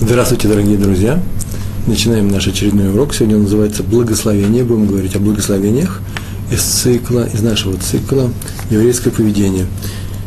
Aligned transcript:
Здравствуйте, 0.00 0.46
дорогие 0.46 0.78
друзья! 0.78 1.20
Начинаем 1.88 2.28
наш 2.28 2.46
очередной 2.46 2.92
урок. 2.92 3.12
Сегодня 3.12 3.34
он 3.34 3.42
называется 3.42 3.82
«Благословение». 3.82 4.62
Будем 4.62 4.86
говорить 4.86 5.16
о 5.16 5.18
благословениях 5.18 6.00
из 6.52 6.62
цикла, 6.62 7.26
из 7.26 7.42
нашего 7.42 7.76
цикла 7.78 8.30
«Еврейское 8.70 9.10
поведение». 9.10 9.66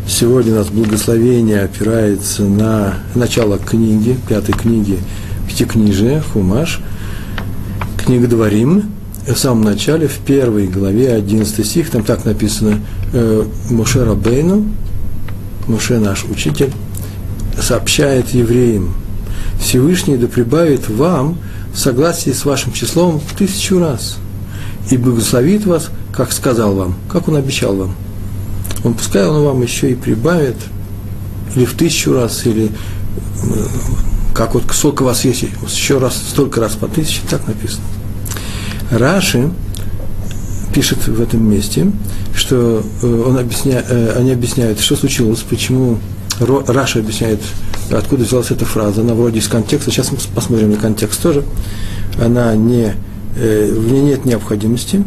Сегодня 0.05 0.52
у 0.52 0.55
нас 0.57 0.68
благословение 0.68 1.62
опирается 1.62 2.44
на 2.44 2.95
начало 3.16 3.57
книги, 3.59 4.18
пятой 4.27 4.52
книги 4.52 4.99
Пятикнижия, 5.48 6.22
Хумаш, 6.22 6.81
книга 7.95 8.27
Дворим. 8.27 8.91
В 9.26 9.38
самом 9.38 9.63
начале, 9.63 10.09
в 10.09 10.17
первой 10.17 10.67
главе, 10.67 11.13
11 11.13 11.66
стих, 11.66 11.90
там 11.91 12.03
так 12.03 12.26
написано 12.26 12.81
э, 13.13 13.45
«Моше 13.70 14.03
Рабейну», 14.03 14.66
Моше 15.67 15.98
наш 15.98 16.26
учитель, 16.26 16.73
сообщает 17.58 18.31
евреям, 18.31 18.95
Всевышний 19.61 20.17
да 20.17 20.27
прибавит 20.27 20.89
вам 20.89 21.38
в 21.73 21.79
согласии 21.79 22.31
с 22.31 22.43
вашим 22.43 22.73
числом 22.73 23.20
в 23.20 23.38
тысячу 23.38 23.79
раз 23.79 24.17
и 24.89 24.97
благословит 24.97 25.65
вас, 25.65 25.89
как 26.11 26.34
сказал 26.34 26.73
вам, 26.73 26.95
как 27.09 27.27
он 27.27 27.35
обещал 27.37 27.75
вам. 27.75 27.95
Он 28.84 28.93
пускай 28.95 29.25
он 29.25 29.43
вам 29.45 29.61
еще 29.61 29.91
и 29.91 29.95
прибавит, 29.95 30.57
или 31.55 31.65
в 31.65 31.73
тысячу 31.73 32.13
раз, 32.13 32.45
или 32.45 32.65
э, 32.65 32.70
как 34.34 34.55
вот 34.55 34.63
сколько 34.73 35.03
у 35.03 35.05
вас 35.05 35.23
есть, 35.23 35.45
еще 35.67 35.99
раз, 35.99 36.15
столько 36.15 36.59
раз 36.59 36.73
по 36.73 36.87
тысяче, 36.87 37.21
так 37.29 37.48
написано. 37.48 37.84
Раши 38.89 39.51
пишет 40.73 41.07
в 41.07 41.21
этом 41.21 41.48
месте, 41.49 41.91
что 42.35 42.84
э, 43.01 43.23
он 43.27 43.37
объясня, 43.37 43.84
э, 43.87 44.15
они 44.18 44.31
объясняют, 44.31 44.79
что 44.79 44.96
случилось, 44.96 45.40
почему 45.48 45.99
Раши 46.40 46.99
объясняет, 46.99 47.41
откуда 47.97 48.23
взялась 48.23 48.51
эта 48.51 48.65
фраза. 48.65 49.01
Она 49.01 49.13
вроде 49.13 49.39
из 49.39 49.47
контекста. 49.47 49.91
Сейчас 49.91 50.11
мы 50.11 50.17
посмотрим 50.34 50.71
на 50.71 50.77
контекст 50.77 51.21
тоже. 51.21 51.43
Она 52.21 52.55
не, 52.55 52.93
э, 53.35 53.73
в 53.73 53.91
ней 53.91 54.01
нет 54.01 54.25
необходимости. 54.25 55.03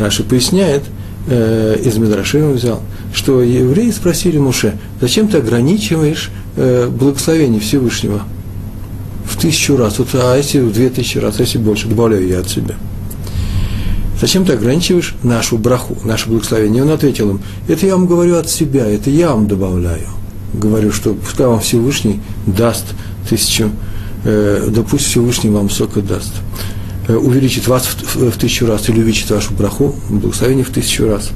Раши 0.00 0.22
поясняет, 0.24 0.84
э, 1.28 1.76
из 1.82 1.96
мидраша 1.96 2.42
он 2.42 2.52
взял, 2.54 2.82
что 3.14 3.42
евреи 3.42 3.90
спросили 3.90 4.38
Моше, 4.38 4.76
зачем 5.00 5.28
ты 5.28 5.38
ограничиваешь 5.38 6.30
э, 6.56 6.88
благословение 6.88 7.60
Всевышнего 7.60 8.22
в 9.24 9.40
тысячу 9.40 9.76
раз, 9.76 9.98
вот, 9.98 10.08
а 10.14 10.36
если 10.36 10.60
в 10.60 10.72
две 10.72 10.90
тысячи 10.90 11.16
раз, 11.16 11.36
а 11.38 11.42
если 11.42 11.58
больше, 11.58 11.88
добавляю 11.88 12.28
я 12.28 12.40
от 12.40 12.50
себя. 12.50 12.74
Зачем 14.20 14.44
ты 14.44 14.52
ограничиваешь 14.52 15.14
нашу 15.22 15.56
браху, 15.56 15.96
наше 16.04 16.28
благословение? 16.28 16.80
И 16.80 16.82
он 16.82 16.90
ответил 16.90 17.30
им, 17.30 17.40
это 17.68 17.86
я 17.86 17.96
вам 17.96 18.06
говорю 18.06 18.36
от 18.36 18.50
себя, 18.50 18.86
это 18.86 19.10
я 19.10 19.30
вам 19.30 19.48
добавляю 19.48 20.08
говорю, 20.54 20.92
что 20.92 21.14
пускай 21.14 21.46
вам 21.46 21.60
Всевышний 21.60 22.20
даст 22.46 22.84
тысячу, 23.28 23.70
э, 24.24 24.68
да 24.68 24.82
пусть 24.82 25.06
Всевышний 25.06 25.50
вам 25.50 25.70
сока 25.70 26.00
даст. 26.00 26.32
Э, 27.06 27.16
увеличит 27.16 27.68
вас 27.68 27.86
в, 27.86 28.16
в, 28.16 28.30
в 28.30 28.38
тысячу 28.38 28.66
раз 28.66 28.88
или 28.88 28.98
увеличит 28.98 29.30
вашу 29.30 29.52
браху, 29.54 29.94
благословение 30.08 30.64
в 30.64 30.70
тысячу 30.70 31.06
раз. 31.06 31.30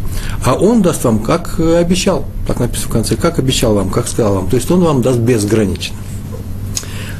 А 0.44 0.54
он 0.54 0.82
даст 0.82 1.04
вам, 1.04 1.18
как 1.18 1.56
э, 1.58 1.76
обещал, 1.76 2.24
так 2.46 2.60
написано 2.60 2.88
в 2.88 2.92
конце, 2.92 3.16
как 3.16 3.38
обещал 3.38 3.74
вам, 3.74 3.90
как 3.90 4.08
сказал 4.08 4.34
вам. 4.34 4.48
То 4.48 4.56
есть 4.56 4.70
он 4.70 4.80
вам 4.80 5.02
даст 5.02 5.18
безгранично. 5.18 5.96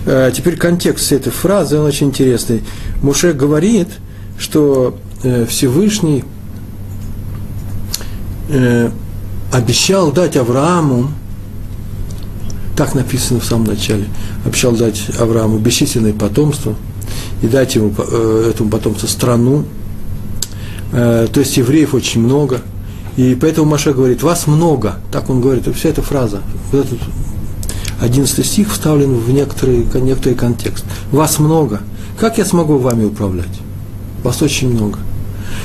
Э, 0.06 0.32
теперь 0.34 0.56
контекст 0.56 1.12
этой 1.12 1.30
фразы, 1.30 1.78
он 1.78 1.84
очень 1.84 2.08
интересный. 2.08 2.62
Муше 3.02 3.34
говорит, 3.34 3.88
что 4.38 4.96
э, 5.22 5.44
Всевышний 5.44 6.24
э, 8.48 8.90
обещал 9.52 10.10
дать 10.10 10.38
Аврааму 10.38 11.10
так 12.78 12.94
написано 12.94 13.40
в 13.40 13.44
самом 13.44 13.66
начале. 13.66 14.04
Обещал 14.46 14.70
дать 14.70 15.10
Аврааму 15.18 15.58
бесчисленное 15.58 16.12
потомство 16.12 16.76
и 17.42 17.48
дать 17.48 17.74
ему, 17.74 17.92
э, 17.98 18.50
этому 18.50 18.70
потомству 18.70 19.08
страну. 19.08 19.64
Э, 20.92 21.26
то 21.30 21.40
есть 21.40 21.56
евреев 21.56 21.92
очень 21.92 22.20
много. 22.20 22.60
И 23.16 23.36
поэтому 23.38 23.68
Маша 23.68 23.92
говорит, 23.92 24.22
вас 24.22 24.46
много. 24.46 25.00
Так 25.10 25.28
он 25.28 25.40
говорит, 25.40 25.64
вся 25.74 25.88
эта 25.88 26.02
фраза. 26.02 26.40
Вот 26.70 26.86
этот 26.86 27.00
11 28.00 28.46
стих 28.46 28.70
вставлен 28.70 29.12
в 29.12 29.28
некоторый, 29.32 29.84
некоторый 30.00 30.34
контекст. 30.36 30.84
Вас 31.10 31.40
много. 31.40 31.80
Как 32.16 32.38
я 32.38 32.44
смогу 32.44 32.78
вами 32.78 33.06
управлять? 33.06 33.58
Вас 34.22 34.40
очень 34.40 34.70
много. 34.70 35.00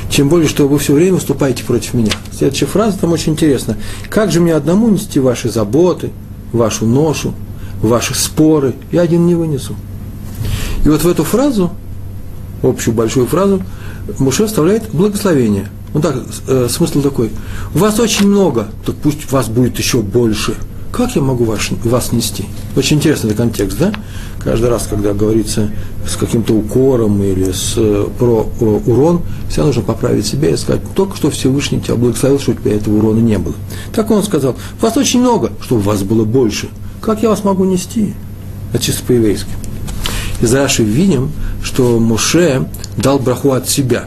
Тем 0.09 0.29
более, 0.29 0.49
что 0.49 0.67
вы 0.67 0.79
все 0.79 0.93
время 0.93 1.13
выступаете 1.13 1.63
против 1.63 1.93
меня. 1.93 2.11
Следующая 2.35 2.65
фраза 2.65 2.97
там 2.97 3.11
очень 3.11 3.33
интересна. 3.33 3.77
Как 4.09 4.31
же 4.31 4.41
мне 4.41 4.55
одному 4.55 4.89
нести 4.89 5.19
ваши 5.19 5.51
заботы, 5.51 6.09
вашу 6.53 6.85
ношу, 6.85 7.33
ваши 7.81 8.13
споры, 8.15 8.75
я 8.91 9.01
один 9.01 9.27
не 9.27 9.35
вынесу. 9.35 9.75
И 10.85 10.89
вот 10.89 11.03
в 11.03 11.07
эту 11.07 11.23
фразу, 11.23 11.71
общую 12.61 12.93
большую 12.93 13.27
фразу, 13.27 13.61
Муше 14.19 14.45
вставляет 14.47 14.89
благословение. 14.91 15.69
Ну 15.93 16.01
так, 16.01 16.15
э, 16.47 16.67
смысл 16.69 17.01
такой. 17.01 17.29
Вас 17.73 17.99
очень 17.99 18.27
много, 18.27 18.67
так 18.85 18.95
пусть 18.95 19.31
вас 19.31 19.47
будет 19.47 19.77
еще 19.77 20.01
больше. 20.01 20.55
Как 20.93 21.15
я 21.15 21.23
могу 21.23 21.45
вас, 21.45 21.59
вас 21.83 22.11
нести? 22.11 22.45
Очень 22.75 22.97
интересный 22.97 23.33
контекст, 23.33 23.79
да? 23.79 23.91
Каждый 24.43 24.69
раз, 24.69 24.85
когда 24.87 25.13
говорится 25.13 25.71
с 26.07 26.15
каким-то 26.15 26.53
укором 26.53 27.23
или 27.23 27.51
с, 27.51 27.73
э, 27.77 28.05
про 28.19 28.47
э, 28.59 28.63
урон, 28.63 29.23
всегда 29.49 29.65
нужно 29.65 29.81
поправить 29.81 30.27
себя 30.27 30.49
и 30.49 30.55
сказать, 30.55 30.83
только 30.93 31.17
что 31.17 31.31
Всевышний 31.31 31.81
тебя 31.81 31.95
благословил, 31.95 32.39
чтобы 32.39 32.59
у 32.59 32.61
тебя 32.61 32.75
этого 32.75 32.95
урона 32.95 33.21
не 33.21 33.39
было. 33.39 33.55
Так 33.91 34.11
он 34.11 34.21
сказал, 34.21 34.55
вас 34.79 34.95
очень 34.95 35.21
много, 35.21 35.51
чтобы 35.61 35.81
вас 35.81 36.03
было 36.03 36.25
больше. 36.25 36.69
Как 37.01 37.23
я 37.23 37.29
вас 37.29 37.43
могу 37.43 37.65
нести? 37.65 38.13
Это 38.71 38.83
чисто 38.83 39.03
по-еврейски. 39.03 39.49
Из 40.41 40.53
Раши 40.53 40.83
видим, 40.83 41.31
что 41.63 41.97
Муше 41.97 42.67
дал 42.97 43.17
браху 43.17 43.53
от 43.53 43.67
себя. 43.67 44.05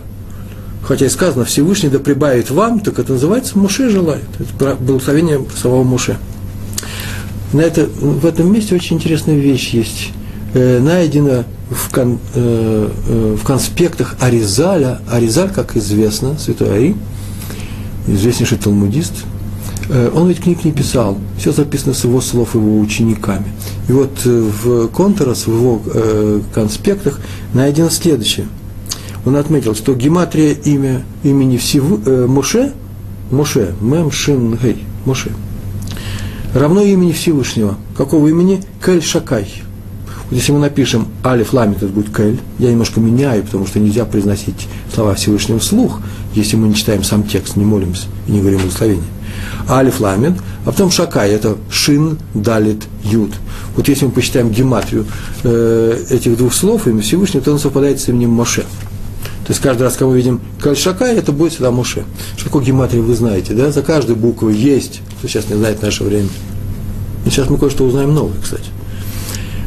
Хотя 0.85 1.07
и 1.07 1.09
сказано, 1.09 1.47
Всевышний 1.47 1.89
да 1.89 1.99
прибавит 1.99 2.51
вам, 2.51 2.79
так 2.79 3.01
это 3.01 3.15
называется 3.15 3.59
Муше 3.59 3.91
желает. 3.91 4.29
Это 4.39 4.77
благословение 4.77 5.45
самого 5.61 5.83
Муше. 5.83 6.17
На 7.53 7.61
это, 7.61 7.87
в 7.87 8.27
этом 8.27 8.53
месте 8.53 8.75
очень 8.75 8.97
интересная 8.97 9.37
вещь 9.37 9.71
есть. 9.71 10.13
Э, 10.55 10.81
найдена 10.81 11.45
в, 11.71 11.91
кон, 11.93 12.19
э, 12.35 12.89
э, 13.09 13.37
в 13.41 13.45
конспектах 13.45 14.17
Аризаля. 14.21 15.01
Аризаль, 15.11 15.51
как 15.51 15.77
известно, 15.77 16.37
святой 16.39 16.73
Ари, 16.73 16.97
известнейший 18.07 18.59
талмудист, 18.59 19.13
э, 19.89 20.11
он 20.15 20.29
ведь 20.29 20.41
книг 20.41 20.65
не 20.65 20.73
писал, 20.73 21.19
все 21.39 21.53
записано 21.53 21.95
с 21.95 22.05
его 22.05 22.21
слов 22.21 22.55
его 22.55 22.81
учениками. 22.81 23.47
И 23.89 23.93
вот 23.93 24.11
э, 24.25 24.51
в 24.63 24.89
Контрас, 24.89 25.47
в 25.47 25.53
его 25.53 25.81
конспектах 26.55 27.21
найдено 27.55 27.91
следующее. 27.91 28.49
Он 29.25 29.37
отметил, 29.37 29.75
что 29.75 29.95
гематрия 29.95 30.53
имя, 30.53 31.05
имени 31.23 31.57
всего, 31.57 31.99
э, 32.05 32.27
Моше, 32.27 32.73
Моше, 33.31 33.75
Мем 33.81 34.11
Шин 34.11 34.57
Гей, 34.57 34.85
Моше– 35.05 35.31
равно 36.59 36.83
имени 36.83 37.13
Всевышнего. 37.13 37.77
Какого 37.97 38.29
имени? 38.29 38.63
Кель 38.85 39.03
Шакай. 39.03 39.47
Вот 40.29 40.37
если 40.37 40.53
мы 40.53 40.59
напишем 40.59 41.09
Алиф 41.25 41.53
Ламит, 41.53 41.79
это 41.79 41.89
будет 41.89 42.15
Кель. 42.15 42.41
Я 42.59 42.71
немножко 42.71 43.01
меняю, 43.01 43.43
потому 43.45 43.67
что 43.67 43.79
нельзя 43.79 44.05
произносить 44.05 44.67
слова 44.93 45.15
Всевышнего 45.15 45.59
вслух, 45.59 46.01
если 46.35 46.57
мы 46.57 46.69
не 46.69 46.75
читаем 46.75 47.05
сам 47.05 47.25
текст, 47.25 47.57
не 47.57 47.65
молимся 47.65 48.07
и 48.27 48.33
не 48.33 48.41
говорим 48.41 48.61
благословение. 48.61 49.05
Алиф 49.69 50.01
Ламит, 50.01 50.35
а 50.65 50.71
потом 50.71 50.91
Шакай, 50.91 51.31
это 51.31 51.57
Шин, 51.71 52.19
Далит, 52.35 52.85
Юд. 53.05 53.33
Вот 53.77 53.89
если 53.89 54.07
мы 54.07 54.13
посчитаем 54.13 54.51
гематрию 54.51 55.07
э, 55.45 56.05
этих 56.11 56.37
двух 56.37 56.55
слов, 56.55 56.87
имя 56.87 57.03
Всевышнего, 57.03 57.45
то 57.45 57.53
он 57.53 57.59
совпадает 57.59 58.01
с 58.01 58.09
именем 58.09 58.31
Моше. 58.31 58.65
То 59.47 59.53
есть 59.53 59.63
каждый 59.63 59.85
раз, 59.85 59.93
когда 59.93 60.07
мы 60.07 60.17
видим 60.17 60.41
Кальшака, 60.61 61.05
это 61.05 61.31
будет 61.31 61.53
всегда 61.53 61.71
Муше. 61.71 62.05
Что 62.35 62.47
такое 62.47 62.65
гематрия, 62.65 63.01
вы 63.01 63.15
знаете, 63.15 63.55
да? 63.55 63.71
За 63.71 63.81
каждой 63.81 64.17
буквой 64.17 64.57
есть, 64.57 65.03
кто 65.19 65.29
сейчас 65.29 65.49
не 65.49 65.55
знает 65.55 65.79
в 65.79 65.83
наше 65.83 66.03
время. 66.03 66.29
И 67.25 67.31
сейчас 67.31 67.49
мы 67.49 67.57
кое-что 67.57 67.85
узнаем 67.85 68.13
новое, 68.13 68.35
кстати. 68.43 68.65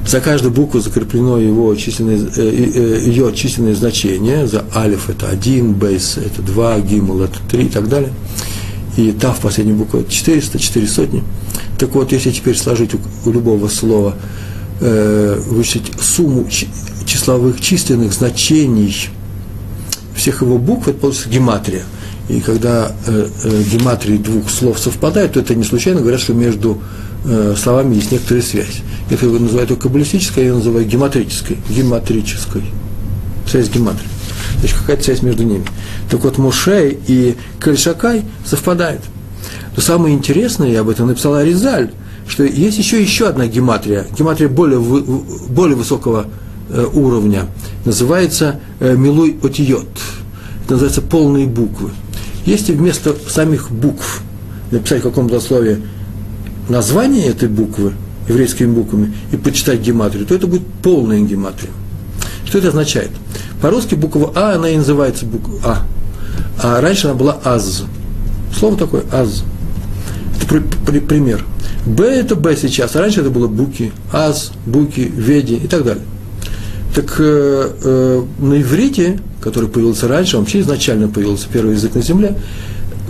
За 0.05 0.19
каждую 0.19 0.53
букву 0.53 0.81
закреплено 0.81 1.37
его 1.37 1.73
численное, 1.75 2.17
э, 2.17 2.29
э, 2.35 3.03
ее 3.05 3.31
численное 3.33 3.73
значение. 3.73 4.47
За 4.47 4.65
алиф 4.75 5.09
это 5.09 5.29
один, 5.29 5.73
бейс 5.75 6.17
это 6.17 6.41
два, 6.41 6.77
гимл 6.81 7.21
это 7.21 7.37
три 7.49 7.67
и 7.67 7.69
так 7.69 7.87
далее. 7.87 8.11
И 8.97 9.13
тав, 9.13 9.39
последняя 9.39 9.75
буква, 9.75 9.99
это 9.99 10.11
400, 10.11 10.59
4 10.59 10.87
сотни. 10.87 11.23
Так 11.77 11.95
вот, 11.95 12.11
если 12.11 12.31
теперь 12.31 12.57
сложить 12.57 12.95
у, 12.95 12.99
у 13.25 13.31
любого 13.31 13.69
слова, 13.69 14.13
э, 14.81 15.41
вычислить 15.47 15.93
сумму 16.01 16.49
числовых 17.05 17.61
численных 17.61 18.11
значений– 18.11 19.07
всех 20.19 20.41
его 20.41 20.57
букв, 20.57 20.87
это 20.87 20.99
получится 20.99 21.29
гематрия. 21.29 21.83
И 22.27 22.41
когда 22.41 22.91
э, 23.07 23.27
э, 23.43 23.63
гематрии 23.63 24.17
двух 24.17 24.49
слов 24.51 24.77
совпадают, 24.77 25.33
то 25.33 25.39
это 25.39 25.55
не 25.55 25.63
случайно 25.63 26.01
говорят, 26.01 26.21
что 26.21 26.33
между 26.33 26.79
э, 27.25 27.55
словами 27.57 27.95
есть 27.95 28.11
некоторая 28.11 28.43
связь. 28.43 28.81
Это 29.09 29.25
его 29.25 29.39
называют 29.39 29.71
каббалистической, 29.79 30.45
я 30.45 30.53
называю 30.53 30.85
гематрической. 30.85 31.57
Гематрической. 31.69 32.63
Связь 33.47 33.69
гематрии. 33.69 34.07
Значит, 34.59 34.77
какая-то 34.77 35.03
связь 35.03 35.23
между 35.23 35.43
ними. 35.43 35.65
Так 36.11 36.23
вот, 36.23 36.37
Мушей 36.37 36.99
и 37.07 37.35
Кальшакай 37.59 38.23
совпадают. 38.45 39.01
Но 39.75 39.81
самое 39.81 40.13
интересное, 40.13 40.69
я 40.69 40.81
об 40.81 40.89
этом 40.89 41.07
написал 41.07 41.33
Аризаль, 41.33 41.91
что 42.27 42.43
есть 42.43 42.77
еще 42.77 43.01
еще 43.01 43.27
одна 43.27 43.47
гематрия, 43.47 44.05
гематрия 44.17 44.49
более, 44.49 44.79
более 44.79 45.75
высокого 45.75 46.27
уровня, 46.93 47.47
называется 47.85 48.59
э, 48.79 48.95
милуй 48.95 49.37
отиот. 49.41 49.87
Это 50.63 50.73
называется 50.73 51.01
полные 51.01 51.47
буквы. 51.47 51.91
Если 52.45 52.73
вместо 52.73 53.15
самих 53.27 53.71
букв 53.71 54.21
написать 54.71 54.99
в 55.01 55.03
каком-то 55.03 55.39
слове 55.39 55.81
название 56.67 57.27
этой 57.27 57.49
буквы 57.49 57.93
еврейскими 58.27 58.71
буквами 58.71 59.13
и 59.31 59.37
почитать 59.37 59.81
гематрию, 59.81 60.25
то 60.25 60.35
это 60.35 60.47
будет 60.47 60.65
полная 60.83 61.19
гематрия. 61.19 61.71
Что 62.45 62.59
это 62.59 62.69
означает? 62.69 63.11
По-русски 63.61 63.95
буква 63.95 64.31
А, 64.35 64.55
она 64.55 64.69
и 64.69 64.77
называется 64.77 65.25
буква 65.25 65.59
А. 65.63 65.85
А 66.61 66.81
раньше 66.81 67.07
она 67.07 67.15
была 67.15 67.39
АЗ. 67.43 67.83
Слово 68.57 68.77
такое 68.77 69.03
АЗ. 69.11 69.43
Это 70.35 70.47
при, 70.47 70.59
при, 70.85 70.99
пример. 70.99 71.45
Б 71.85 72.03
это 72.05 72.35
Б 72.35 72.55
сейчас, 72.55 72.95
а 72.95 72.99
раньше 73.01 73.21
это 73.21 73.29
было 73.29 73.47
буки, 73.47 73.91
аз, 74.11 74.51
буки, 74.65 75.01
веди 75.01 75.55
и 75.55 75.67
так 75.67 75.83
далее. 75.83 76.03
Так 76.95 77.15
э, 77.19 77.71
э, 77.83 78.23
на 78.39 78.61
иврите, 78.61 79.19
который 79.41 79.69
появился 79.69 80.07
раньше, 80.07 80.37
он 80.37 80.43
вообще 80.43 80.61
изначально 80.61 81.07
появился, 81.07 81.47
первый 81.51 81.75
язык 81.75 81.95
на 81.95 82.01
земле, 82.01 82.35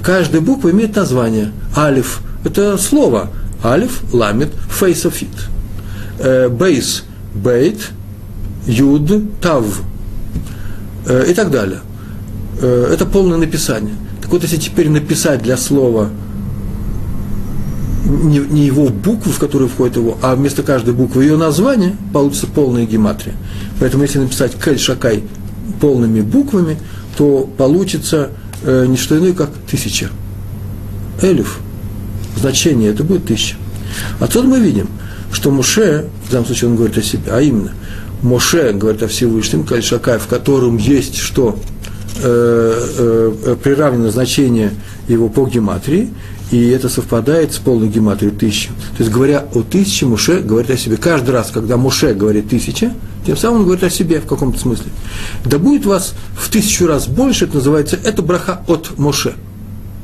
каждая 0.04 0.42
буква 0.42 0.72
имеет 0.72 0.96
название. 0.96 1.52
Алеф – 1.76 2.44
это 2.44 2.78
слово. 2.78 3.30
Алеф, 3.64 4.04
ламед, 4.14 4.50
фей 4.70 4.90
софит. 4.90 5.30
Э, 6.20 6.50
бейс– 6.50 7.04
бейт, 7.34 7.90
юд, 8.68 9.40
тав 9.42 9.66
э, 11.06 11.26
и 11.30 11.34
так 11.34 11.52
далее. 11.52 11.80
Э, 12.62 12.92
это 12.94 13.06
полное 13.06 13.38
написание. 13.38 13.96
Так 14.22 14.32
вот, 14.32 14.44
если 14.44 14.58
теперь 14.58 14.90
написать 14.90 15.42
для 15.42 15.58
слова 15.58 16.10
не, 18.06 18.40
не 18.40 18.66
его 18.66 18.90
букву, 18.90 19.32
в 19.32 19.40
которую 19.40 19.70
входит 19.70 19.98
его, 19.98 20.18
а 20.22 20.36
вместо 20.36 20.64
каждой 20.64 20.94
буквы 20.94 21.24
ее 21.24 21.38
название, 21.38 21.96
получится 22.14 22.48
полная 22.48 22.86
гематрия. 22.86 23.36
Поэтому 23.80 24.04
если 24.04 24.20
написать 24.20 24.54
Кель 24.64 24.80
Шакай 24.80 25.24
полными 25.80 26.22
буквами, 26.22 26.78
то 27.18 27.50
получится 27.58 28.30
э, 28.64 28.86
не 28.88 28.98
что 28.98 29.18
иное, 29.18 29.34
как 29.34 29.50
тысяча. 29.70 30.10
Элиф. 31.22 31.60
Значение 32.38 32.92
это 32.92 33.04
будет 33.04 33.26
тысяча. 33.26 33.56
Отсюда 34.20 34.48
мы 34.48 34.60
видим, 34.60 34.88
что 35.32 35.52
Муше, 35.52 36.06
в 36.28 36.32
данном 36.32 36.46
случае 36.46 36.70
он 36.70 36.76
говорит 36.76 36.98
о 36.98 37.02
себе, 37.02 37.32
а 37.32 37.42
именно, 37.42 37.72
Моше 38.22 38.74
говорит 38.74 39.04
о 39.04 39.08
Всевышнем, 39.08 39.66
Кель 39.66 39.84
Шакай, 39.84 40.20
в 40.20 40.28
котором 40.28 40.78
есть 40.78 41.18
что? 41.18 41.58
Э, 42.22 43.32
э, 43.46 43.56
приравнено 43.64 44.12
значение 44.12 44.72
его 45.08 45.30
по 45.30 45.46
гематрии, 45.46 46.10
и 46.52 46.70
это 46.70 46.90
совпадает 46.90 47.54
с 47.54 47.58
полной 47.58 47.90
гематрией 47.90 48.34
тысячи. 48.34 48.70
То 48.98 49.04
есть, 49.04 49.12
говоря 49.12 49.46
о 49.54 49.62
тысяче, 49.62 50.06
Муше 50.06 50.40
говорит 50.40 50.72
о 50.72 50.78
себе. 50.78 50.98
Каждый 50.98 51.32
раз, 51.32 51.52
когда 51.52 51.78
Муше 51.78 52.14
говорит 52.14 52.50
тысяча, 52.50 52.92
тем 53.26 53.38
самым 53.38 53.60
он 53.60 53.64
говорит 53.66 53.84
о 53.84 53.90
себе 53.90 54.20
в 54.20 54.26
каком-то 54.26 54.60
смысле. 54.60 54.92
Да 55.46 55.60
будет 55.60 55.86
вас 55.86 56.14
в 56.36 56.50
тысячу 56.50 56.88
раз 56.88 57.08
больше, 57.08 57.46
это 57.46 57.56
называется, 57.56 58.00
это 58.04 58.22
браха 58.22 58.62
от 58.68 58.98
Муше. 58.98 59.36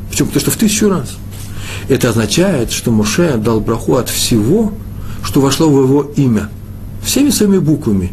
Почему? 0.10 0.28
Потому 0.28 0.42
что 0.42 0.52
в 0.52 0.58
тысячу 0.58 0.90
раз. 0.90 1.16
Это 1.90 2.10
означает, 2.10 2.72
что 2.72 2.92
Муше 2.92 3.38
дал 3.38 3.60
браху 3.60 3.96
от 3.96 4.10
всего, 4.10 4.74
что 5.24 5.42
вошло 5.42 5.70
в 5.70 5.84
его 5.84 6.04
имя. 6.16 6.50
Всеми 7.04 7.30
своими 7.32 7.58
буквами. 7.58 8.12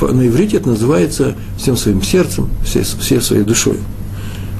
На 0.00 0.26
иврите 0.26 0.58
это 0.58 0.68
называется 0.68 1.34
всем 1.58 1.76
своим 1.76 2.02
сердцем, 2.02 2.50
всей, 2.64 2.82
всей 2.82 3.20
своей 3.20 3.44
душой. 3.44 3.78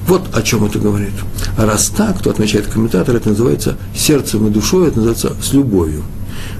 Вот 0.07 0.23
о 0.33 0.41
чем 0.41 0.63
это 0.63 0.79
говорит. 0.79 1.11
А 1.57 1.65
раз 1.65 1.87
так, 1.87 2.21
то 2.21 2.29
отмечает 2.29 2.67
комментатор, 2.67 3.15
это 3.15 3.29
называется 3.29 3.77
сердцем 3.93 4.47
и 4.47 4.49
душой, 4.49 4.87
это 4.87 4.97
называется 4.97 5.33
с 5.41 5.53
любовью. 5.53 6.03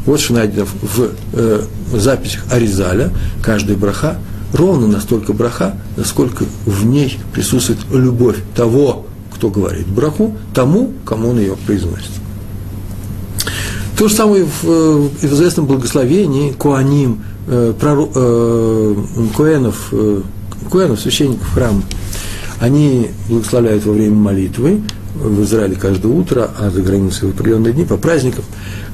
Вот 0.06 0.20
что 0.20 0.34
найдено 0.34 0.66
в 0.66 1.12
э, 1.34 1.64
записях 1.94 2.44
Аризаля, 2.52 3.12
каждая 3.42 3.78
браха, 3.78 4.18
ровно 4.54 4.88
настолько 4.88 5.34
браха, 5.34 5.78
насколько 5.96 6.46
в 6.66 6.86
ней 6.86 7.20
присутствует 7.34 7.80
любовь 7.92 8.38
того, 8.56 9.06
кто 9.34 9.50
говорит 9.50 9.88
браху, 9.88 10.36
тому, 10.54 10.94
кому 11.06 11.30
он 11.30 11.40
ее 11.40 11.56
произносит. 11.66 12.12
То 13.98 14.10
же 14.10 14.14
самое 14.14 14.44
в, 14.44 14.66
э, 14.66 15.10
в 15.22 15.24
известном 15.24 15.68
благословении 15.68 16.52
Куаним, 16.52 17.24
э, 17.48 17.74
прору, 17.80 18.12
э, 18.14 18.96
Куэнов, 19.36 19.88
э, 19.92 20.22
Куэнов, 20.70 21.00
священников 21.00 21.50
храма, 21.54 21.82
они 22.60 23.10
благословляют 23.30 23.86
во 23.86 23.94
время 23.94 24.16
молитвы, 24.16 24.82
в 25.20 25.44
Израиле 25.44 25.76
каждое 25.76 26.12
утро, 26.12 26.50
а 26.60 26.70
за 26.70 26.82
границей 26.82 27.30
в 27.30 27.32
определенные 27.32 27.74
дни, 27.74 27.86
по 27.86 27.98
праздникам, 27.98 28.46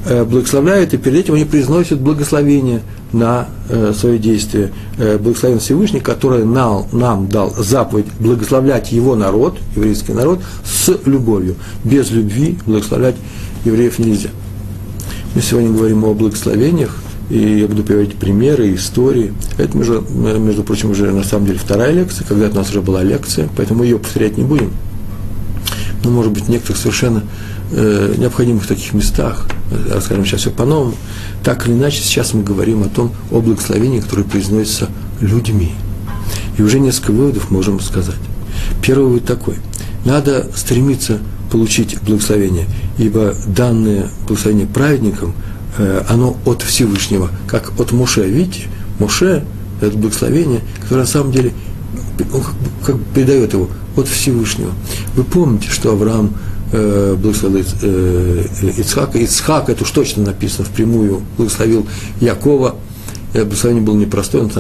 э, 0.06 0.24
благословляют, 0.24 0.94
и 0.94 0.98
перед 0.98 1.20
этим 1.20 1.34
они 1.34 1.46
произносят 1.46 2.00
благословение 2.00 2.82
на 3.12 3.48
э, 3.70 3.94
свои 3.98 4.18
действия. 4.18 4.72
Э, 4.98 5.18
благословен 5.18 5.60
Всевышний, 5.60 6.00
который 6.00 6.46
нам, 6.46 6.86
нам 6.92 7.28
дал 7.28 7.54
заповедь 7.58 8.08
благословлять 8.20 8.92
его 8.92 9.16
народ, 9.16 9.58
еврейский 9.76 10.14
народ, 10.14 10.40
с 10.64 10.94
любовью. 11.06 11.56
Без 11.84 12.10
любви 12.12 12.58
благословлять 12.66 13.16
евреев 13.66 14.00
нельзя. 14.00 14.30
Мы 15.36 15.42
сегодня 15.42 15.72
говорим 15.72 16.04
о 16.06 16.14
благословениях, 16.14 16.96
и 17.30 17.60
я 17.60 17.68
буду 17.68 17.84
приводить 17.84 18.16
примеры, 18.16 18.74
истории. 18.76 19.34
Это, 19.58 19.78
между, 19.78 20.02
между 20.12 20.64
прочим, 20.64 20.92
уже 20.92 21.12
на 21.12 21.24
самом 21.24 21.46
деле 21.46 21.60
вторая 21.60 21.92
лекция, 21.92 22.26
когда-то 22.28 22.56
у 22.56 22.58
нас 22.58 22.70
уже 22.70 22.82
была 22.82 23.04
лекция, 23.04 23.50
поэтому 23.56 23.84
ее 23.84 23.98
повторять 23.98 24.38
не 24.38 24.44
будем. 24.44 24.72
Но, 26.04 26.12
может 26.12 26.34
быть, 26.34 26.46
в 26.46 26.50
некоторых 26.50 26.78
совершенно 26.78 27.24
э, 27.72 28.16
необходимых 28.18 28.68
таких 28.68 28.94
местах, 28.94 29.48
э, 29.72 29.94
расскажем 29.94 30.26
сейчас 30.26 30.42
все 30.42 30.52
по-новому, 30.52 30.96
так 31.44 31.66
или 31.66 31.74
иначе, 31.74 32.02
сейчас 32.02 32.34
мы 32.34 32.44
говорим 32.44 32.84
о 32.84 32.90
том, 32.90 33.14
о 33.32 33.40
благословении, 33.40 34.02
которое 34.02 34.24
произносится 34.24 34.90
людьми. 35.22 35.72
И 36.58 36.62
уже 36.62 36.80
несколько 36.80 37.12
выводов 37.12 37.52
можем 37.52 37.80
сказать. 37.80 38.16
Первый 38.82 39.06
вывод 39.06 39.26
такой. 39.26 39.56
Надо 40.06 40.50
стремиться 40.56 41.20
получить 41.52 41.98
благословение, 42.02 42.68
ибо 42.98 43.34
данное 43.48 44.10
благословение 44.28 44.68
праведникам– 44.68 45.34
Э, 45.44 45.53
оно 46.08 46.38
от 46.46 46.62
Всевышнего, 46.62 47.30
как 47.48 47.80
от 47.80 47.92
Моше. 47.92 48.28
Видите, 48.28 48.68
Моше– 49.00 49.44
это 49.82 49.98
благословение, 49.98 50.62
которое 50.82 51.02
на 51.02 51.08
самом 51.08 51.32
деле 51.32 51.54
он 52.34 52.42
как, 52.42 52.54
как 52.86 52.96
передает 53.14 53.54
его 53.54 53.70
от 53.96 54.08
Всевышнего. 54.08 54.72
Вы 55.16 55.24
помните, 55.24 55.70
что 55.70 55.92
Авраам 55.92 56.34
э, 56.72 57.16
благословил 57.20 57.66
э, 57.82 58.46
Ицхака. 58.78 59.18
Ицхак, 59.18 59.70
это 59.70 59.84
уж 59.84 59.92
точно 59.92 60.24
написано 60.24 60.66
впрямую, 60.66 61.22
благословил 61.38 61.88
Якова– 62.20 62.76
благословение 63.34 63.84
было 63.84 63.96
непростое, 63.96 64.44
он 64.44 64.52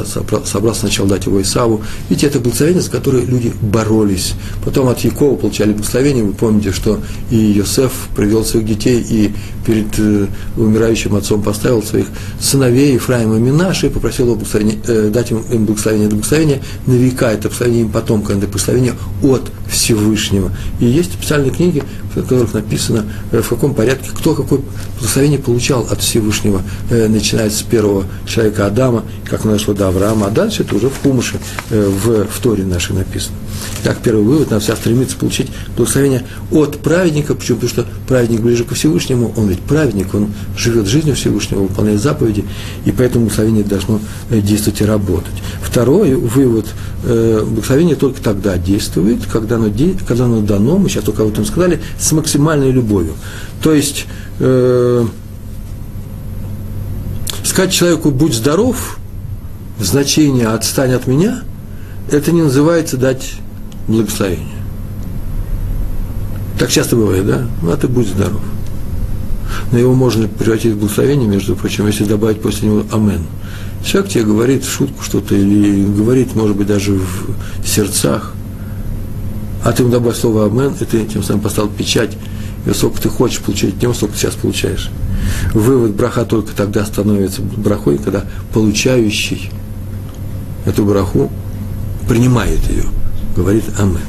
собрался 0.45 0.81
сначала 0.81 1.09
дать 1.09 1.25
его 1.25 1.41
Исаву. 1.41 1.81
Видите, 2.09 2.27
это 2.27 2.39
благословение, 2.39 2.81
за 2.81 2.89
которое 2.89 3.23
люди 3.25 3.53
боролись. 3.61 4.33
Потом 4.65 4.89
от 4.89 4.99
Якова 5.01 5.35
получали 5.35 5.73
благословение. 5.73 6.23
Вы 6.23 6.33
помните, 6.33 6.71
что 6.71 6.99
и 7.29 7.35
Йосеф 7.35 7.91
привел 8.15 8.43
своих 8.43 8.65
детей 8.65 9.05
и 9.07 9.33
перед 9.65 9.87
э, 9.97 10.27
умирающим 10.57 11.15
отцом 11.15 11.41
поставил 11.41 11.83
своих 11.83 12.07
сыновей 12.39 12.93
Ефраима 12.93 13.37
и 13.37 13.39
Минаши 13.39 13.87
и 13.87 13.89
попросил 13.89 14.33
его 14.33 14.41
э, 14.53 15.09
дать 15.09 15.31
им, 15.31 15.41
им 15.51 15.65
благословение. 15.65 16.07
Это 16.07 16.15
благословение 16.15 16.61
на 16.87 16.93
века, 16.93 17.31
это 17.31 17.43
благословение 17.43 17.81
им 17.83 17.89
потомкам, 17.91 18.37
это 18.37 18.47
благословение 18.47 18.93
от 19.21 19.51
Всевышнего. 19.69 20.51
И 20.79 20.85
есть 20.85 21.13
специальные 21.13 21.51
книги, 21.51 21.83
в 22.13 22.21
которых 22.21 22.53
написано, 22.53 23.05
э, 23.31 23.41
в 23.41 23.49
каком 23.49 23.73
порядке, 23.73 24.09
кто 24.13 24.35
какое 24.35 24.61
благословение 24.99 25.39
получал 25.39 25.87
от 25.89 26.01
Всевышнего, 26.01 26.61
э, 26.89 27.07
начиная 27.07 27.49
с 27.49 27.61
первого 27.61 28.05
человека 28.25 28.67
Адама, 28.67 29.03
как 29.25 29.43
оно 29.45 29.53
дошло 29.53 29.73
до 29.73 29.87
Авраама, 29.87 30.27
а 30.27 30.29
дальше 30.29 30.63
это 30.63 30.75
уже 30.75 30.89
в 30.89 31.01
Хумыше, 31.01 31.39
э, 31.69 31.89
в, 31.89 32.25
в 32.25 32.39
Торе 32.39 32.63
нашей 32.63 32.95
написано. 32.95 33.35
Так, 33.83 33.97
первый 33.99 34.23
вывод, 34.23 34.51
нам 34.51 34.59
вся 34.59 34.75
стремится 34.75 35.17
получить 35.17 35.49
благословение 35.75 36.23
от 36.51 36.79
праведника, 36.79 37.33
почему? 37.35 37.59
Потому 37.59 37.69
что 37.69 37.85
праведник 38.07 38.41
ближе 38.41 38.63
ко 38.63 38.75
Всевышнему, 38.75 39.33
он 39.35 39.47
ведь 39.47 39.59
праведник, 39.61 40.13
он 40.13 40.33
живет 40.57 40.87
жизнью 40.87 41.15
Всевышнего, 41.15 41.63
выполняет 41.63 42.01
заповеди, 42.01 42.45
и 42.85 42.91
поэтому 42.91 43.25
благословение 43.25 43.63
должно 43.63 43.99
действовать 44.29 44.81
и 44.81 44.85
работать. 44.85 45.33
Второй 45.61 46.15
вывод, 46.15 46.67
благословение 47.03 47.95
только 47.95 48.21
тогда 48.21 48.57
действует, 48.57 49.25
когда 49.25 49.55
оно, 49.55 49.69
когда 50.07 50.25
оно 50.25 50.41
дано, 50.41 50.77
мы 50.77 50.89
сейчас 50.89 51.03
только 51.03 51.23
об 51.23 51.29
этом 51.29 51.45
сказали, 51.45 51.81
с 51.99 52.11
максимальной 52.13 52.71
любовью. 52.71 53.13
То 53.61 53.73
есть, 53.73 54.05
э, 54.39 55.05
сказать 57.43 57.71
человеку 57.71 58.11
«будь 58.11 58.33
здоров», 58.33 58.99
значение 59.79 60.47
«отстань 60.47 60.93
от 60.93 61.07
меня», 61.07 61.43
это 62.11 62.31
не 62.31 62.41
называется 62.41 62.97
дать 62.97 63.33
благословение. 63.87 64.47
Так 66.57 66.69
часто 66.69 66.95
бывает, 66.95 67.25
да? 67.25 67.47
Ну, 67.61 67.71
а 67.71 67.77
ты 67.77 67.87
будь 67.87 68.07
здоров. 68.07 68.41
Но 69.71 69.77
его 69.77 69.93
можно 69.93 70.27
превратить 70.27 70.73
в 70.73 70.79
благословение, 70.79 71.27
между 71.27 71.55
прочим, 71.55 71.87
если 71.87 72.05
добавить 72.05 72.41
после 72.41 72.69
него 72.69 72.83
«Амен». 72.91 73.25
Человек 73.85 74.11
тебе 74.11 74.23
говорит 74.23 74.63
в 74.63 74.71
шутку 74.71 75.03
что-то 75.03 75.35
или 75.35 75.85
говорит, 75.85 76.35
может 76.35 76.55
быть, 76.55 76.67
даже 76.67 76.93
в 76.93 77.67
сердцах– 77.67 78.33
а 79.63 79.71
ты 79.71 79.83
ему 79.83 79.91
добавь 79.91 80.17
слово 80.17 80.45
«амен», 80.45 80.73
и 80.79 80.85
ты 80.85 81.05
тем 81.05 81.23
самым 81.23 81.41
поставил 81.41 81.69
печать 81.69 82.17
и 82.65 82.73
сколько 82.73 83.01
ты 83.01 83.09
хочешь 83.09 83.39
получать, 83.39 83.79
тем, 83.79 83.93
сколько 83.93 84.13
ты 84.13 84.21
сейчас 84.21 84.35
получаешь. 84.35 84.89
Вывод 85.53 85.95
браха 85.95 86.25
только 86.25 86.53
тогда 86.53 86.85
становится 86.85 87.41
брахой, 87.41 87.97
когда 87.97 88.25
получающий 88.53 89.51
эту 90.65 90.85
браху 90.85 91.31
принимает 92.07 92.59
ее, 92.69 92.85
говорит 93.35 93.63
Амен. 93.79 93.99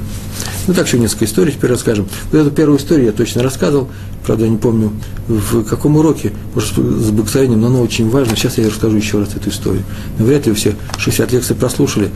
Ну, 0.67 0.73
так 0.73 0.87
еще 0.87 0.99
несколько 0.99 1.27
историй 1.27 1.53
теперь 1.53 1.71
расскажем. 1.71 2.09
Вот 2.33 2.39
эту 2.39 2.51
первую 2.51 2.79
историю 2.79 3.07
я 3.07 3.13
точно 3.13 3.43
рассказывал, 3.43 3.89
правда, 4.25 4.45
я 4.45 4.51
не 4.51 4.57
помню, 4.57 4.93
в 5.29 5.63
каком 5.65 5.97
уроке, 5.97 6.33
может, 6.55 6.73
с 6.73 7.11
благословением, 7.11 7.61
но 7.61 7.67
она 7.67 7.81
очень 7.81 8.09
важна. 8.09 8.35
Сейчас 8.35 8.57
я 8.57 8.67
расскажу 8.69 8.97
еще 8.97 9.19
раз 9.19 9.35
эту 9.37 9.51
историю. 9.51 9.83
Но 10.19 10.25
вряд 10.25 10.47
ли 10.47 10.55
все 10.55 10.75
60 10.97 11.33
лекций 11.33 11.55
прослушали. 11.57 12.11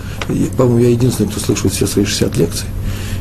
По-моему, 0.57 0.79
я 0.79 0.91
единственный, 0.91 1.29
кто 1.29 1.41
слышал 1.41 1.69
все 1.69 1.87
свои 1.87 2.07
60 2.07 2.37
лекций. 2.39 2.67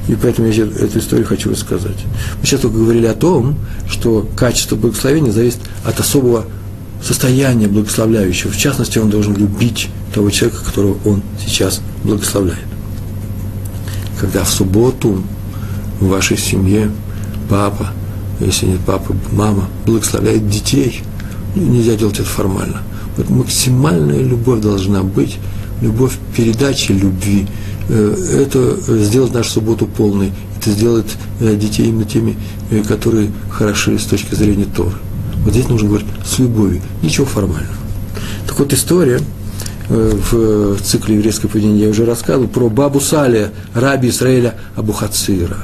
И 0.08 0.16
поэтому 0.16 0.48
я 0.48 0.64
эту 0.64 1.00
историю 1.00 1.28
хочу 1.28 1.50
рассказать. 1.50 1.98
Мы 2.40 2.46
сейчас 2.46 2.62
только 2.62 2.78
говорили 2.78 3.08
о 3.08 3.14
том, 3.14 3.58
что 3.90 4.26
качество 4.38 4.78
благословения 4.78 5.34
зависит 5.34 5.60
от 5.84 6.00
особого 6.00 6.46
состояния 7.04 7.68
благословляющего. 7.68 8.52
В 8.52 8.58
частности, 8.58 8.98
он 8.98 9.10
должен 9.10 9.36
любить 9.36 9.90
того 10.14 10.30
человека, 10.30 10.64
которого 10.64 10.98
он 11.04 11.22
сейчас 11.38 11.82
благословляет 12.04 12.77
когда 14.20 14.44
в 14.44 14.50
субботу 14.50 15.22
в 16.00 16.08
вашей 16.08 16.38
семье 16.38 16.92
папа, 17.50 17.88
если 18.40 18.68
нет 18.68 18.80
папы, 18.82 19.16
мама, 19.32 19.68
благословляет 19.86 20.50
детей, 20.50 21.02
ну, 21.56 21.64
нельзя 21.64 21.96
делать 21.96 22.20
это 22.20 22.30
формально. 22.30 22.82
Вот 23.16 23.30
максимальная 23.30 24.22
любовь 24.22 24.62
должна 24.62 25.02
быть, 25.04 25.38
любовь 25.82 26.14
передачи 26.36 26.92
любви. 26.92 27.48
Э, 27.90 28.16
это 28.46 28.78
сделает 29.04 29.34
нашу 29.34 29.52
субботу 29.52 29.88
полной. 29.88 30.32
Это 30.60 30.72
сделает 30.72 31.08
э, 31.40 31.56
детей 31.56 31.88
именно 31.88 32.06
теми, 32.06 32.36
э, 32.70 32.84
которые 32.84 33.32
хороши 33.50 33.98
с 33.98 34.04
точки 34.04 34.36
зрения 34.36 34.66
Торы. 34.66 34.96
Вот 35.44 35.54
здесь 35.54 35.68
нужно 35.68 35.88
говорить 35.88 36.08
с 36.26 36.38
любовью, 36.40 36.82
ничего 37.02 37.26
формального. 37.26 37.74
Так 38.46 38.60
вот, 38.60 38.74
история– 38.74 39.20
в 39.90 40.78
цикле 40.82 41.16
еврейского 41.16 41.50
поведения 41.50 41.84
я 41.84 41.90
уже 41.90 42.06
рассказывал, 42.06 42.48
про 42.48 42.70
бабу 42.70 43.00
Салия, 43.00 43.52
раби 43.74 44.10
Израиля 44.10 44.56
Абухацира. 44.76 45.58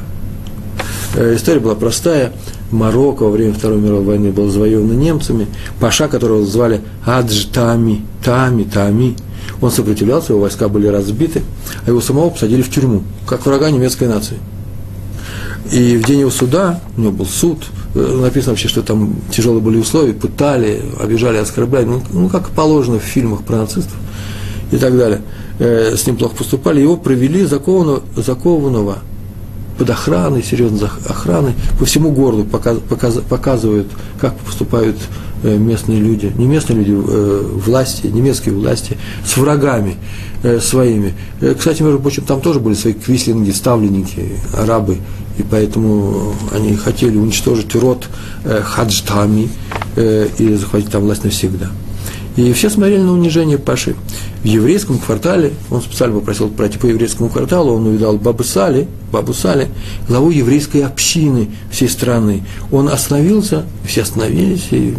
Э, 1.16 1.36
история 1.36 1.60
была 1.60 1.76
простая. 1.76 2.32
Марокко 2.72 3.24
во 3.24 3.30
время 3.30 3.54
Второй 3.54 3.80
мировой 3.80 4.04
войны 4.04 4.32
был 4.32 4.50
завоеван 4.50 4.98
немцами. 4.98 5.48
Паша, 5.80 6.08
которого 6.08 6.46
звали 6.46 6.82
Адж 7.06 7.46
Тами, 7.46 8.04
Тами, 8.24 8.64
Тами, 8.64 9.16
он 9.62 9.70
сопротивлялся, 9.72 10.34
его 10.34 10.42
войска 10.42 10.70
были 10.70 10.88
разбиты, 10.88 11.44
а 11.86 11.90
его 11.90 12.02
самого 12.02 12.32
посадили 12.32 12.62
в 12.62 12.72
тюрьму, 12.72 13.04
как 13.28 13.46
врага 13.46 13.70
немецкой 13.70 14.08
нации. 14.08 14.38
И 15.72 15.98
в 15.98 16.06
день 16.06 16.22
его 16.22 16.32
суда, 16.32 16.82
у 16.98 17.02
него 17.02 17.12
был 17.12 17.26
суд, 17.26 17.64
э, 17.94 18.20
написано 18.22 18.54
вообще, 18.54 18.68
что 18.68 18.82
там 18.82 19.16
тяжелые 19.32 19.62
были 19.62 19.78
условия, 19.78 20.14
пытали, 20.14 20.82
обижали, 21.00 21.38
оскорбляли, 21.38 21.86
ну, 21.86 22.02
ну 22.12 22.30
как 22.30 22.50
положено 22.50 23.00
в 23.00 23.04
фильмах 23.04 23.44
про 23.44 23.58
нацистов 23.58 23.94
и 24.74 24.78
так 24.78 24.98
далее, 24.98 25.22
э, 25.60 25.96
с 25.96 26.08
ним 26.08 26.18
плохо 26.18 26.36
поступали, 26.36 26.82
его 26.82 26.98
провели 26.98 27.46
закованного, 27.46 28.02
закованного 28.16 28.98
под 29.78 29.90
охраной, 29.90 30.44
серьезной 30.44 30.90
охраной, 31.08 31.54
по 31.78 31.86
всему 31.86 32.12
городу 32.12 32.44
показ, 32.44 32.78
показ, 32.90 33.20
показывают, 33.30 33.88
как 34.20 34.36
поступают 34.38 34.98
э, 35.44 35.56
местные 35.56 36.00
люди, 36.00 36.32
не 36.38 36.48
местные 36.48 36.80
люди, 36.80 36.92
э, 36.92 37.60
власти, 37.66 38.08
немецкие 38.08 38.56
власти, 38.56 38.98
с 39.24 39.38
врагами 39.38 39.96
э, 40.42 40.60
своими. 40.60 41.14
Э, 41.40 41.54
кстати, 41.56 41.84
между 41.84 42.00
прочим, 42.00 42.24
там 42.24 42.42
тоже 42.42 42.60
были 42.60 42.74
свои 42.74 42.94
квислинги, 42.94 43.52
ставленники, 43.52 44.32
арабы, 44.54 44.98
и 45.38 45.44
поэтому 45.44 46.34
они 46.52 46.76
хотели 46.76 47.16
уничтожить 47.18 47.76
род 47.76 48.08
э, 48.44 48.62
хаджтами 48.64 49.50
э, 49.96 50.30
и 50.40 50.56
захватить 50.56 50.90
там 50.90 51.04
власть 51.04 51.24
навсегда. 51.24 51.70
И 52.36 52.52
все 52.54 52.70
смотрели 52.70 53.02
на 53.02 53.14
унижение 53.14 53.58
Паши. 53.58 53.96
В 54.42 54.46
еврейском 54.46 54.98
квартале, 54.98 55.54
он 55.70 55.82
специально 55.82 56.20
попросил 56.20 56.50
пройти 56.50 56.78
по 56.80 56.88
еврейскому 56.88 57.30
кварталу, 57.30 57.76
он 57.76 57.88
увидал 57.88 58.18
Бабу 58.18 58.44
Сали, 58.44 58.88
Бабу 59.12 59.34
Сали, 59.34 59.70
главу 60.08 60.32
еврейской 60.32 60.80
общины 60.80 61.50
всей 61.72 61.90
страны. 61.90 62.44
Он 62.72 62.90
остановился, 62.90 63.66
все 63.86 64.02
остановились 64.02 64.68
и 64.72 64.96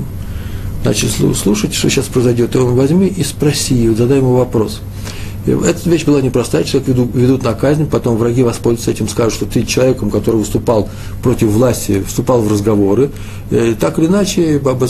начали 0.84 1.32
слушать, 1.34 1.74
что 1.74 1.90
сейчас 1.90 2.06
произойдет. 2.06 2.54
И 2.54 2.58
он 2.58 2.74
возьми 2.74 3.08
и 3.08 3.24
спроси, 3.24 3.88
задай 3.88 4.18
ему 4.18 4.36
вопрос– 4.36 4.80
эта 5.46 5.90
вещь 5.90 6.04
была 6.04 6.22
непростая, 6.22 6.64
человек 6.64 6.88
ведут, 6.88 7.14
ведут 7.14 7.42
на 7.42 7.52
казнь, 7.52 7.86
потом 7.86 8.16
враги 8.16 8.42
воспользуются 8.42 8.90
этим, 8.90 9.08
скажут, 9.08 9.34
что 9.34 9.46
ты 9.46 9.64
человеком, 9.64 10.10
который 10.10 10.36
выступал 10.36 10.88
против 11.22 11.48
власти, 11.48 12.02
вступал 12.06 12.40
в 12.40 12.50
разговоры. 12.50 13.10
И 13.50 13.54
э, 13.54 13.74
так 13.78 13.98
или 13.98 14.06
иначе, 14.06 14.58
Баба, 14.58 14.88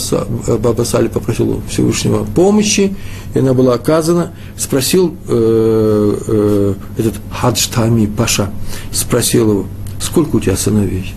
Баба 0.59 0.83
Сали 0.83 1.09
попросил 1.09 1.61
Всевышнего 1.69 2.23
помощи, 2.23 2.95
и 3.33 3.39
она 3.39 3.53
была 3.53 3.73
оказана. 3.73 4.31
Спросил 4.57 5.15
э, 5.27 6.15
э, 6.27 6.73
этот 6.97 7.15
Хаджтами 7.31 8.05
Паша, 8.05 8.49
спросил 8.91 9.51
его, 9.51 9.65
сколько 9.99 10.37
у 10.37 10.39
тебя 10.39 10.55
сыновей? 10.55 11.13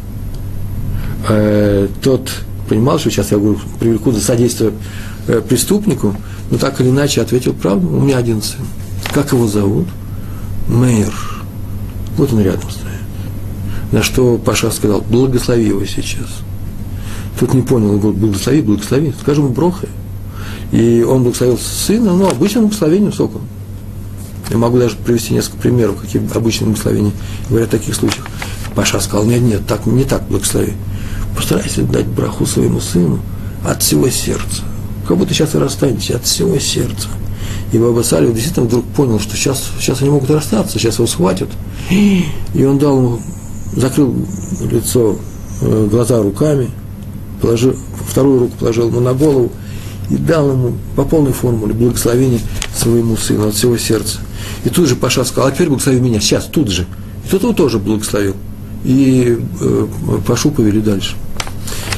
Э, 1.28 1.87
тот 2.02 2.30
понимал, 2.68 2.99
что 2.99 3.11
сейчас 3.11 3.30
я 3.30 3.38
говорю, 3.38 3.59
привлеку 3.78 4.11
за 4.11 4.21
содействие 4.21 4.73
э, 5.28 5.40
преступнику, 5.49 6.16
но 6.50 6.59
так 6.59 6.80
или 6.80 6.88
иначе 6.88 7.23
ответил 7.23 7.52
правду, 7.52 7.88
у 7.88 8.00
меня 8.00 8.18
один 8.18 8.42
сын. 8.42 8.61
Как 9.18 9.32
его 9.32 9.48
зовут? 9.48 9.88
Мейер. 10.68 11.12
Вот 12.16 12.32
он 12.32 12.40
рядом 12.40 12.70
стоит. 12.70 13.02
На 13.90 14.04
что 14.04 14.38
Паша 14.38 14.70
сказал, 14.70 15.00
благослови 15.00 15.66
его 15.66 15.84
сейчас. 15.87 16.28
Тут 17.40 17.52
не 17.52 17.62
понял, 17.62 17.90
он 17.90 17.98
говорит, 17.98 18.20
благослови, 18.20 18.62
благослови. 18.62 19.12
Скажем, 19.20 19.52
брохай. 19.52 19.88
И 20.70 21.02
он 21.02 21.25
благословил 21.25 21.58
сына, 21.58 22.14
ну, 22.14 22.28
обычным 22.28 22.66
благословением 22.66 23.12
соком. 23.12 23.40
Я 24.50 24.58
могу 24.58 24.78
даже 24.78 24.94
привести 24.94 25.34
несколько 25.34 25.62
примеров, 25.62 26.00
какие 26.00 26.22
обычные 26.37 26.66
благословения 26.66 27.10
говорят 27.48 27.70
в 27.70 27.72
таких 27.72 27.96
случаях. 27.96 28.25
Паша 28.76 29.00
сказал, 29.00 29.26
нет, 29.26 29.40
нет, 29.40 29.66
так, 29.66 29.84
не 29.87 30.04
так 30.04 30.28
благослови. 30.28 30.75
Постарайся 31.34 31.82
дать 31.82 32.06
браху 32.06 32.46
своему 32.46 32.78
сыну 32.78 33.18
от 33.64 33.82
всего 33.82 34.08
сердца. 34.10 34.62
Как 35.08 35.16
будто 35.16 35.34
сейчас 35.34 35.54
вы 35.54 35.60
расстанетесь 35.60 36.12
от 36.12 36.25
всего 36.25 36.56
сердца. 36.60 37.08
И 37.72 37.78
Баба 37.78 38.02
Салих 38.02 38.32
действительно 38.34 38.66
вдруг 38.66 38.84
понял, 38.87 39.20
что 39.20 39.37
сейчас, 39.37 39.70
сейчас 39.78 40.00
они 40.00 40.10
могут 40.10 40.30
расстаться, 40.30 40.78
сейчас 40.78 40.96
его 40.96 41.06
схватят. 41.06 41.48
И 41.90 42.64
он 42.64 42.78
дал 42.78 42.96
ему, 42.96 43.20
закрыл 43.76 44.14
лицо, 44.70 45.16
э, 45.60 45.88
глаза 45.90 46.22
руками, 46.22 46.70
положил, 47.42 47.76
вторую 48.08 48.40
руку 48.40 48.54
положил 48.58 48.88
ему 48.88 49.00
на 49.00 49.12
голову 49.12 49.52
и 50.10 50.16
дал 50.16 50.50
ему 50.50 50.75
по 50.96 51.04
полной 51.04 51.32
формуле 51.32 51.75
благословение 51.75 52.40
своему 52.75 53.16
сыну 53.16 53.48
от 53.48 53.54
всего 53.54 53.76
сердца. 53.76 54.18
И 54.64 54.70
тут 54.70 54.88
же 54.88 54.96
Паша 54.96 55.25
сказал, 55.25 55.50
а 55.50 55.52
теперь 55.52 55.68
благослови 55.68 56.00
меня, 56.00 56.20
сейчас, 56.20 56.46
тут 56.46 56.68
же. 56.68 56.87
И 57.25 57.28
тот 57.28 57.42
его 57.42 57.52
тоже 57.52 57.78
благословил. 57.78 58.34
И 58.84 59.38
э, 59.60 59.87
Пашу 60.26 60.50
повели 60.50 60.80
дальше. 60.80 61.16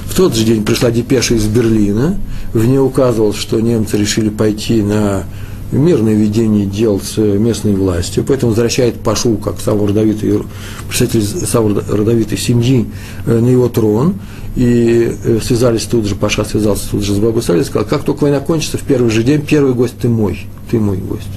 В 0.06 0.16
тот 0.16 0.34
же 0.34 0.44
день 0.44 0.64
пришла 0.64 0.90
депеша 0.90 1.34
из 1.34 1.46
Берлина, 1.46 2.18
в 2.52 2.64
ней 2.66 2.78
указывалось, 2.78 3.36
что 3.36 3.60
немцы 3.60 3.96
решили 3.96 4.28
пойти 4.28 4.82
на 4.82 5.24
мирное 5.72 6.14
ведение 6.14 6.66
дел 6.66 7.00
с 7.00 7.16
местной 7.16 7.74
властью, 7.74 8.24
поэтому 8.26 8.50
возвращает 8.50 9.00
Пашу, 9.00 9.36
как 9.36 9.60
самый 9.60 9.88
родовитый, 9.88 10.42
представитель 10.88 11.22
самой 11.22 11.74
родовитой 11.74 12.38
семьи, 12.38 12.86
э, 13.26 13.38
на 13.38 13.48
его 13.48 13.68
трон, 13.68 14.14
и 14.56 15.12
э, 15.24 15.38
связались 15.42 15.84
тут 15.84 16.06
же, 16.06 16.16
Паша 16.16 16.44
связался 16.44 16.90
тут 16.90 17.02
же 17.02 17.14
с 17.14 17.18
Бабой 17.18 17.42
Сали, 17.42 17.62
сказал, 17.62 17.86
как 17.86 18.02
только 18.02 18.24
война 18.24 18.40
кончится, 18.40 18.78
в 18.78 18.82
первый 18.82 19.10
же 19.10 19.22
день, 19.22 19.42
первый 19.42 19.74
гость 19.74 19.94
ты 20.00 20.08
мой, 20.08 20.46
ты 20.70 20.78
мой 20.78 20.96
гость. 20.96 21.28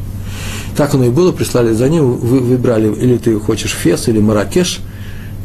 Так 0.76 0.96
оно 0.96 1.06
и 1.06 1.10
было, 1.10 1.32
прислали 1.32 1.74
за 1.74 1.88
ним, 1.88 2.14
вы 2.14 2.40
выбрали, 2.40 2.92
или 2.94 3.18
ты 3.18 3.40
хочешь 3.40 3.72
Фес, 3.72 4.08
или 4.08 4.20
Маракеш, 4.20 4.82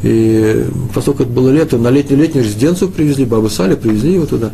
и 0.01 0.65
поскольку 0.93 1.23
это 1.23 1.31
было 1.31 1.49
лето, 1.49 1.77
на 1.77 1.89
летнюю, 1.89 2.21
летнюю 2.21 2.45
резиденцию 2.45 2.89
привезли, 2.89 3.25
Бабу 3.25 3.49
Сали, 3.49 3.75
привезли 3.75 4.13
его 4.13 4.25
туда, 4.25 4.51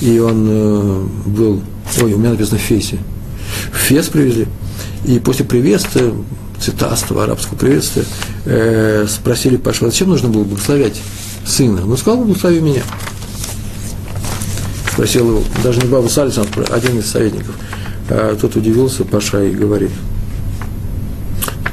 и 0.00 0.18
он 0.18 0.46
э, 0.48 1.04
был, 1.26 1.60
ой, 2.02 2.12
у 2.12 2.18
меня 2.18 2.30
написано 2.30 2.58
Феси, 2.58 2.98
в 3.72 3.76
Фес 3.76 4.08
привезли. 4.08 4.46
И 5.04 5.18
после 5.18 5.44
приветствия, 5.44 6.12
цитатства, 6.60 7.24
арабского 7.24 7.56
приветствия, 7.56 8.04
э, 8.46 9.06
спросили 9.08 9.56
Паша, 9.56 9.86
зачем 9.86 10.08
нужно 10.08 10.28
было 10.28 10.44
благословлять 10.44 11.00
сына? 11.46 11.82
Ну, 11.84 11.96
сказал, 11.96 12.24
благослови 12.24 12.60
меня. 12.60 12.82
Спросил 14.92 15.28
его, 15.28 15.42
даже 15.62 15.80
не 15.80 15.88
Баба 15.88 16.08
Салис, 16.08 16.38
а 16.38 16.46
один 16.74 16.98
из 16.98 17.06
советников. 17.06 17.54
А 18.08 18.36
тот 18.36 18.56
удивился, 18.56 19.04
Паша, 19.04 19.42
и 19.44 19.50
говорит, 19.50 19.90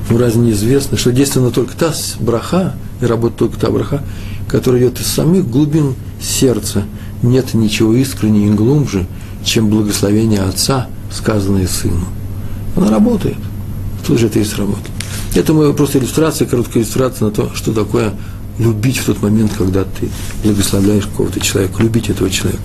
ну 0.09 0.17
разве 0.17 0.41
не 0.41 0.51
известно, 0.51 0.97
что 0.97 1.11
действенно 1.11 1.51
только 1.51 1.75
та 1.77 1.93
браха, 2.19 2.73
и 2.99 3.05
работает 3.05 3.39
только 3.39 3.59
та 3.59 3.71
браха, 3.71 4.03
которая 4.49 4.81
идет 4.81 4.99
из 4.99 5.07
самих 5.07 5.47
глубин 5.47 5.95
сердца. 6.19 6.83
Нет 7.21 7.53
ничего 7.53 7.93
искреннее 7.93 8.49
и 8.49 8.53
глубже, 8.53 9.05
чем 9.45 9.69
благословение 9.69 10.41
Отца– 10.41 10.87
сказанное 11.11 11.67
сыну. 11.67 12.05
Она 12.75 12.89
работает. 12.89 13.37
Тут 14.05 14.19
же 14.19 14.27
это 14.27 14.39
и 14.39 14.43
сработало. 14.43 14.85
Это 15.35 15.53
мы 15.53 15.73
просто 15.73 15.99
иллюстрация, 15.99 16.47
короткая 16.47 16.83
иллюстрация 16.83 17.25
на 17.25 17.31
то, 17.31 17.53
что 17.53 17.73
такое 17.73 18.13
любить 18.59 18.97
в 18.97 19.05
тот 19.05 19.21
момент, 19.21 19.53
когда 19.57 19.83
ты 19.83 20.09
благословляешь 20.43 21.05
какого-то 21.05 21.39
человека, 21.39 21.81
любить 21.81 22.09
этого 22.09 22.29
человека. 22.29 22.61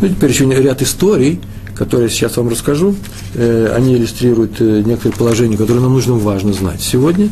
Ну, 0.00 0.08
теперь 0.08 0.30
еще 0.30 0.44
ряд 0.46 0.82
историй, 0.82 1.40
которые 1.74 2.10
сейчас 2.10 2.36
вам 2.36 2.48
расскажу, 2.48 2.94
э, 3.34 3.72
они 3.74 3.94
иллюстрируют 3.94 4.60
э, 4.60 4.82
некоторые 4.84 5.16
положения, 5.16 5.56
которые 5.56 5.82
нам 5.82 5.92
нужно 5.92 6.14
важно 6.14 6.52
знать 6.52 6.80
сегодня. 6.80 7.28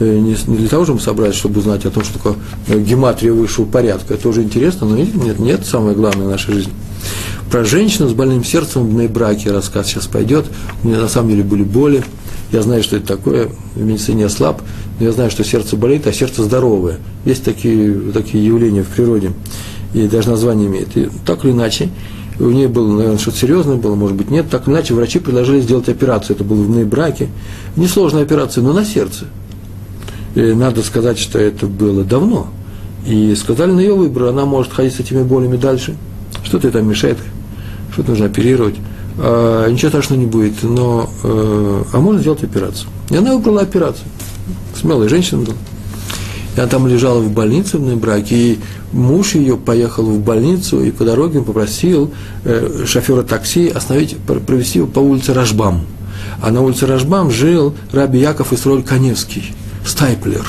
Э, 0.00 0.18
не, 0.18 0.34
для 0.34 0.68
того, 0.68 0.84
чтобы 0.84 0.98
мы 0.98 1.04
собрались, 1.04 1.36
чтобы 1.36 1.60
узнать 1.60 1.84
о 1.86 1.90
том, 1.90 2.02
что 2.04 2.14
такое 2.14 2.36
гематрия 2.68 3.32
высшего 3.32 3.66
порядка. 3.66 4.14
Это 4.14 4.28
уже 4.28 4.42
интересно, 4.42 4.86
но 4.86 4.96
нет, 4.96 5.38
нет, 5.38 5.66
самое 5.66 5.94
главное 5.94 6.26
в 6.26 6.30
нашей 6.30 6.54
жизни. 6.54 6.72
Про 7.50 7.64
женщину 7.64 8.08
с 8.08 8.12
больным 8.14 8.42
сердцем 8.42 8.84
в 8.84 9.12
браке 9.12 9.52
рассказ 9.52 9.86
сейчас 9.86 10.06
пойдет. 10.06 10.46
У 10.82 10.88
меня 10.88 10.98
на 10.98 11.08
самом 11.08 11.30
деле 11.30 11.44
были 11.44 11.62
боли. 11.62 12.02
Я 12.50 12.62
знаю, 12.62 12.82
что 12.82 12.96
это 12.96 13.06
такое, 13.06 13.48
в 13.74 13.80
медицине 13.80 14.22
я 14.22 14.28
слаб, 14.28 14.62
но 14.98 15.06
я 15.06 15.12
знаю, 15.12 15.30
что 15.30 15.44
сердце 15.44 15.76
болит, 15.76 16.06
а 16.06 16.12
сердце 16.12 16.42
здоровое. 16.42 16.98
Есть 17.24 17.44
такие, 17.44 17.94
такие 18.12 18.44
явления 18.44 18.82
в 18.82 18.88
природе, 18.88 19.32
и 19.92 20.06
даже 20.06 20.30
название 20.30 20.68
имеет. 20.68 20.96
И 20.96 21.08
так 21.26 21.44
или 21.44 21.52
иначе, 21.52 21.90
у 22.38 22.50
нее 22.50 22.68
было, 22.68 22.96
наверное, 22.96 23.18
что-то 23.18 23.38
серьезное 23.38 23.76
было, 23.76 23.94
может 23.94 24.16
быть, 24.16 24.30
нет. 24.30 24.46
Так 24.50 24.68
иначе, 24.68 24.94
врачи 24.94 25.18
предложили 25.18 25.60
сделать 25.60 25.88
операцию. 25.88 26.34
Это 26.34 26.44
было 26.44 26.62
в 26.62 26.86
браке. 26.86 27.28
Несложная 27.76 28.22
операция, 28.22 28.62
но 28.62 28.72
на 28.72 28.84
сердце. 28.84 29.26
И 30.34 30.40
надо 30.40 30.82
сказать, 30.82 31.18
что 31.18 31.38
это 31.38 31.66
было 31.66 32.02
давно. 32.02 32.48
И 33.06 33.34
сказали 33.36 33.70
на 33.70 33.80
ее 33.80 33.94
выбор, 33.94 34.24
она 34.24 34.46
может 34.46 34.72
ходить 34.72 34.94
с 34.94 35.00
этими 35.00 35.22
болями 35.22 35.56
дальше. 35.56 35.94
Что-то 36.42 36.68
это 36.68 36.82
мешает, 36.82 37.18
что-то 37.92 38.10
нужно 38.10 38.26
оперировать. 38.26 38.76
А, 39.18 39.68
ничего 39.70 39.90
страшного 39.90 40.20
не 40.20 40.26
будет, 40.26 40.62
но 40.62 41.08
э, 41.22 41.82
а 41.92 42.00
можно 42.00 42.20
сделать 42.20 42.42
операцию. 42.42 42.88
И 43.10 43.16
она 43.16 43.34
выбрала 43.34 43.60
операцию. 43.60 44.06
Смелая 44.74 45.08
женщина 45.08 45.42
была. 45.42 45.54
Она 46.56 46.66
там 46.66 46.86
лежала 46.86 47.20
в 47.20 47.30
больнице 47.30 47.78
в 47.78 47.96
браке, 47.98 48.36
и 48.36 48.58
муж 48.92 49.34
ее 49.34 49.56
поехал 49.56 50.04
в 50.04 50.20
больницу, 50.20 50.82
и 50.82 50.90
по 50.90 51.04
дороге 51.04 51.40
попросил 51.40 52.12
э, 52.44 52.84
шофера 52.86 53.22
такси 53.22 53.68
остановить, 53.68 54.16
провести 54.18 54.78
его 54.78 54.88
по 54.88 55.00
улице 55.00 55.34
Рашбам. 55.34 55.86
А 56.40 56.50
на 56.50 56.62
улице 56.62 56.86
Рашбам 56.86 57.30
жил 57.30 57.74
Раби 57.92 58.20
Яков 58.20 58.52
Исроль 58.52 58.82
Коневский, 58.82 59.52
Стайплер. 59.84 60.46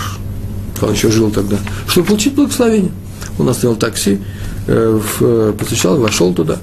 Он 0.82 0.92
еще 0.92 1.10
жил 1.10 1.32
тогда. 1.32 1.58
Чтобы 1.88 2.08
получить 2.08 2.36
благословение. 2.36 2.92
Он 3.40 3.50
остановил 3.50 3.80
такси, 3.80 4.20
э, 4.68 5.00
э, 5.20 5.54
постучал, 5.58 5.98
вошел 5.98 6.34
туда. 6.34 6.60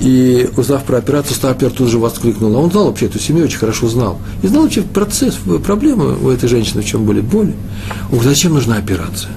И 0.00 0.48
узнав 0.56 0.84
про 0.84 0.98
операцию, 0.98 1.34
Стапер 1.34 1.70
тут 1.70 1.88
же 1.88 1.98
воскликнул. 1.98 2.54
А 2.54 2.58
он 2.60 2.70
знал 2.70 2.86
вообще 2.86 3.06
эту 3.06 3.18
семью, 3.18 3.44
очень 3.44 3.58
хорошо 3.58 3.88
знал. 3.88 4.18
И 4.42 4.46
знал 4.46 4.64
вообще 4.64 4.82
процесс, 4.82 5.36
проблемы 5.64 6.16
у 6.22 6.28
этой 6.28 6.48
женщины, 6.48 6.82
в 6.82 6.86
чем 6.86 7.04
были 7.04 7.20
боли. 7.20 7.54
Он 8.10 8.18
говорит, 8.18 8.36
зачем 8.36 8.52
нужна 8.52 8.76
операция? 8.76 9.32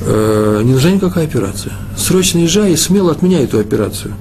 Э, 0.00 0.62
не 0.64 0.72
нужна 0.72 0.92
никакая 0.92 1.24
операция. 1.26 1.72
Срочно 1.96 2.38
езжай 2.38 2.72
и 2.72 2.76
смело 2.76 3.12
отменяй 3.12 3.44
эту 3.44 3.58
операцию. 3.58 4.14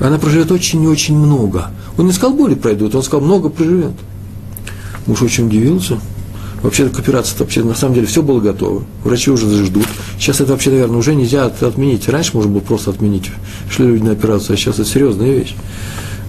Она 0.00 0.18
проживет 0.18 0.50
очень 0.50 0.82
и 0.82 0.86
очень 0.86 1.16
много. 1.16 1.70
Он 1.98 2.06
не 2.06 2.12
сказал, 2.12 2.34
боли 2.34 2.54
пройдут, 2.54 2.94
он 2.94 3.02
сказал, 3.02 3.20
много 3.20 3.50
проживет. 3.50 3.92
Муж 5.06 5.20
очень 5.22 5.46
удивился. 5.46 5.98
Вообще 6.62 6.88
к 6.90 6.98
операции 6.98 7.36
вообще 7.38 7.64
на 7.64 7.74
самом 7.74 7.94
деле 7.94 8.06
все 8.06 8.22
было 8.22 8.40
готово. 8.40 8.84
Врачи 9.02 9.30
уже 9.30 9.64
ждут. 9.64 9.86
Сейчас 10.18 10.40
это 10.40 10.52
вообще, 10.52 10.70
наверное, 10.70 10.98
уже 10.98 11.14
нельзя 11.14 11.46
отменить. 11.46 12.08
Раньше 12.08 12.32
можно 12.34 12.50
было 12.50 12.60
просто 12.60 12.90
отменить. 12.90 13.30
Шли 13.70 13.86
люди 13.86 14.02
на 14.02 14.12
операцию, 14.12 14.54
а 14.54 14.56
сейчас 14.56 14.74
это 14.74 14.84
серьезная 14.84 15.32
вещь. 15.32 15.54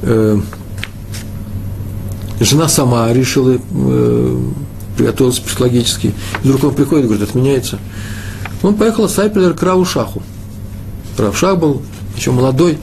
Э, 0.03 0.39
жена 2.39 2.69
сама 2.69 3.11
решила, 3.11 3.57
э, 3.57 4.39
приготовилась 4.97 5.39
психологически. 5.39 6.13
И 6.43 6.47
вдруг 6.47 6.63
он 6.63 6.75
приходит 6.75 7.05
и 7.05 7.07
говорит, 7.09 7.29
отменяется. 7.29 7.79
Он 8.63 8.75
поехал 8.75 9.09
с 9.09 9.20
Айпелер 9.20 9.53
к 9.53 9.63
Раушаху. 9.63 10.24
Равшах 11.17 11.59
был 11.59 11.81
еще 12.15 12.31
молодой. 12.31 12.77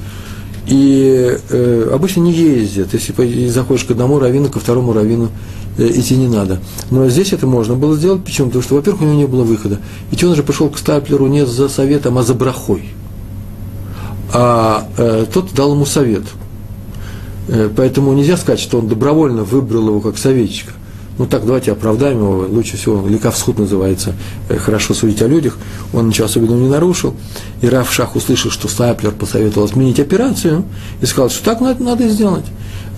И 0.67 1.39
э, 1.49 1.91
обычно 1.95 2.21
не 2.21 2.33
ездят. 2.33 2.93
Если 2.93 3.49
заходишь 3.49 3.85
к 3.85 3.91
одному 3.91 4.19
раввину, 4.19 4.51
ко 4.51 4.61
второму 4.61 4.93
раввину 4.93 5.31
идти 5.79 6.17
не 6.17 6.29
надо. 6.29 6.61
Но 6.91 7.09
здесь 7.09 7.33
это 7.33 7.47
можно 7.47 7.75
было 7.75 7.97
сделать. 7.97 8.25
Почему? 8.25 8.49
Потому 8.49 8.63
что, 8.63 8.75
во-первых, 8.75 9.03
у 9.03 9.05
него 9.05 9.15
не 9.15 9.27
было 9.27 9.45
выхода. 9.45 9.79
Ведь 10.11 10.23
он 10.25 10.35
же 10.35 10.43
пришел 10.43 10.69
к 10.69 10.79
Стаплеру 10.79 11.27
не 11.27 11.47
за 11.47 11.69
советом, 11.69 12.19
а 12.19 12.23
за 12.23 12.35
брахой. 12.35 12.91
А 14.33 14.89
э, 14.97 15.27
тот 15.33 15.55
дал 15.55 15.73
ему 15.73 15.87
совет. 15.87 16.25
Э, 17.49 17.71
поэтому 17.75 18.13
нельзя 18.13 18.37
сказать, 18.37 18.61
что 18.61 18.79
он 18.79 18.89
добровольно 18.89 19.45
выбрал 19.45 19.89
его 19.89 20.01
как 20.01 20.19
советчика. 20.19 20.73
Ну 21.19 21.27
так, 21.27 21.45
давайте 21.45 21.73
оправдаем 21.73 22.19
его. 22.19 22.47
Лучше 22.49 22.77
всего, 22.77 23.07
Лекавсхуд 23.07 23.59
называется, 23.59 24.15
э, 24.49 24.57
хорошо 24.57 24.95
судить 24.95 25.21
о 25.21 25.27
людях. 25.27 25.59
Он 25.93 26.09
ничего 26.09 26.27
особенного 26.27 26.59
не 26.59 26.69
нарушил. 26.69 27.15
И 27.61 27.69
Раф 27.69 27.93
Шах 27.93 28.17
услышал, 28.17 28.51
что 28.51 28.69
Стаплер 28.69 29.13
посоветовал 29.13 29.67
отменить 29.67 30.01
операцию, 30.01 30.65
и 31.01 31.07
сказал, 31.07 31.31
что 31.31 31.45
так 31.45 31.61
надо, 31.61 31.83
надо 31.83 32.09
сделать 32.09 32.45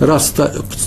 раз 0.01 0.33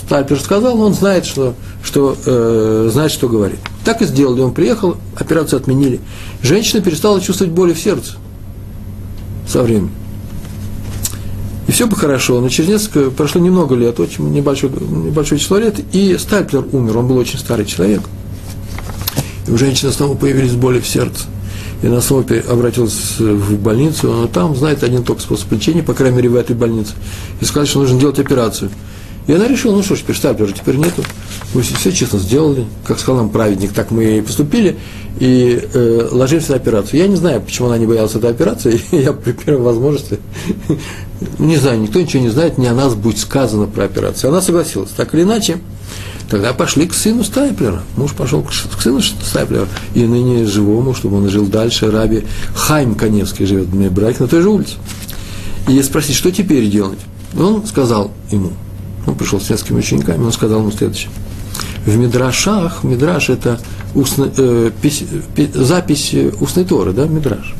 Стайпер 0.05 0.39
сказал, 0.39 0.79
он 0.81 0.93
знает, 0.93 1.25
что, 1.25 1.55
что, 1.83 2.15
э, 2.25 2.89
знает, 2.91 3.11
что 3.11 3.29
говорит. 3.29 3.59
Так 3.83 4.01
и 4.01 4.05
сделали. 4.05 4.41
Он 4.41 4.53
приехал, 4.53 4.97
операцию 5.15 5.57
отменили. 5.57 5.99
Женщина 6.41 6.81
перестала 6.81 7.21
чувствовать 7.21 7.53
боли 7.53 7.73
в 7.73 7.79
сердце 7.79 8.17
со 9.47 9.63
временем. 9.63 9.91
И 11.67 11.71
все 11.71 11.87
бы 11.87 11.95
хорошо, 11.95 12.39
но 12.41 12.49
через 12.49 12.69
несколько, 12.69 13.09
прошло 13.09 13.41
немного 13.41 13.75
лет, 13.75 13.99
очень 13.99 14.29
небольшое, 14.31 14.71
небольшое 14.73 15.39
число 15.41 15.57
лет, 15.57 15.79
и 15.93 16.17
Стайплер 16.17 16.65
умер, 16.71 16.97
он 16.97 17.07
был 17.07 17.17
очень 17.17 17.39
старый 17.39 17.65
человек. 17.65 18.01
И 19.47 19.51
у 19.51 19.57
женщины 19.57 19.91
снова 19.91 20.15
появились 20.15 20.53
боли 20.53 20.79
в 20.79 20.87
сердце. 20.87 21.23
И 21.81 21.87
она 21.87 22.01
снова 22.01 22.23
обратилась 22.49 23.19
в 23.19 23.57
больницу, 23.57 24.11
но 24.11 24.27
там 24.27 24.55
знает 24.55 24.83
один 24.83 25.03
только 25.03 25.21
способ 25.21 25.51
лечения, 25.51 25.83
по 25.83 25.93
крайней 25.93 26.17
мере, 26.17 26.29
в 26.29 26.35
этой 26.35 26.55
больнице. 26.55 26.93
И 27.41 27.45
сказали, 27.45 27.67
что 27.67 27.79
нужно 27.79 27.99
делать 27.99 28.19
операцию. 28.19 28.69
И 29.27 29.33
она 29.33 29.47
решила, 29.47 29.75
ну 29.75 29.81
что 29.81 29.95
ж, 29.95 29.99
теперь 29.99 30.15
стаплера 30.15 30.51
теперь 30.51 30.75
нету. 30.75 31.03
Мы 31.53 31.61
все 31.61 31.91
честно 31.91 32.19
сделали, 32.19 32.65
как 32.85 32.99
сказал 32.99 33.21
нам 33.21 33.29
праведник, 33.29 33.73
так 33.73 33.89
мы 33.89 34.19
и 34.19 34.21
поступили, 34.21 34.77
и 35.19 35.67
э, 35.73 36.09
ложимся 36.11 36.51
на 36.51 36.57
операцию. 36.57 36.99
Я 36.99 37.07
не 37.07 37.15
знаю, 37.15 37.41
почему 37.41 37.67
она 37.67 37.77
не 37.77 37.87
боялась 37.87 38.13
этой 38.13 38.29
операции, 38.29 38.79
я 38.91 39.13
при 39.13 39.31
первой 39.31 39.63
возможности, 39.63 40.19
не 41.39 41.57
знаю, 41.57 41.81
никто 41.81 41.99
ничего 41.99 42.21
не 42.21 42.29
знает, 42.29 42.57
не 42.59 42.67
о 42.67 42.75
нас 42.75 42.93
будет 42.93 43.17
сказано 43.17 43.65
про 43.65 43.85
операцию. 43.85 44.29
Она 44.29 44.41
согласилась, 44.41 44.91
так 44.91 45.13
или 45.15 45.23
иначе. 45.23 45.57
Тогда 46.29 46.53
пошли 46.53 46.87
к 46.87 46.93
сыну 46.93 47.23
Стайплера. 47.23 47.83
Муж 47.97 48.13
пошел 48.13 48.41
к, 48.41 48.49
к 48.49 48.81
сыну 48.81 49.01
Стайплера, 49.01 49.67
и 49.93 50.03
ныне 50.03 50.45
живому, 50.45 50.93
чтобы 50.93 51.17
он 51.17 51.29
жил 51.29 51.45
дальше, 51.45 51.89
Раби 51.89 52.25
Хайм 52.55 52.95
Коневский 52.95 53.45
живет 53.45 53.67
в 53.67 53.75
Мебраке 53.75 54.17
на 54.21 54.27
той 54.27 54.41
же 54.41 54.49
улице. 54.49 54.73
И 55.67 55.81
спросить, 55.81 56.15
что 56.15 56.31
теперь 56.31 56.67
делать? 56.67 56.99
Он 57.37 57.65
сказал 57.65 58.11
ему– 58.31 58.53
он 59.05 59.15
пришел 59.15 59.39
с 59.39 59.49
несколькими 59.49 59.79
учениками, 59.79 60.23
он 60.23 60.31
сказал 60.31 60.59
ему 60.59 60.71
следующее. 60.71 61.11
В 61.85 61.95
Мидрашах, 61.95 62.83
Мидраш– 62.83 63.29
это 63.31 63.59
устно, 63.93 64.31
э, 64.35 64.71
пись, 64.81 65.03
пи, 65.35 65.49
запись 65.53 66.15
устной 66.39 66.65
Торы, 66.65 66.93
да, 66.93 67.05
Мидраш. 67.05 67.53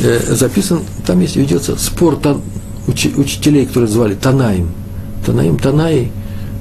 Э, 0.00 0.34
записан, 0.34 0.80
там 1.06 1.20
есть, 1.20 1.36
ведется 1.36 1.76
спор 1.76 2.16
тан, 2.16 2.42
уч, 2.86 3.06
учителей, 3.16 3.66
которые 3.66 3.90
звали 3.90 4.14
Танаим. 4.14 4.70
Танаим, 5.24 5.58
Танаи, 5.58 6.12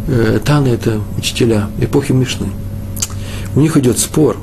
э, 0.08 0.40
Таны– 0.44 0.68
это 0.70 1.02
учителя 1.18 1.70
эпохи 1.80 2.14
Мишны. 2.14 2.48
У 3.56 3.60
них 3.60 3.78
идет 3.78 4.00
спор 4.00 4.38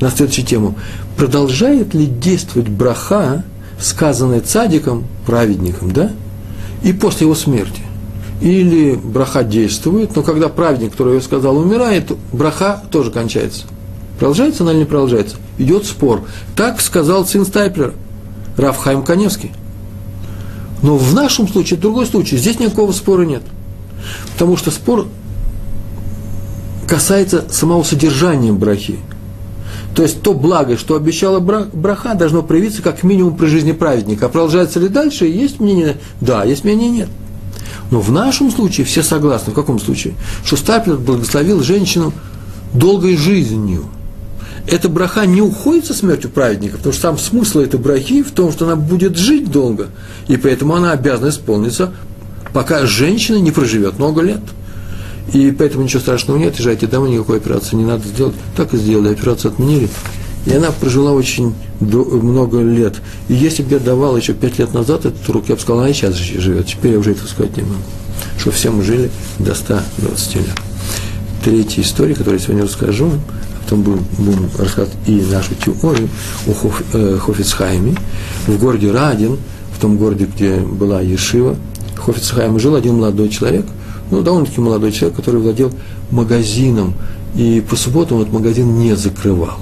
на 0.00 0.10
следующую 0.10 0.46
тему. 0.46 0.78
Продолжает 1.16 1.94
ли 1.94 2.06
действовать 2.06 2.68
браха, 2.68 3.44
сказанная 3.80 4.40
цадиком, 4.40 5.04
праведником, 5.26 5.92
да, 5.92 6.12
и 6.82 6.92
после 6.92 7.26
его 7.26 7.34
смерти? 7.34 7.83
Или 8.44 8.94
браха 8.94 9.42
действует, 9.42 10.14
но 10.14 10.22
когда 10.22 10.50
праведник, 10.50 10.92
который 10.92 11.14
ее 11.14 11.22
сказал, 11.22 11.56
умирает, 11.56 12.12
браха 12.30 12.82
тоже 12.90 13.10
кончается. 13.10 13.64
Продолжается 14.18 14.64
она 14.64 14.72
или 14.72 14.80
не 14.80 14.84
продолжается? 14.84 15.36
Идет 15.56 15.86
спор. 15.86 16.24
Так 16.54 16.82
сказал 16.82 17.26
сын 17.26 17.46
Стайплера, 17.46 17.94
Рафхайм 18.58 19.02
Коневский. 19.02 19.52
Но 20.82 20.98
в 20.98 21.14
нашем 21.14 21.48
случае, 21.48 21.80
другой 21.80 22.04
случай, 22.04 22.36
здесь 22.36 22.60
никакого 22.60 22.92
спора 22.92 23.22
нет. 23.22 23.42
Потому 24.34 24.58
что 24.58 24.70
спор 24.70 25.06
касается 26.86 27.46
самого 27.50 27.82
содержания 27.82 28.52
брахи. 28.52 28.98
То 29.96 30.02
есть 30.02 30.20
то 30.20 30.34
благо, 30.34 30.76
что 30.76 30.96
обещала 30.96 31.40
браха, 31.40 32.14
должно 32.14 32.42
проявиться 32.42 32.82
как 32.82 33.04
минимум 33.04 33.36
при 33.38 33.46
жизни 33.46 33.72
праведника. 33.72 34.26
А 34.26 34.28
продолжается 34.28 34.80
ли 34.80 34.88
дальше? 34.88 35.24
Есть 35.24 35.60
мнение? 35.60 35.96
Да, 36.20 36.44
есть 36.44 36.64
мнение 36.64 36.90
нет. 36.90 37.08
Но 37.94 38.00
в 38.00 38.10
нашем 38.10 38.50
случае 38.50 38.84
все 38.84 39.04
согласны. 39.04 39.52
В 39.52 39.54
каком 39.54 39.78
случае? 39.78 40.14
Что 40.44 40.56
Стаплер 40.56 40.96
благословил 40.96 41.62
женщину 41.62 42.12
долгой 42.72 43.16
жизнью. 43.16 43.84
Эта 44.66 44.88
браха 44.88 45.26
не 45.26 45.40
уходит 45.40 45.86
со 45.86 45.94
смертью 45.94 46.28
праведника, 46.28 46.76
потому 46.76 46.92
что 46.92 47.02
сам 47.02 47.18
смысл 47.18 47.60
этой 47.60 47.78
брахи 47.78 48.24
в 48.24 48.32
том, 48.32 48.50
что 48.50 48.64
она 48.64 48.74
будет 48.74 49.16
жить 49.16 49.48
долго, 49.48 49.90
и 50.26 50.36
поэтому 50.36 50.74
она 50.74 50.90
обязана 50.90 51.28
исполниться, 51.28 51.92
пока 52.52 52.84
женщина 52.84 53.36
не 53.36 53.52
проживет 53.52 53.96
много 54.00 54.22
лет. 54.22 54.42
И 55.32 55.52
поэтому 55.52 55.84
ничего 55.84 56.00
страшного 56.00 56.36
нет, 56.36 56.58
езжайте 56.58 56.88
домой, 56.88 57.12
никакой 57.12 57.36
операции 57.36 57.76
не 57.76 57.84
надо 57.84 58.08
сделать. 58.08 58.34
Так 58.56 58.74
и 58.74 58.76
сделали, 58.76 59.12
операцию 59.12 59.52
отменили, 59.52 59.88
И 60.46 60.52
она 60.52 60.70
прожила 60.72 61.12
очень 61.12 61.54
много 61.80 62.60
лет. 62.60 62.96
И 63.28 63.34
если 63.34 63.62
бы 63.62 63.72
я 63.72 63.78
давал 63.78 64.16
еще 64.16 64.34
пять 64.34 64.58
лет 64.58 64.74
назад 64.74 65.06
этот 65.06 65.26
урок, 65.28 65.48
я 65.48 65.54
бы 65.54 65.60
сказал, 65.60 65.80
она 65.80 65.90
и 65.90 65.92
сейчас 65.94 66.14
живет. 66.14 66.66
Теперь 66.66 66.92
я 66.92 66.98
уже 66.98 67.12
это 67.12 67.26
сказать 67.26 67.56
не 67.56 67.62
могу. 67.62 67.74
Что 68.38 68.50
все 68.50 68.70
мы 68.70 68.82
жили 68.82 69.10
до 69.38 69.54
120 69.54 70.36
лет. 70.36 70.46
Третья 71.42 71.82
история, 71.82 72.14
которую 72.14 72.38
я 72.38 72.44
сегодня 72.44 72.64
расскажу, 72.64 73.10
а 73.10 73.62
потом 73.64 73.82
будем, 73.82 74.04
будем 74.18 74.50
рассказывать 74.58 74.96
и 75.06 75.20
нашу 75.30 75.54
теорию 75.54 76.08
о 76.46 76.54
Хоф, 76.54 76.82
э, 76.92 77.18
Хофицхайме 77.20 77.94
в 78.46 78.58
городе 78.58 78.90
Радин, 78.90 79.38
в 79.76 79.80
том 79.80 79.96
городе, 79.96 80.26
где 80.26 80.56
была 80.56 81.00
Ешива. 81.00 81.56
Хофицхайме 81.96 82.58
жил 82.58 82.74
один 82.74 82.96
молодой 82.96 83.28
человек, 83.28 83.66
ну, 84.10 84.22
довольно-таки 84.22 84.60
молодой 84.60 84.92
человек, 84.92 85.16
который 85.16 85.40
владел 85.40 85.72
магазином, 86.10 86.94
и 87.34 87.62
по 87.68 87.76
субботам 87.76 88.20
этот 88.20 88.32
магазин 88.32 88.78
не 88.78 88.94
закрывал. 88.94 89.58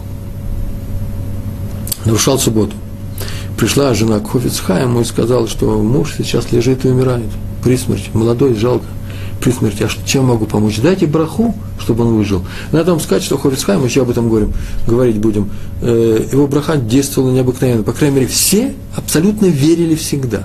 Нарушал 2.05 2.39
субботу. 2.39 2.75
Пришла 3.57 3.95
жена 3.95 4.19
к 4.19 4.31
Хофицхайму 4.31 5.03
и 5.03 5.05
сказала, 5.05 5.47
что 5.47 5.79
муж 5.83 6.15
сейчас 6.17 6.51
лежит 6.53 6.85
и 6.85 6.89
умирает 6.89 7.27
при 7.63 7.77
смерти, 7.77 8.11
молодой, 8.13 8.55
жалко, 8.55 8.87
при 9.41 9.53
смерти. 9.53 9.85
А 9.85 9.89
чем 10.07 10.27
могу 10.27 10.47
помочь? 10.47 10.81
Дайте 10.81 11.07
браху, 11.07 11.55
чтобы 11.79 12.05
он 12.05 12.15
выжил. 12.17 12.45
Надо 12.73 12.93
вам 12.93 13.01
сказать, 13.01 13.23
что 13.23 13.39
Хофицхайм, 13.39 13.85
еще 13.85 14.03
об 14.03 14.11
этом 14.11 14.29
говорим, 14.29 14.53
говорить 14.87 15.19
будем, 15.19 15.51
э, 15.81 16.27
его 16.33 16.47
браха 16.47 16.77
действовала 16.77 17.31
необыкновенно. 17.31 17.83
По 17.83 17.93
крайней 17.93 18.17
мере, 18.17 18.27
все 18.29 18.75
абсолютно 18.97 19.47
верили 19.47 19.95
всегда, 19.95 20.45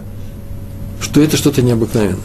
что 1.02 1.22
это 1.22 1.38
что-то 1.38 1.62
необыкновенное. 1.62 2.18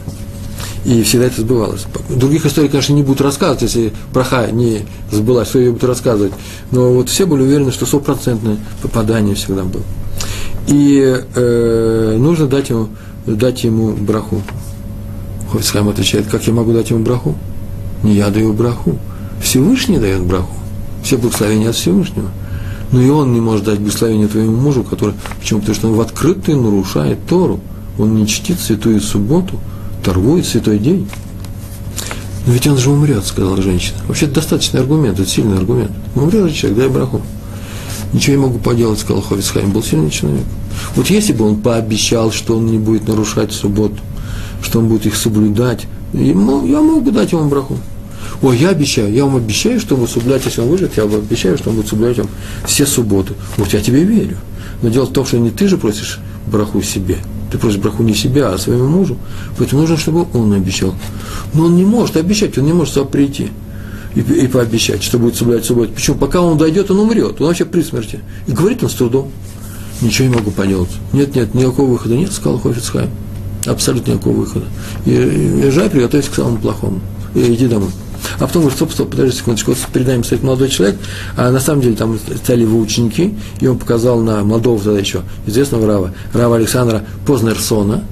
И 0.84 1.02
всегда 1.04 1.26
это 1.26 1.42
сбывалось. 1.42 1.86
Других 2.08 2.44
историй, 2.44 2.68
конечно, 2.68 2.92
не 2.92 3.04
будут 3.04 3.20
рассказывать, 3.20 3.62
если 3.62 3.92
браха 4.12 4.50
не 4.50 4.80
сбылась, 5.12 5.48
что 5.48 5.60
ее 5.60 5.70
будут 5.70 5.84
рассказывать. 5.84 6.32
Но 6.72 6.92
вот 6.92 7.08
все 7.08 7.24
были 7.24 7.42
уверены, 7.42 7.70
что 7.70 7.86
стопроцентное 7.86 8.56
попадание 8.82 9.36
всегда 9.36 9.62
было. 9.62 9.84
И 10.66 11.22
э, 11.34 12.16
нужно 12.18 12.46
дать 12.48 12.70
ему, 12.70 12.88
дать 13.26 13.62
ему 13.62 13.92
браху. 13.92 14.42
Хофицхайм 15.52 15.88
отвечает, 15.88 16.26
как 16.26 16.46
я 16.48 16.52
могу 16.52 16.72
дать 16.72 16.90
ему 16.90 17.04
браху? 17.04 17.36
Не 18.02 18.14
я 18.14 18.30
даю 18.30 18.52
браху. 18.52 18.98
Всевышний 19.40 19.98
дает 19.98 20.22
браху. 20.22 20.54
Все 21.04 21.16
благословения 21.16 21.70
от 21.70 21.76
Всевышнего. 21.76 22.28
Но 22.90 23.00
и 23.00 23.08
он 23.08 23.32
не 23.32 23.40
может 23.40 23.64
дать 23.66 23.78
благословение 23.78 24.26
твоему 24.26 24.56
мужу, 24.56 24.82
который... 24.82 25.14
Почему? 25.38 25.60
Потому 25.60 25.76
что 25.76 25.88
он 25.88 25.94
в 25.94 26.00
открытую 26.00 26.60
нарушает 26.60 27.18
Тору. 27.28 27.60
Он 27.98 28.16
не 28.16 28.26
чтит 28.26 28.58
святую 28.58 29.00
субботу– 29.00 29.60
торгует 30.02 30.46
святой 30.46 30.78
день. 30.78 31.08
Но 32.46 32.52
ведь 32.52 32.66
он 32.66 32.76
же 32.76 32.90
умрет, 32.90 33.24
сказала 33.24 33.60
женщина. 33.62 33.98
Вообще 34.08 34.26
это 34.26 34.36
достаточный 34.36 34.80
аргумент, 34.80 35.20
это 35.20 35.28
сильный 35.28 35.58
аргумент. 35.58 35.92
Умрет 36.14 36.50
же 36.50 36.54
человек, 36.54 36.78
дай 36.78 36.88
браху. 36.88 37.22
Ничего 38.12 38.36
не 38.36 38.42
могу 38.42 38.58
поделать, 38.58 38.98
сказал 38.98 39.22
Ховицхайм, 39.22 39.70
был 39.70 39.82
сильный 39.82 40.10
человек. 40.10 40.44
Вот 40.96 41.08
если 41.08 41.32
бы 41.32 41.46
он 41.46 41.60
пообещал, 41.60 42.32
что 42.32 42.56
он 42.58 42.66
не 42.66 42.78
будет 42.78 43.08
нарушать 43.08 43.52
субботу, 43.52 43.96
что 44.62 44.80
он 44.80 44.88
будет 44.88 45.06
их 45.06 45.16
соблюдать, 45.16 45.86
ему, 46.12 46.66
я 46.66 46.80
мог 46.80 47.04
бы 47.04 47.10
дать 47.12 47.32
ему 47.32 47.48
браху. 47.48 47.78
Ой, 48.42 48.58
я 48.58 48.70
обещаю, 48.70 49.12
я 49.12 49.24
вам 49.24 49.36
обещаю, 49.36 49.80
что 49.80 49.94
он 49.94 50.02
будет 50.02 50.10
соблюдать, 50.10 50.44
если 50.44 50.60
он 50.60 50.68
выживет, 50.68 50.96
я 50.96 51.06
вам 51.06 51.20
обещаю, 51.20 51.56
что 51.56 51.70
он 51.70 51.76
будет 51.76 51.88
соблюдать 51.88 52.18
вам 52.18 52.28
все 52.66 52.86
субботы. 52.86 53.34
Вот 53.56 53.72
я 53.72 53.80
тебе 53.80 54.02
верю. 54.02 54.36
Но 54.82 54.88
дело 54.88 55.06
в 55.06 55.12
том, 55.12 55.24
что 55.24 55.38
не 55.38 55.50
ты 55.50 55.68
же 55.68 55.78
просишь 55.78 56.18
браху 56.46 56.82
себе, 56.82 57.18
ты 57.52 57.58
просишь 57.58 57.78
браху 57.78 58.02
не 58.02 58.14
себя, 58.14 58.50
а 58.52 58.58
своему 58.58 58.88
мужу. 58.88 59.18
Поэтому 59.58 59.82
нужно, 59.82 59.98
чтобы 59.98 60.26
он 60.32 60.54
обещал. 60.54 60.94
Но 61.52 61.66
он 61.66 61.76
не 61.76 61.84
может 61.84 62.16
обещать, 62.16 62.56
он 62.56 62.64
не 62.64 62.72
может 62.72 62.94
сюда 62.94 63.04
прийти 63.04 63.50
и, 64.14 64.20
и 64.20 64.48
пообещать, 64.48 65.02
что 65.02 65.18
будет 65.18 65.36
соблюдать 65.36 65.66
субботу. 65.66 65.92
Почему? 65.92 66.16
Пока 66.16 66.40
он 66.40 66.56
дойдет, 66.56 66.90
он 66.90 67.00
умрет. 67.00 67.40
Он 67.40 67.48
вообще 67.48 67.66
при 67.66 67.82
смерти. 67.82 68.20
И 68.46 68.52
говорит 68.52 68.82
он 68.82 68.88
с 68.88 68.94
трудом. 68.94 69.30
Ничего 70.00 70.28
не 70.28 70.34
могу 70.34 70.50
поделать. 70.50 70.88
Нет, 71.12 71.36
нет, 71.36 71.54
никакого 71.54 71.90
выхода 71.90 72.16
нет, 72.16 72.32
сказал 72.32 72.58
Хофицхайм. 72.58 73.10
Абсолютно 73.66 74.12
никакого 74.12 74.38
выхода. 74.38 74.64
И, 75.04 75.10
и, 75.10 75.66
езжай, 75.66 75.90
приготовься 75.90 76.30
к 76.30 76.34
самому 76.34 76.56
плохому. 76.56 77.00
И 77.34 77.52
иди 77.52 77.68
домой. 77.68 77.90
А 78.38 78.46
потом 78.46 78.62
говорит, 78.62 78.76
стоп, 78.76 78.92
стоп, 78.92 79.10
подожди 79.10 79.36
секундочку, 79.36 79.72
вот 79.72 79.80
перед 79.92 80.06
нами 80.06 80.22
стоит 80.22 80.42
молодой 80.42 80.68
человек, 80.68 80.96
а 81.36 81.50
на 81.50 81.60
самом 81.60 81.82
деле 81.82 81.96
там 81.96 82.18
стояли 82.42 82.62
его 82.62 82.78
ученики, 82.78 83.34
и 83.60 83.66
он 83.66 83.78
показал 83.78 84.20
на 84.20 84.42
молодого 84.42 84.82
тогда 84.82 84.98
еще 84.98 85.22
известного 85.46 85.86
Рава, 85.86 86.14
Рава 86.32 86.56
Александра 86.56 87.04
Познерсона, 87.26 88.04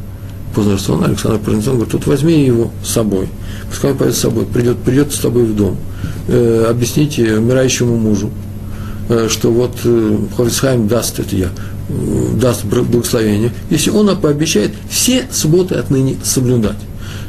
Познерсона, 0.54 1.06
Александр 1.06 1.38
Познерсон, 1.38 1.74
говорит, 1.74 1.92
тут 1.92 2.06
возьми 2.06 2.44
его 2.44 2.70
с 2.84 2.90
собой, 2.90 3.28
пускай 3.68 3.92
он 3.92 3.98
пойдет 3.98 4.16
с 4.16 4.20
собой, 4.20 4.46
придет, 4.46 4.78
придет 4.78 5.12
с 5.12 5.18
тобой 5.18 5.44
в 5.44 5.54
дом, 5.54 5.76
э, 6.28 6.66
объясните 6.68 7.36
умирающему 7.36 7.96
мужу, 7.96 8.30
э, 9.08 9.28
что 9.30 9.50
вот 9.50 9.78
э, 9.84 10.18
Хофицхайм 10.36 10.88
даст, 10.88 11.18
это 11.20 11.36
я, 11.36 11.48
э, 11.88 12.36
даст 12.40 12.64
благословение, 12.64 13.52
если 13.70 13.90
он 13.90 14.16
пообещает 14.20 14.72
все 14.88 15.26
субботы 15.32 15.76
отныне 15.76 16.16
соблюдать. 16.22 16.76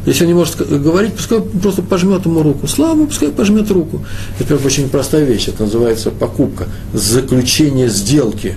Если 0.05 0.23
он 0.23 0.29
не 0.29 0.33
может 0.33 0.55
говорить, 0.81 1.13
пускай 1.13 1.41
просто 1.41 1.83
пожмет 1.83 2.25
ему 2.25 2.41
руку. 2.41 2.67
Слава, 2.67 3.05
пускай 3.05 3.29
пожмет 3.29 3.69
руку. 3.69 4.03
Это 4.39 4.55
очень 4.55 4.89
простая 4.89 5.25
вещь, 5.25 5.47
это 5.47 5.63
называется 5.63 6.09
покупка, 6.09 6.65
заключение 6.93 7.87
сделки. 7.87 8.55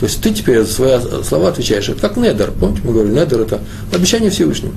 То 0.00 0.06
есть 0.06 0.20
ты 0.22 0.32
теперь 0.32 0.62
за 0.62 0.72
свои 0.72 0.98
слова 1.22 1.48
отвечаешь. 1.48 1.88
Это 1.88 2.00
как 2.00 2.16
недер. 2.16 2.52
Помните, 2.58 2.82
мы 2.84 2.92
говорили, 2.92 3.14
недер– 3.14 3.40
это 3.42 3.60
обещание 3.92 4.30
Всевышнему. 4.30 4.72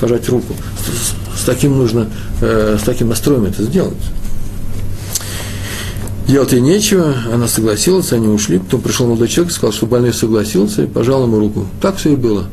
Пожать 0.00 0.28
руку. 0.28 0.54
С, 1.36 1.40
с 1.40 1.44
таким 1.44 1.78
нужно, 1.78 2.08
э, 2.40 2.76
с 2.80 2.84
таким 2.84 3.08
настроем 3.08 3.44
это 3.44 3.62
сделать. 3.62 3.94
Делать 6.26 6.52
ей 6.52 6.60
нечего, 6.60 7.14
она 7.32 7.46
согласилась, 7.48 8.12
они 8.12 8.28
ушли, 8.28 8.58
потом 8.58 8.80
пришел 8.80 9.06
молодой 9.06 9.28
человек, 9.28 9.52
сказал, 9.52 9.72
что 9.72 9.86
больной 9.86 10.12
согласился, 10.12 10.84
и 10.84 10.86
пожал 10.86 11.24
ему 11.24 11.38
руку. 11.38 11.66
Так 11.80 11.96
все 11.96 12.12
и 12.12 12.16
было. 12.16 12.46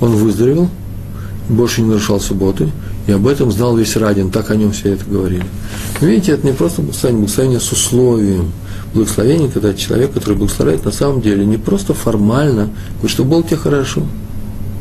Он 0.00 0.14
выздоровел, 0.16 0.68
больше 1.48 1.82
не 1.82 1.88
нарушал 1.88 2.20
субботы, 2.20 2.70
и 3.06 3.12
об 3.12 3.26
этом 3.26 3.50
знал 3.50 3.76
весь 3.76 3.96
Радин, 3.96 4.30
так 4.30 4.50
о 4.50 4.56
нем 4.56 4.72
все 4.72 4.92
это 4.92 5.04
говорили. 5.04 5.44
Видите, 6.00 6.32
это 6.32 6.46
не 6.46 6.52
просто 6.52 6.82
благословение, 6.82 7.20
благословение 7.20 7.60
с 7.60 7.72
условием. 7.72 8.52
Благословение, 8.94 9.50
когда 9.50 9.74
человек, 9.74 10.12
который 10.12 10.36
благословляет 10.36 10.84
на 10.84 10.92
самом 10.92 11.20
деле, 11.20 11.44
не 11.44 11.56
просто 11.56 11.94
формально, 11.94 12.70
говорит, 12.96 13.10
что 13.10 13.24
Бог 13.24 13.46
тебе 13.46 13.56
хорошо, 13.56 14.02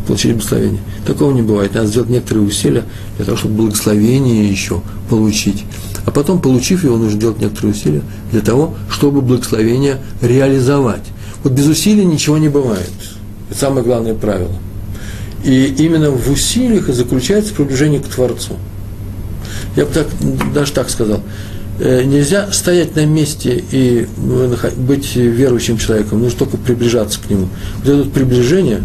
получить 0.07 0.31
благословение. 0.31 0.79
Такого 1.05 1.33
не 1.33 1.41
бывает. 1.41 1.73
Надо 1.73 1.87
сделать 1.87 2.09
некоторые 2.09 2.47
усилия 2.47 2.83
для 3.17 3.25
того, 3.25 3.37
чтобы 3.37 3.55
благословение 3.55 4.49
еще 4.49 4.81
получить. 5.09 5.65
А 6.05 6.11
потом, 6.11 6.41
получив 6.41 6.83
его, 6.83 6.97
нужно 6.97 7.19
делать 7.19 7.39
некоторые 7.39 7.73
усилия 7.73 8.01
для 8.31 8.41
того, 8.41 8.75
чтобы 8.89 9.21
благословение 9.21 9.97
реализовать. 10.21 11.03
Вот 11.43 11.53
без 11.53 11.67
усилий 11.67 12.05
ничего 12.05 12.37
не 12.37 12.49
бывает. 12.49 12.89
Это 13.49 13.59
самое 13.59 13.83
главное 13.83 14.13
правило. 14.13 14.55
И 15.47 15.73
именно 15.79 16.11
в 16.11 16.29
усилиях 16.29 16.89
и 16.89 16.91
заключается 16.91 17.53
приближение 17.53 18.01
к 18.01 18.07
Творцу. 18.07 18.57
Я 19.77 19.85
бы 19.85 19.93
так, 19.93 20.07
даже 20.53 20.73
так 20.73 20.89
сказал. 20.89 21.21
Э, 21.79 22.03
нельзя 22.03 22.51
стоять 22.51 22.97
на 22.97 23.05
месте 23.05 23.63
и 23.71 24.07
быть 24.75 25.15
верующим 25.15 25.77
человеком, 25.77 26.19
нужно 26.19 26.39
только 26.39 26.57
приближаться 26.57 27.21
к 27.21 27.29
нему. 27.29 27.47
Вот 27.77 27.87
это 27.87 28.09
приближение, 28.09 28.81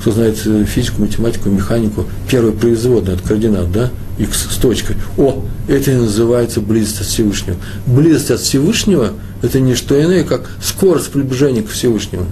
кто 0.00 0.10
знает 0.10 0.42
э, 0.46 0.64
физику, 0.64 1.02
математику, 1.02 1.48
механику, 1.48 2.06
первое 2.28 2.52
производное 2.52 3.14
от 3.14 3.20
координат, 3.20 3.70
да, 3.70 3.90
x 4.18 4.48
с 4.50 4.56
точкой. 4.56 4.96
О, 5.16 5.44
это 5.68 5.92
и 5.92 5.94
называется 5.94 6.60
близость 6.60 7.02
от 7.02 7.06
Всевышнего. 7.06 7.56
Близость 7.86 8.32
от 8.32 8.40
Всевышнего– 8.40 9.10
это 9.42 9.60
не 9.60 9.76
что 9.76 10.02
иное, 10.02 10.24
как 10.24 10.50
скорость 10.60 11.10
приближения 11.12 11.62
к 11.62 11.68
Всевышнему. 11.68 12.26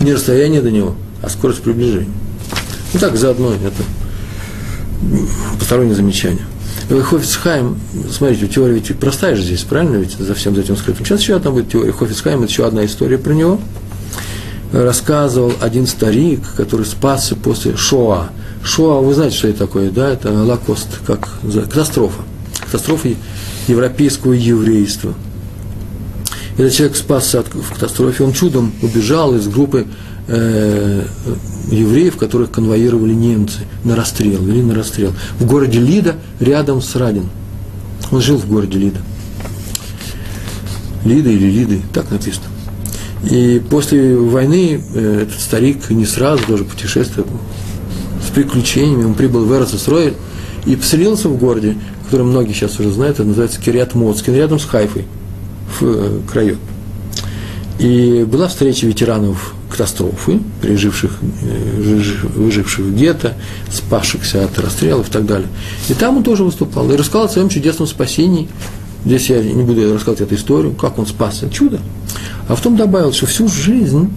Не 0.00 0.14
расстояние 0.14 0.62
до 0.62 0.72
него, 0.72 0.96
а 1.22 1.28
скорость 1.28 1.62
приближения. 1.62 2.08
Ну 2.94 3.00
так, 3.00 3.16
заодно 3.16 3.52
это 3.54 3.82
постороннее 5.58 5.94
замечание. 5.94 6.44
Хофицхайм, 6.88 7.78
смотрите, 8.10 8.48
теория 8.48 8.74
ведь 8.74 8.96
простая 8.98 9.34
же 9.34 9.42
здесь, 9.42 9.62
правильно 9.62 9.96
ведь, 9.96 10.16
за 10.18 10.34
всем 10.34 10.54
за 10.54 10.62
этим 10.62 10.76
скрытым. 10.76 11.06
Сейчас 11.06 11.20
еще 11.20 11.36
одна 11.36 11.50
будет 11.50 11.70
теория. 11.70 11.92
Хофицхайм, 11.92 12.42
это 12.42 12.52
еще 12.52 12.66
одна 12.66 12.84
история 12.84 13.18
про 13.18 13.32
него. 13.32 13.60
Рассказывал 14.72 15.52
один 15.60 15.86
старик, 15.86 16.40
который 16.56 16.86
спасся 16.86 17.36
после 17.36 17.76
Шоа. 17.76 18.30
Шоа, 18.64 19.00
вы 19.00 19.14
знаете, 19.14 19.36
что 19.36 19.48
это 19.48 19.60
такое, 19.60 19.90
да? 19.90 20.10
Это 20.10 20.32
Лакост, 20.32 20.88
как 21.06 21.28
катастрофа. 21.42 22.22
Катастрофа 22.60 23.08
европейского 23.68 24.32
еврейства. 24.32 25.14
Этот 26.58 26.72
человек 26.74 26.96
спасся 26.96 27.40
от, 27.40 27.54
в 27.54 27.72
катастрофе, 27.72 28.24
он 28.24 28.32
чудом 28.32 28.72
убежал 28.82 29.34
из 29.34 29.48
группы 29.48 29.86
э, 30.32 31.04
евреев, 31.70 32.16
которых 32.16 32.50
конвоировали 32.50 33.12
немцы 33.12 33.60
на 33.84 33.94
расстрел, 33.94 34.42
вели 34.42 34.62
на 34.62 34.74
расстрел. 34.74 35.12
В 35.38 35.46
городе 35.46 35.78
Лида, 35.78 36.16
рядом 36.40 36.82
с 36.82 36.96
Радин. 36.96 37.28
Он 38.10 38.20
жил 38.20 38.38
в 38.38 38.48
городе 38.48 38.78
Лида. 38.78 39.00
Лида 41.04 41.30
или 41.30 41.50
Лиды, 41.50 41.80
так 41.92 42.10
написано. 42.10 42.46
И 43.30 43.62
после 43.70 44.16
войны 44.16 44.82
э, 44.94 45.22
этот 45.22 45.40
старик 45.40 45.90
не 45.90 46.06
сразу 46.06 46.44
тоже 46.44 46.64
путешествовал 46.64 47.30
с 48.26 48.30
приключениями. 48.30 49.04
Он 49.04 49.14
прибыл 49.14 49.44
в 49.44 49.52
Эрцесройль 49.52 50.14
и 50.66 50.76
поселился 50.76 51.28
в 51.28 51.38
городе, 51.38 51.76
который 52.04 52.26
многие 52.26 52.52
сейчас 52.52 52.78
уже 52.80 52.90
знают, 52.90 53.18
это 53.18 53.28
называется 53.28 53.60
Кириат 53.60 53.94
Моцкин, 53.94 54.34
рядом 54.34 54.58
с 54.58 54.64
Хайфой, 54.64 55.04
в 55.80 55.82
э, 55.82 56.20
краю. 56.30 56.56
И 57.82 58.22
была 58.22 58.46
встреча 58.46 58.86
ветеранов 58.86 59.54
катастрофы, 59.68 60.38
переживших, 60.60 61.18
э, 61.42 62.02
выживших 62.36 62.84
в 62.84 62.94
гетто, 62.94 63.34
спасшихся 63.72 64.44
от 64.44 64.56
расстрелов 64.60 65.08
и 65.08 65.10
так 65.10 65.26
далее. 65.26 65.48
И 65.88 65.94
там 65.94 66.18
он 66.18 66.22
тоже 66.22 66.44
выступал 66.44 66.88
и 66.92 66.96
рассказал 66.96 67.24
о 67.24 67.28
своем 67.28 67.48
чудесном 67.48 67.88
спасении. 67.88 68.48
Здесь 69.04 69.30
я 69.30 69.42
не 69.42 69.64
буду 69.64 69.92
рассказывать 69.92 70.20
эту 70.20 70.36
историю, 70.36 70.74
как 70.74 70.96
он 71.00 71.08
спасся, 71.08 71.50
чудо. 71.50 71.80
А 72.46 72.54
потом 72.54 72.76
добавил, 72.76 73.12
что 73.12 73.26
всю 73.26 73.48
жизнь 73.48 74.12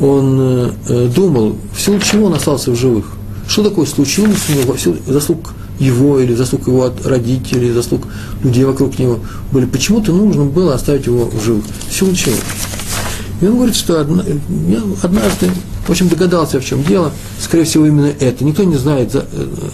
он 0.00 0.72
э, 0.88 1.10
думал, 1.12 1.56
в 1.74 1.80
силу 1.80 1.98
чего 1.98 2.26
он 2.26 2.34
остался 2.34 2.70
в 2.70 2.76
живых. 2.76 3.06
Что 3.48 3.64
такое 3.64 3.86
случилось 3.86 4.38
у 4.48 4.52
него, 4.52 4.74
в 4.74 5.12
заслуг 5.12 5.52
его, 5.80 6.20
или 6.20 6.32
заслуг 6.34 6.68
его 6.68 6.92
родителей, 7.04 7.72
заслуг 7.72 8.02
людей 8.44 8.64
вокруг 8.64 8.96
него 9.00 9.18
были. 9.50 9.66
Почему-то 9.66 10.12
нужно 10.12 10.44
было 10.44 10.74
оставить 10.74 11.06
его 11.06 11.24
в 11.24 11.44
живых. 11.44 11.64
В 11.88 11.92
силу 11.92 12.14
чего? 12.14 12.36
И 13.40 13.46
он 13.46 13.56
говорит, 13.56 13.74
что 13.74 14.00
одна, 14.00 14.22
я 14.68 14.82
однажды, 15.02 15.50
в 15.86 15.90
общем, 15.90 16.08
догадался, 16.08 16.60
в 16.60 16.64
чем 16.64 16.82
дело. 16.82 17.10
Скорее 17.40 17.64
всего, 17.64 17.86
именно 17.86 18.12
это. 18.20 18.44
Никто 18.44 18.64
не 18.64 18.76
знает 18.76 19.14
э, 19.14 19.24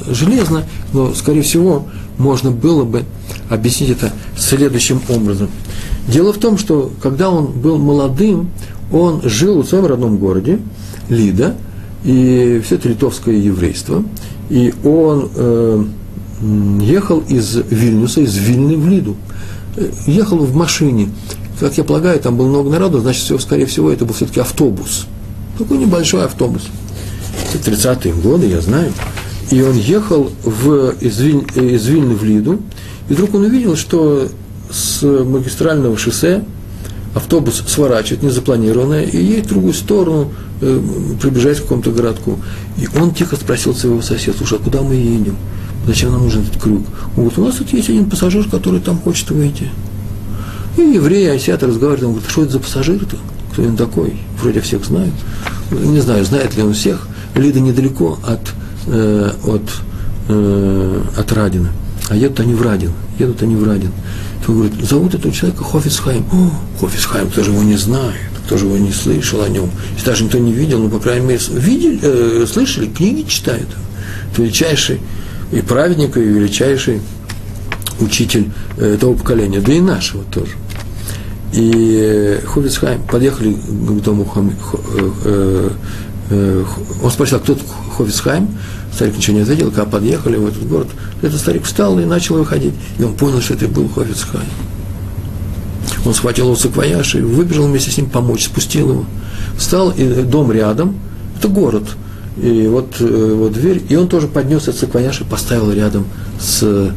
железно, 0.09 0.65
но, 0.93 1.13
скорее 1.15 1.43
всего, 1.43 1.87
можно 2.19 2.51
было 2.51 2.85
бы 2.85 3.05
объяснить 3.49 3.91
это 3.91 4.13
следующим 4.37 5.01
образом. 5.09 5.49
Дело 6.09 6.33
в 6.33 6.39
том, 6.39 6.59
что 6.59 6.93
когда 7.03 7.31
он 7.31 7.47
был 7.47 7.79
молодым, 7.79 8.51
он 8.93 9.21
жил 9.25 9.63
в 9.63 9.69
своем 9.69 9.87
родном 9.87 10.19
городе, 10.19 10.61
Лида, 11.09 11.57
и 12.05 12.61
все 12.65 12.77
это 12.77 12.89
литовское 12.89 13.35
еврейство, 13.35 14.05
и 14.49 14.73
он 14.85 15.29
э, 15.35 15.85
ехал 16.81 17.21
из 17.29 17.57
Вильнюса, 17.57 18.21
из 18.21 18.37
Вильны 18.37 18.77
в 18.77 18.89
Лиду. 18.89 19.17
Э, 19.77 19.91
ехал 20.07 20.39
в 20.39 20.55
машине, 20.55 21.09
как 21.59 21.79
я 21.79 21.85
полагаю, 21.85 22.21
там 22.21 22.37
было 22.37 22.49
много 22.49 22.71
народу, 22.71 23.01
значит, 23.01 23.23
все, 23.23 23.39
скорее 23.39 23.67
всего, 23.67 23.91
это 23.91 24.05
был 24.05 24.15
все-таки 24.15 24.41
автобус. 24.41 25.07
Такой 25.59 25.79
небольшой 25.79 26.25
автобус. 26.25 26.63
Это 27.55 27.71
30-е 27.71 28.13
годы, 28.15 28.47
я 28.47 28.61
знаю. 28.61 28.93
И 29.51 29.63
он 29.63 29.77
ехал 29.77 30.31
в, 30.45 30.91
из, 31.01 31.19
Виль, 31.21 32.15
в 32.15 32.25
Лиду, 32.25 32.61
и 33.09 33.15
вдруг 33.15 33.35
он 33.35 33.45
увидел, 33.45 33.77
что 33.77 34.29
с 34.71 35.03
магистрального 35.03 35.97
шоссе 35.97 36.43
автобус 37.15 37.63
сворачивает 37.67 38.23
незапланированно 38.23 39.03
и 39.03 39.17
едет 39.17 39.47
в 39.47 39.51
другую 39.51 39.73
сторону, 39.73 40.33
э, 40.61 40.81
приближаясь 41.23 41.59
к 41.59 41.63
какому-то 41.63 41.93
городку. 41.93 42.39
И 42.77 42.89
он 42.99 43.15
тихо 43.15 43.37
спросил 43.37 43.75
своего 43.75 44.03
соседа, 44.03 44.37
слушай, 44.37 44.59
а 44.59 44.63
куда 44.63 44.83
мы 44.83 44.97
едем? 44.97 45.37
Зачем 45.87 46.11
нам 46.11 46.25
нужен 46.25 46.43
этот 46.43 46.61
крюк? 46.61 46.85
Он 47.17 47.23
говорит, 47.23 47.39
у 47.39 47.45
нас 47.45 47.55
тут 47.55 47.73
есть 47.73 47.89
один 47.89 48.11
пассажир, 48.11 48.49
который 48.51 48.81
там 48.81 48.99
хочет 48.99 49.31
выйти. 49.31 49.71
И 50.77 50.83
евреи, 50.83 51.29
азиаты 51.29 51.67
разговаривают, 51.67 52.05
он 52.05 52.11
говорит, 52.13 52.31
что 52.31 52.43
это 52.43 52.53
за 52.53 52.61
пассажир-то? 52.61 53.17
Кто 53.53 53.63
он 53.63 53.77
такой? 53.77 54.19
Вроде 54.41 54.61
всех 54.61 54.85
знают. 54.85 55.15
Не 55.71 56.01
знаю, 56.01 56.25
знает 56.25 56.57
ли 56.57 56.63
он 56.63 56.75
всех. 56.75 57.09
Лида 57.35 57.61
недалеко 57.61 58.19
от, 58.27 58.41
э, 58.87 59.31
от, 59.45 59.63
э, 60.29 61.03
от 61.17 61.33
Радина. 61.33 61.73
А 62.09 62.17
едут 62.17 62.41
они 62.41 62.55
в 62.55 62.63
Радин. 62.63 62.93
Едут 63.19 63.43
они 63.43 63.57
в 63.57 63.65
Радин. 63.65 63.91
То 64.45 64.53
говорит, 64.53 64.75
зовут 64.85 65.15
этого 65.15 65.33
человека 65.33 65.65
Хофисхайм. 65.65 66.25
О, 66.33 66.51
Хофисхайм, 66.81 67.29
кто 67.31 67.43
же 67.43 67.51
его 67.51 67.63
не 67.63 67.77
знает, 67.77 68.15
кто 68.45 68.59
же 68.59 68.67
его 68.67 68.77
не 68.77 68.93
слышал 68.93 69.43
о 69.43 69.49
нем. 69.49 69.71
Если 69.95 70.07
даже 70.07 70.25
никто 70.25 70.39
не 70.39 70.53
видел, 70.53 70.81
ну, 70.81 70.91
по 70.91 70.99
крайней 70.99 71.27
мере, 71.27 71.41
видели, 71.51 71.99
э, 72.03 72.47
слышали, 72.47 72.87
книги 72.87 73.27
читают. 73.27 73.69
Величайший 74.37 75.01
и 75.51 75.63
праведник, 75.63 76.17
и 76.17 76.21
величайший 76.21 77.01
учитель 77.99 78.51
э, 78.77 78.95
этого 78.95 79.15
поколения, 79.15 79.61
да 79.61 79.73
и 79.73 79.81
нашего 79.81 80.23
тоже. 80.25 80.53
И 81.57 82.39
Хофицхайм 82.47 83.03
подъехали 83.11 83.55
к 83.55 84.03
дому 84.03 84.31
э, 85.25 85.71
э, 86.31 86.65
он 87.03 87.11
спросил, 87.11 87.39
«А 87.39 87.41
кто 87.41 87.57
Хофицхайм? 87.97 88.49
Старик 88.93 89.17
ничего 89.17 89.39
не 89.39 89.43
ответил, 89.43 89.71
когда 89.71 89.87
подъехали 89.87 90.37
в 90.37 90.49
этот 90.49 90.69
город. 90.69 90.89
Этот 91.23 91.41
старик 91.41 91.65
встал 91.65 91.99
и 91.99 92.05
начал 92.05 92.37
выходить. 92.37 92.75
И 92.99 93.03
он 93.03 93.15
понял, 93.15 93.41
что 93.41 93.55
это 93.55 93.69
был 93.69 93.89
Хофицхайм. 93.89 94.45
Он 96.05 96.13
схватил 96.13 96.47
его 96.47 96.57
саквояж 96.57 97.15
и 97.15 97.21
выбежал 97.21 97.67
вместе 97.67 97.91
с 97.91 97.97
ним 97.97 98.11
помочь, 98.11 98.45
спустил 98.45 98.91
его. 98.91 99.05
Встал, 99.57 99.93
и 99.93 100.23
дом 100.25 100.53
рядом, 100.53 100.97
это 101.39 101.49
город. 101.49 101.85
И 102.37 102.67
вот, 102.67 103.01
вот 103.01 103.53
дверь, 103.55 103.83
и 103.89 103.97
он 103.97 104.09
тоже 104.09 104.29
поднес 104.29 104.65
этот 104.65 104.79
саквояж 104.81 105.23
и 105.23 105.25
поставил 105.25 105.73
рядом 105.73 106.07
с, 106.39 106.93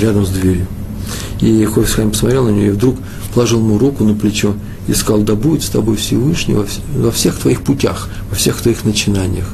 рядом 0.00 0.24
с 0.24 0.30
дверью. 0.30 0.66
И 1.40 1.64
Хофисхайм 1.64 2.10
посмотрел 2.10 2.44
на 2.44 2.50
нее 2.50 2.68
и 2.68 2.70
вдруг 2.70 2.96
положил 3.34 3.60
ему 3.60 3.78
руку 3.78 4.04
на 4.04 4.14
плечо 4.14 4.54
и 4.88 4.94
сказал, 4.94 5.22
да 5.22 5.34
будет 5.34 5.62
с 5.62 5.68
тобой 5.68 5.96
Всевышний 5.96 6.54
во, 6.54 6.66
во 6.96 7.10
всех 7.10 7.36
твоих 7.38 7.62
путях, 7.62 8.08
во 8.30 8.36
всех 8.36 8.56
твоих 8.60 8.84
начинаниях. 8.84 9.46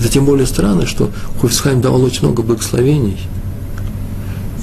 Это 0.00 0.08
тем 0.08 0.24
более 0.24 0.46
странно, 0.46 0.86
что 0.86 1.10
Хофисхайм 1.40 1.80
давал 1.80 2.02
очень 2.02 2.22
много 2.22 2.42
благословений. 2.42 3.18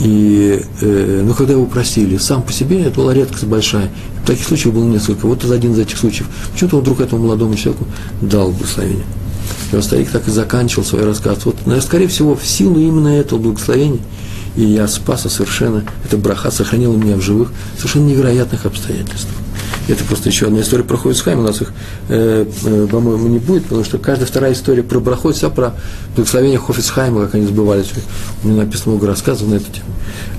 И, 0.02 0.62
э, 0.82 1.24
ну, 1.26 1.34
когда 1.34 1.54
его 1.54 1.66
просили, 1.66 2.18
сам 2.18 2.44
по 2.44 2.52
себе 2.52 2.82
это 2.82 2.98
была 2.98 3.14
редкость 3.14 3.46
большая. 3.46 3.90
Таких 4.26 4.46
случаев 4.46 4.74
было 4.74 4.84
несколько. 4.84 5.26
Вот 5.26 5.46
один 5.50 5.72
из 5.72 5.80
этих 5.80 5.98
случаев. 5.98 6.28
Почему-то 6.52 6.78
он 6.78 6.82
вдруг 6.82 7.00
этому 7.00 7.24
молодому 7.24 7.56
человеку 7.56 7.86
дал 8.20 8.52
благословение. 8.52 9.06
И 9.72 9.76
вот 9.76 9.86
старик 9.86 10.10
так 10.10 10.28
и 10.28 10.32
заканчивал 10.32 10.84
свой 10.84 11.06
рассказ. 11.06 11.46
Вот, 11.46 11.56
наверное, 11.66 11.82
скорее 11.82 12.08
всего, 12.08 12.36
в 12.36 12.46
силу 12.46 12.78
именно 12.78 13.08
этого 13.08 13.40
благословения– 13.40 14.02
и 14.56 14.64
я 14.64 14.88
спаса 14.88 15.30
совершенно, 15.30 15.84
эта 16.06 16.18
браха 16.18 16.52
сохранила 16.52 16.96
меня 16.96 17.16
в 17.16 17.22
живых, 17.22 17.52
совершенно 17.78 18.06
невероятных 18.06 18.66
обстоятельствах. 18.66 19.36
Это 19.88 20.04
просто 20.04 20.30
еще 20.30 20.48
одна 20.48 20.62
история 20.62 20.84
про 20.84 20.98
Хойцхайм, 20.98 21.40
у 21.40 21.44
нас 21.44 21.62
их, 21.62 21.72
э, 22.10 22.46
э, 22.64 22.88
по-моему, 22.90 23.28
не 23.28 23.40
будет, 23.40 23.64
потому 23.64 23.84
что 23.84 24.00
каждая 24.00 24.28
вторая 24.28 24.54
история 24.54 24.82
про 24.82 25.00
браху, 25.00 25.32
вся 25.32 25.50
про 25.50 25.76
благословение 26.16 26.58
Хофицхайма, 26.58 27.26
как 27.26 27.36
они 27.36 27.46
сбывались. 27.46 27.92
У 28.44 28.48
меня 28.48 28.64
написано 28.64 28.92
много 28.92 29.08
рассказов 29.08 29.48
на 29.48 29.56
эту 29.56 29.72
тему. 29.72 29.90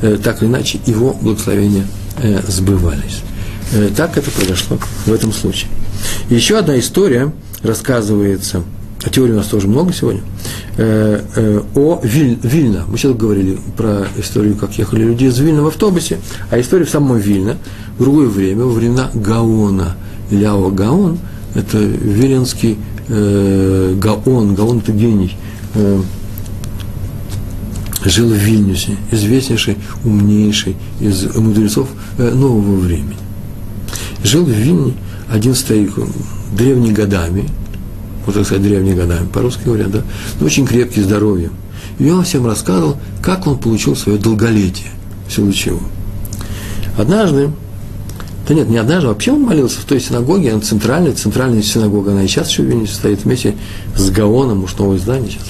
Э, 0.03 0.19
так 0.23 0.43
или 0.43 0.49
иначе, 0.49 0.81
его 0.87 1.13
благословения 1.13 1.87
э, 2.19 2.41
сбывались. 2.49 3.21
Э, 3.73 3.91
так 3.97 4.17
это 4.17 4.31
произошло 4.31 4.79
в 5.07 5.13
этом 5.13 5.33
случае. 5.33 5.71
еще 6.29 6.59
одна 6.59 6.79
история 6.79 7.33
рассказывается– 7.63 8.63
а 9.05 9.11
теорий 9.11 9.33
у 9.33 9.37
нас 9.37 9.47
тоже 9.47 9.69
много 9.69 9.93
сегодня, 9.93 10.23
э, 10.77 11.21
э, 11.37 11.63
о 11.75 12.01
Виль, 12.03 12.39
Вильна. 12.43 12.85
Мы 12.89 12.97
сейчас 12.99 13.15
говорили 13.15 13.59
про 13.77 14.07
историю, 14.17 14.57
как 14.57 14.77
ехали 14.79 15.05
люди 15.05 15.25
из 15.25 15.39
Вильна 15.39 15.63
в 15.63 15.67
автобусе, 15.67 16.19
а 16.51 16.59
история 16.61 16.85
в 16.85 16.91
самом 16.91 17.19
Вильна 17.19 17.57
в 17.99 18.03
другое 18.03 18.29
время, 18.29 18.65
во 18.65 18.73
времена 18.73 19.11
Гаона. 19.15 19.97
Ляо 20.31 20.71
Гаон– 20.71 21.19
это 21.55 21.79
виленский 21.79 22.79
э, 23.09 23.95
Гаон, 23.97 24.55
Гаон– 24.55 24.79
это 24.85 24.93
гений, 24.93 25.37
э, 25.75 26.03
жил 28.05 28.29
в 28.29 28.35
Вильнюсе, 28.35 28.97
известнейший, 29.13 29.77
умнейший 30.05 30.77
из 31.01 31.35
мудрецов 31.37 31.89
э, 32.19 32.31
нового 32.31 32.77
времени. 32.77 33.17
Жил 34.25 34.45
в 34.45 34.51
Вильне 34.51 34.95
один 35.31 35.55
старик, 35.55 35.95
древний 36.57 36.93
годами, 36.93 37.49
можно 38.27 38.45
сказать, 38.45 38.63
древние 38.63 38.95
годами, 38.95 39.27
по-русски 39.29 39.63
говорят, 39.65 39.91
да, 39.91 40.03
но 40.41 40.47
очень 40.47 40.67
крепкий, 40.67 41.03
здоровьем. 41.03 41.53
И 41.99 42.11
он 42.11 42.25
всем 42.25 42.47
рассказывал, 42.47 42.97
как 43.23 43.47
он 43.47 43.59
получил 43.59 43.97
свое 43.97 44.19
долголетие, 44.19 44.91
в 45.29 45.33
силу 45.33 45.53
чего. 45.53 45.81
Однажды, 46.99 47.51
да 48.49 48.55
нет, 48.55 48.69
не 48.69 48.79
однажды, 48.79 49.09
вообще 49.09 49.33
он 49.33 49.43
молился 49.43 49.81
в 49.81 49.85
той 49.85 50.01
синагоге, 50.01 50.53
она 50.53 50.61
центральная, 50.61 51.13
центральная 51.13 51.63
синагога, 51.63 52.11
она 52.13 52.25
и 52.25 52.27
сейчас 52.27 52.51
еще 52.51 52.63
в 52.63 52.67
Вильнюсе 52.67 52.95
стоит 52.95 53.25
вместе 53.25 53.55
с 53.97 54.11
Гаоном, 54.11 54.65
уж 54.65 54.77
новое 54.77 54.99
здание 54.99 55.31
сейчас. 55.31 55.47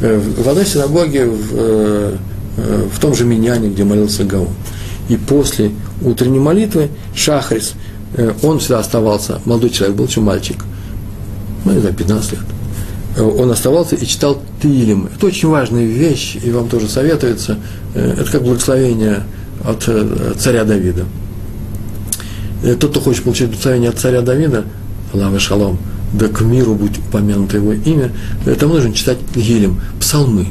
Э, 0.00 0.18
в 0.18 0.48
одной 0.48 0.66
синагоге, 0.66 1.26
в, 1.26 1.48
э, 1.52 2.16
э, 2.56 2.88
в 2.92 2.98
том 2.98 3.14
же 3.14 3.24
Миняне, 3.24 3.68
где 3.68 3.84
молился 3.84 4.24
Гаон. 4.24 4.48
И 5.08 5.16
после 5.16 5.70
утренней 6.02 6.38
молитвы 6.38 6.88
Шахрис, 7.14 7.74
он 8.42 8.58
всегда 8.58 8.78
оставался, 8.78 9.40
молодой 9.44 9.70
человек 9.70 9.96
был 9.96 10.06
еще 10.06 10.20
мальчик– 10.20 10.64
ну, 11.64 11.72
не 11.72 11.80
знаю, 11.80 11.94
15 11.94 12.32
лет, 12.32 12.40
он 13.18 13.50
оставался 13.50 13.96
и 13.96 14.06
читал 14.06 14.42
Тилим. 14.60 15.08
Это 15.14 15.26
очень 15.26 15.48
важная 15.48 15.84
вещь, 15.84 16.36
и 16.42 16.50
вам 16.50 16.68
тоже 16.68 16.88
советуется. 16.88 17.58
Э, 17.94 18.16
это 18.18 18.30
как 18.30 18.42
благословение 18.42 19.22
от 19.64 19.84
э, 19.86 20.34
царя 20.36 20.64
Давида. 20.64 21.04
Э, 22.64 22.74
тот, 22.74 22.90
кто 22.90 23.00
хочет 23.00 23.24
получить 23.24 23.48
благословение 23.48 23.90
от 23.90 23.98
царя 23.98 24.20
Давида, 24.20 24.64
Аллах 25.12 25.40
Шалом, 25.40 25.78
да 26.12 26.28
к 26.28 26.40
миру 26.40 26.74
будет 26.74 26.98
упомянуто 26.98 27.56
его 27.56 27.72
имя, 27.72 28.10
тому 28.58 28.74
нужно 28.74 28.92
читать 28.92 29.18
Гилем, 29.34 29.80
псалмы. 30.00 30.48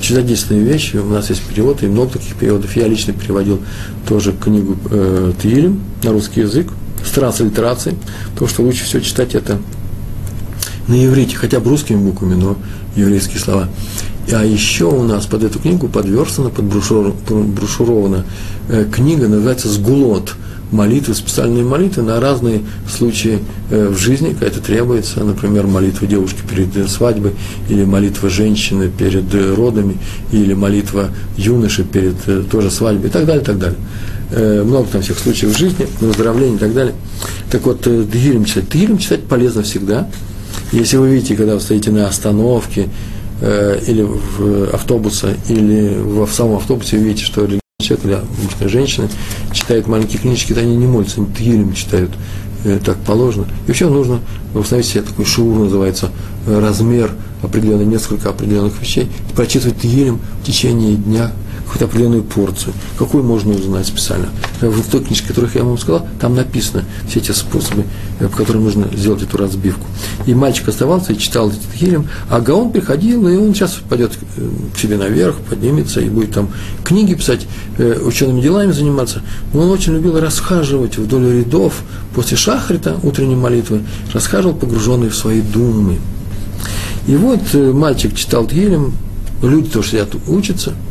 Чудодейственные 0.00 0.64
вещи, 0.64 0.96
у 0.96 1.08
нас 1.10 1.28
есть 1.28 1.42
перевод, 1.42 1.82
и 1.82 1.86
много 1.86 2.12
таких 2.12 2.36
переводов. 2.36 2.74
Я 2.74 2.88
лично 2.88 3.12
переводил 3.12 3.60
тоже 4.08 4.32
книгу 4.32 4.76
э, 4.90 5.32
Тилим 5.42 5.80
на 6.02 6.12
русский 6.12 6.40
язык, 6.40 6.68
с 7.04 7.10
транслитерацией, 7.10 7.96
потому 8.32 8.48
что 8.48 8.62
лучше 8.62 8.84
всего 8.84 9.02
читать 9.02 9.34
это 9.34 9.58
на 10.88 11.06
иврите, 11.06 11.36
хотя 11.36 11.60
бы 11.60 11.70
русскими 11.70 11.98
буквами, 11.98 12.34
но 12.34 12.56
еврейские 12.96 13.38
слова. 13.38 13.68
А 14.32 14.44
еще 14.44 14.84
у 14.84 15.04
нас 15.04 15.26
под 15.26 15.44
эту 15.44 15.58
книгу 15.58 15.88
подверстана, 15.88 16.50
подброшурована 16.50 18.24
э, 18.68 18.86
книга, 18.90 19.28
называется 19.28 19.68
«Сгулот». 19.68 20.34
молитвы, 20.70 21.14
специальные 21.14 21.64
молитвы 21.64 22.02
на 22.02 22.20
разные 22.20 22.60
случаи 22.86 23.38
э, 23.70 23.88
в 23.88 23.96
жизни, 23.96 24.32
когда 24.32 24.48
это 24.48 24.60
требуется, 24.60 25.24
например, 25.24 25.66
молитва 25.66 26.06
девушки 26.06 26.40
перед 26.46 26.76
э, 26.76 26.86
свадьбой, 26.86 27.32
или 27.70 27.84
молитва 27.84 28.28
женщины 28.28 28.90
перед 28.90 29.34
родами, 29.56 29.96
или 30.30 30.52
молитва 30.52 31.08
юноши 31.38 31.84
перед 31.84 32.50
тоже 32.50 32.70
свадьбой 32.70 33.08
и 33.08 33.12
так 33.12 33.24
далее, 33.24 33.42
и 33.42 33.46
так 33.46 33.58
далее. 33.58 33.78
Много 34.62 34.88
там 34.92 35.00
всех 35.00 35.18
случаев 35.18 35.54
в 35.54 35.58
жизни, 35.58 35.86
выздоровления 36.00 36.56
и 36.56 36.58
так 36.58 36.74
далее. 36.74 36.94
Так 37.50 37.64
вот, 37.64 37.80
Тегилем 37.80 38.44
читать. 38.44 38.68
Тегилем 38.68 38.98
читать 38.98 39.24
полезно 39.24 39.62
всегда. 39.62 40.06
Если 40.72 40.96
вы 40.96 41.10
видите, 41.10 41.36
когда 41.36 41.54
вы 41.54 41.60
стоите 41.60 41.90
на 41.90 42.06
остановке, 42.06 42.88
или 43.40 44.02
в 44.02 44.74
автобусе, 44.74 45.36
или 45.48 45.96
в 45.96 46.26
самом 46.26 46.56
автобусе, 46.56 46.98
вы 46.98 47.04
видите, 47.04 47.24
что 47.24 47.46
человек, 47.80 48.04
или 48.04 48.42
мужчина, 48.42 48.68
женщина, 48.68 49.08
читают 49.52 49.86
маленькие 49.86 50.20
книжки, 50.20 50.52
то 50.52 50.60
они 50.60 50.76
не 50.76 50.86
молятся, 50.86 51.20
они 51.20 51.32
тгилем 51.32 51.72
читают, 51.74 52.10
э, 52.64 52.80
так 52.84 52.98
положено. 52.98 53.46
И 53.64 53.68
вообще 53.68 53.88
нужно 53.88 54.20
установить 54.52 54.90
себе 54.90 55.02
такой 55.02 55.24
шур, 55.24 55.56
называется, 55.56 56.10
э, 56.46 56.58
размер 56.58 57.12
определенный, 57.40 57.86
несколько 57.86 58.30
определенных 58.30 58.80
вещей, 58.80 59.08
прочитывать 59.36 59.78
тгилем 59.78 60.20
в 60.42 60.46
течение 60.46 60.96
дня, 60.96 61.30
какую-то 61.68 61.84
определенную 61.84 62.22
порцию. 62.22 62.72
Какую 62.98 63.22
можно 63.22 63.52
узнать 63.52 63.86
специально? 63.86 64.28
В 64.60 64.90
той 64.90 65.04
книжке, 65.04 65.28
которых 65.28 65.54
я 65.54 65.64
вам 65.64 65.76
сказал, 65.76 66.06
там 66.18 66.34
написано 66.34 66.84
все 67.06 67.20
эти 67.20 67.32
способы, 67.32 67.84
э, 68.20 68.28
по 68.28 68.38
которым 68.38 68.64
нужно 68.64 68.88
сделать 68.94 69.22
эту 69.22 69.36
разбивку. 69.36 69.86
И 70.26 70.34
мальчик 70.34 70.68
оставался 70.68 71.12
и 71.12 71.18
читал 71.18 71.50
этот 71.50 71.70
хилем, 71.74 72.08
а 72.30 72.40
Гаон 72.40 72.72
приходил, 72.72 73.28
и 73.28 73.36
он 73.36 73.54
сейчас 73.54 73.74
пойдет 73.88 74.12
э, 74.36 74.48
к 74.74 74.78
себе 74.78 74.96
наверх, 74.96 75.36
поднимется 75.48 76.00
и 76.00 76.08
будет 76.08 76.32
там 76.32 76.48
книги 76.84 77.14
писать, 77.14 77.46
э, 77.76 78.00
учеными 78.02 78.40
делами 78.40 78.72
заниматься. 78.72 79.22
Но 79.52 79.60
он 79.60 79.70
очень 79.70 79.92
любил 79.92 80.18
расхаживать 80.18 80.96
вдоль 80.96 81.40
рядов 81.40 81.82
после 82.14 82.38
шахрита, 82.38 82.96
утренней 83.02 83.36
молитвы, 83.36 83.82
расхаживал, 84.14 84.54
погруженный 84.54 85.10
в 85.10 85.14
свои 85.14 85.42
думы. 85.42 85.98
И 87.06 87.14
вот 87.14 87.54
мальчик 87.54 88.14
читал 88.14 88.46
Тгилем, 88.46 88.94
люди 89.42 89.68
тоже 89.68 89.90
сидят, 89.90 90.14
учатся– 90.26 90.72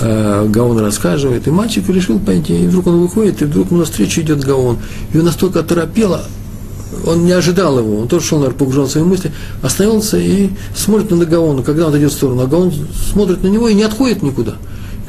э, 0.00 0.46
Гаон 0.48 0.78
рассказывает, 0.78 1.46
и 1.46 1.50
мальчик 1.50 1.88
решил 1.88 2.18
пойти, 2.18 2.64
и 2.64 2.66
вдруг 2.66 2.86
он 2.86 3.00
выходит, 3.00 3.42
и 3.42 3.44
вдруг 3.44 3.70
ему 3.70 3.80
навстречу 3.80 4.20
идет 4.20 4.44
Гаон. 4.44 4.78
И 5.12 5.18
он 5.18 5.24
настолько 5.24 5.60
оторопело, 5.60 6.24
он 7.06 7.24
не 7.24 7.32
ожидал 7.32 7.78
его, 7.78 7.98
он 7.98 8.08
тоже 8.08 8.26
шел, 8.26 8.38
наверное, 8.38 8.58
погружен 8.58 8.84
в 8.84 8.90
свои 8.90 9.04
мысли, 9.04 9.32
остановился 9.62 10.18
и 10.18 10.50
смотрит 10.74 11.10
на 11.10 11.24
Гаона, 11.24 11.62
когда 11.62 11.88
он 11.88 11.98
идет 11.98 12.12
в 12.12 12.14
сторону, 12.14 12.42
а 12.42 12.46
Гаон 12.46 12.72
смотрит 13.10 13.42
на 13.42 13.48
него 13.48 13.68
и 13.68 13.74
не 13.74 13.82
отходит 13.82 14.22
никуда. 14.22 14.54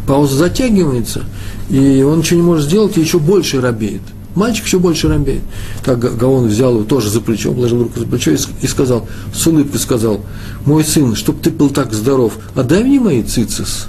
Пауза 0.07 0.35
затягивается, 0.35 1.23
и 1.69 2.03
он 2.03 2.19
ничего 2.19 2.39
не 2.39 2.45
может 2.45 2.65
сделать, 2.65 2.97
и 2.97 3.01
еще 3.01 3.19
больше 3.19 3.59
робеет. 3.59 4.01
Мальчик 4.35 4.65
еще 4.65 4.79
больше 4.79 5.07
робеет. 5.07 5.41
Так 5.83 5.99
Гаон 5.99 6.47
взял 6.47 6.75
его 6.75 6.83
тоже 6.83 7.09
за 7.09 7.21
плечо, 7.21 7.53
положил 7.53 7.83
руку 7.83 7.99
за 7.99 8.05
плечо 8.05 8.31
и 8.61 8.67
сказал, 8.67 9.07
с 9.33 9.47
улыбкой 9.47 9.79
сказал, 9.79 10.21
мой 10.65 10.83
сын, 10.83 11.15
чтоб 11.15 11.39
ты 11.41 11.49
был 11.49 11.69
так 11.69 11.93
здоров, 11.93 12.33
отдай 12.53 12.83
мне 12.83 12.99
мои 12.99 13.23
цицис 13.23 13.87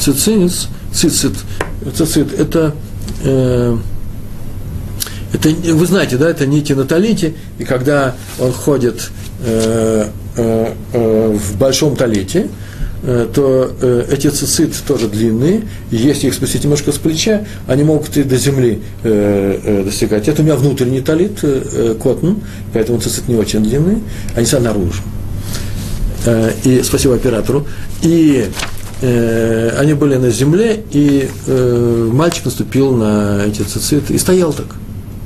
цицинец, 0.00 0.68
цицит, 0.92 1.34
цицит, 1.94 2.32
это, 2.38 2.74
э, 3.22 3.76
это, 5.32 5.48
вы 5.74 5.86
знаете, 5.86 6.16
да, 6.16 6.30
это 6.30 6.46
нити 6.46 6.72
на 6.72 6.84
талите, 6.84 7.34
и 7.58 7.64
когда 7.64 8.14
он 8.38 8.52
ходит 8.52 9.10
э, 9.44 10.08
э, 10.36 10.72
э, 10.92 11.38
в 11.38 11.58
большом 11.58 11.96
талите, 11.96 12.48
э, 13.02 13.28
то 13.32 13.70
э, 13.80 14.06
эти 14.10 14.28
цицит 14.28 14.74
тоже 14.86 15.08
длинные, 15.08 15.62
и 15.90 15.96
если 15.96 16.28
их 16.28 16.34
спустить 16.34 16.64
немножко 16.64 16.92
с 16.92 16.98
плеча, 16.98 17.44
они 17.66 17.84
могут 17.84 18.16
и 18.16 18.22
до 18.22 18.36
земли 18.36 18.82
э, 19.02 19.82
достигать. 19.84 20.28
Это 20.28 20.42
у 20.42 20.44
меня 20.44 20.56
внутренний 20.56 21.02
талит, 21.02 21.38
э, 21.42 21.94
котн, 22.02 22.34
поэтому 22.72 23.00
цицит 23.00 23.28
не 23.28 23.36
очень 23.36 23.62
длинные, 23.62 24.00
они 24.34 24.46
снаружи. 24.46 25.02
Э, 26.26 26.52
и 26.64 26.82
спасибо 26.82 27.14
оператору. 27.14 27.66
И 28.02 28.48
э, 29.00 29.76
они 29.78 29.94
были 29.94 30.16
на 30.16 30.30
земле, 30.30 30.82
и 30.90 31.28
э, 31.46 32.08
мальчик 32.12 32.44
наступил 32.46 32.92
на 32.92 33.44
эти 33.46 33.62
цициты 33.62 34.14
и 34.14 34.18
стоял 34.18 34.52
так. 34.52 34.66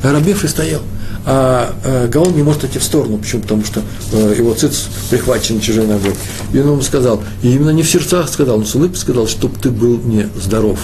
Оробевший 0.02 0.48
стоял. 0.48 0.82
А 1.26 1.74
э, 1.84 2.08
Гаон 2.08 2.36
не 2.36 2.42
может 2.42 2.64
идти 2.64 2.78
в 2.78 2.82
сторону. 2.82 3.16
Почему? 3.16 3.42
Потому 3.42 3.64
что 3.64 3.80
э, 4.12 4.34
его 4.36 4.52
циц 4.54 4.88
прихвачен 5.08 5.58
чужой 5.60 5.86
ногой. 5.86 6.14
И 6.52 6.58
он 6.58 6.72
ему 6.72 6.82
сказал, 6.82 7.22
и 7.42 7.54
именно 7.54 7.70
не 7.70 7.82
в 7.82 7.88
сердцах 7.88 8.28
сказал, 8.28 8.58
он 8.58 8.66
с 8.66 8.74
улыбкой 8.74 8.98
сказал, 8.98 9.26
чтобы 9.26 9.58
ты 9.58 9.70
был 9.70 9.98
не 10.04 10.28
здоров. 10.38 10.78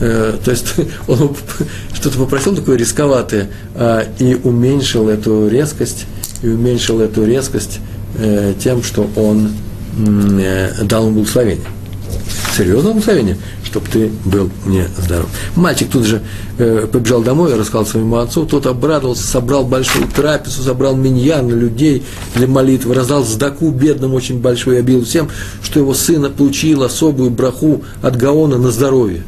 Э, 0.00 0.36
то 0.44 0.50
есть 0.50 0.74
он 1.06 1.36
что-то 1.92 2.18
попросил 2.18 2.56
такое 2.56 2.76
рисковатое, 2.76 3.50
э, 3.76 4.04
и 4.18 4.34
уменьшил 4.42 5.08
эту 5.08 5.46
резкость, 5.46 6.06
и 6.42 6.48
уменьшил 6.48 7.00
эту 7.00 7.24
резкость 7.24 7.78
э, 8.18 8.54
тем, 8.62 8.82
что 8.82 9.08
он 9.14 9.52
э, 10.40 10.72
дал 10.82 11.04
ему 11.04 11.18
благословение 11.18 11.66
серьезное 12.56 12.92
благословение, 12.92 13.36
чтобы 13.64 13.88
ты 13.88 14.10
был 14.24 14.50
не 14.66 14.86
здоров. 14.98 15.26
Мальчик 15.56 15.90
тут 15.90 16.04
же 16.04 16.22
э, 16.58 16.86
побежал 16.90 17.22
домой 17.22 17.52
и 17.52 17.54
рассказал 17.54 17.86
своему 17.86 18.16
отцу, 18.16 18.46
тот 18.46 18.66
обрадовался, 18.66 19.26
собрал 19.26 19.64
большую 19.64 20.08
трапезу, 20.08 20.62
собрал 20.62 20.94
миньян 20.96 21.48
людей 21.48 22.04
для 22.34 22.46
молитвы, 22.46 22.94
раздал 22.94 23.24
сдаку 23.24 23.70
бедным 23.70 24.14
очень 24.14 24.40
большой, 24.40 24.76
и 24.76 24.78
объявил 24.78 25.04
всем, 25.04 25.28
что 25.62 25.80
его 25.80 25.94
сына 25.94 26.30
получил 26.30 26.82
особую 26.82 27.30
браху 27.30 27.82
от 28.02 28.16
Гаона 28.16 28.58
на 28.58 28.70
здоровье. 28.70 29.22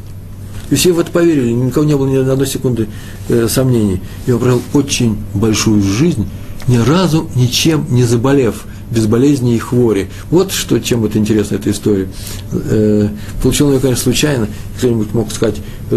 И 0.69 0.75
все 0.75 0.91
в 0.91 0.99
это 0.99 1.11
поверили, 1.11 1.51
никого 1.51 1.85
не 1.85 1.95
было 1.95 2.07
ни 2.07 2.17
одной 2.17 2.47
секунды 2.47 2.87
э, 3.29 3.47
сомнений. 3.49 4.01
И 4.25 4.31
он 4.31 4.39
прожил 4.39 4.61
очень 4.73 5.17
большую 5.33 5.81
жизнь, 5.81 6.27
ни 6.67 6.77
разу 6.77 7.29
ничем 7.35 7.85
не 7.89 8.03
заболев– 8.03 8.65
без 8.91 9.05
болезней 9.05 9.55
и 9.55 9.59
хвори. 9.59 10.07
Вот 10.31 10.51
что, 10.51 10.79
чем 10.79 11.05
это 11.05 11.17
интересна 11.17 11.55
эта 11.55 11.71
история. 11.71 12.07
Э, 12.51 13.09
получил 13.41 13.71
ее, 13.71 13.79
конечно, 13.79 14.03
случайно. 14.03 14.47
Кто-нибудь 14.77 15.13
мог 15.13 15.31
сказать, 15.31 15.57
э, 15.91 15.95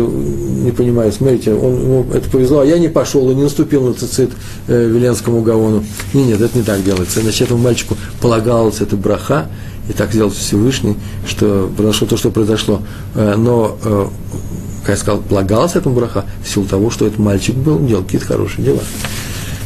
не 0.64 0.72
понимаю, 0.72 1.12
смотрите, 1.12 1.54
он, 1.54 1.80
ему 1.80 2.06
это 2.12 2.28
повезло, 2.28 2.60
а 2.60 2.64
я 2.64 2.78
не 2.78 2.88
пошел 2.88 3.30
и 3.30 3.34
не 3.34 3.44
наступил 3.44 3.86
на 3.86 3.94
цицит 3.94 4.30
э, 4.66 4.88
Веленскому 4.88 5.42
Гаону. 5.42 5.84
Нет, 6.14 6.26
нет, 6.26 6.40
это 6.40 6.58
не 6.58 6.64
так 6.64 6.82
делается. 6.82 7.20
Значит, 7.20 7.42
этому 7.42 7.62
мальчику 7.62 7.96
полагалась 8.20 8.80
эта 8.80 8.96
браха, 8.96 9.46
и 9.88 9.92
так 9.92 10.12
сделал 10.12 10.30
Всевышний, 10.30 10.96
что 11.26 11.70
произошло 11.76 12.06
то, 12.06 12.16
что 12.16 12.30
произошло. 12.30 12.82
Но, 13.14 13.76
как 14.82 14.90
я 14.90 14.96
сказал, 14.96 15.20
полагалась 15.20 15.74
этому 15.74 15.96
браха 15.96 16.24
в 16.44 16.48
силу 16.48 16.66
того, 16.66 16.90
что 16.90 17.06
этот 17.06 17.18
мальчик 17.18 17.56
был, 17.56 17.84
делал 17.84 18.04
какие-то 18.04 18.26
хорошие 18.26 18.64
дела. 18.64 18.80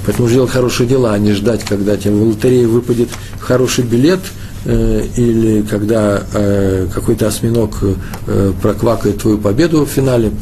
Поэтому 0.04 0.28
делать 0.28 0.50
хорошие 0.50 0.88
дела, 0.88 1.14
а 1.14 1.18
не 1.18 1.32
ждать, 1.32 1.64
когда 1.64 1.96
тебе 1.96 2.14
в 2.14 2.28
лотерее 2.28 2.66
выпадет 2.66 3.08
хороший 3.40 3.84
билет, 3.84 4.20
э, 4.66 5.06
или 5.16 5.62
когда 5.62 6.22
э, 6.32 6.88
какой-то 6.92 7.28
осьминог 7.28 7.78
э, 8.26 8.52
проквакает 8.60 9.18
твою 9.18 9.38
победу 9.38 9.84
в 9.84 9.88
финале 9.88 10.32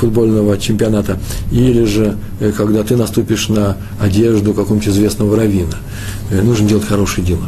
футбольного 0.00 0.56
чемпионата, 0.56 1.18
или 1.52 1.84
же 1.84 2.16
когда 2.56 2.82
ты 2.82 2.96
наступишь 2.96 3.50
на 3.50 3.76
одежду 4.00 4.54
какого-нибудь 4.54 4.88
известного 4.88 5.36
равина. 5.36 5.74
Нужно 6.30 6.66
делать 6.66 6.86
хорошие 6.86 7.26
дела. 7.26 7.44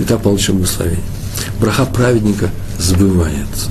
И 0.00 0.02
так 0.02 0.22
получишь 0.22 0.50
благословение. 0.50 1.04
Браха 1.60 1.84
праведника 1.84 2.50
сбывается. 2.80 3.70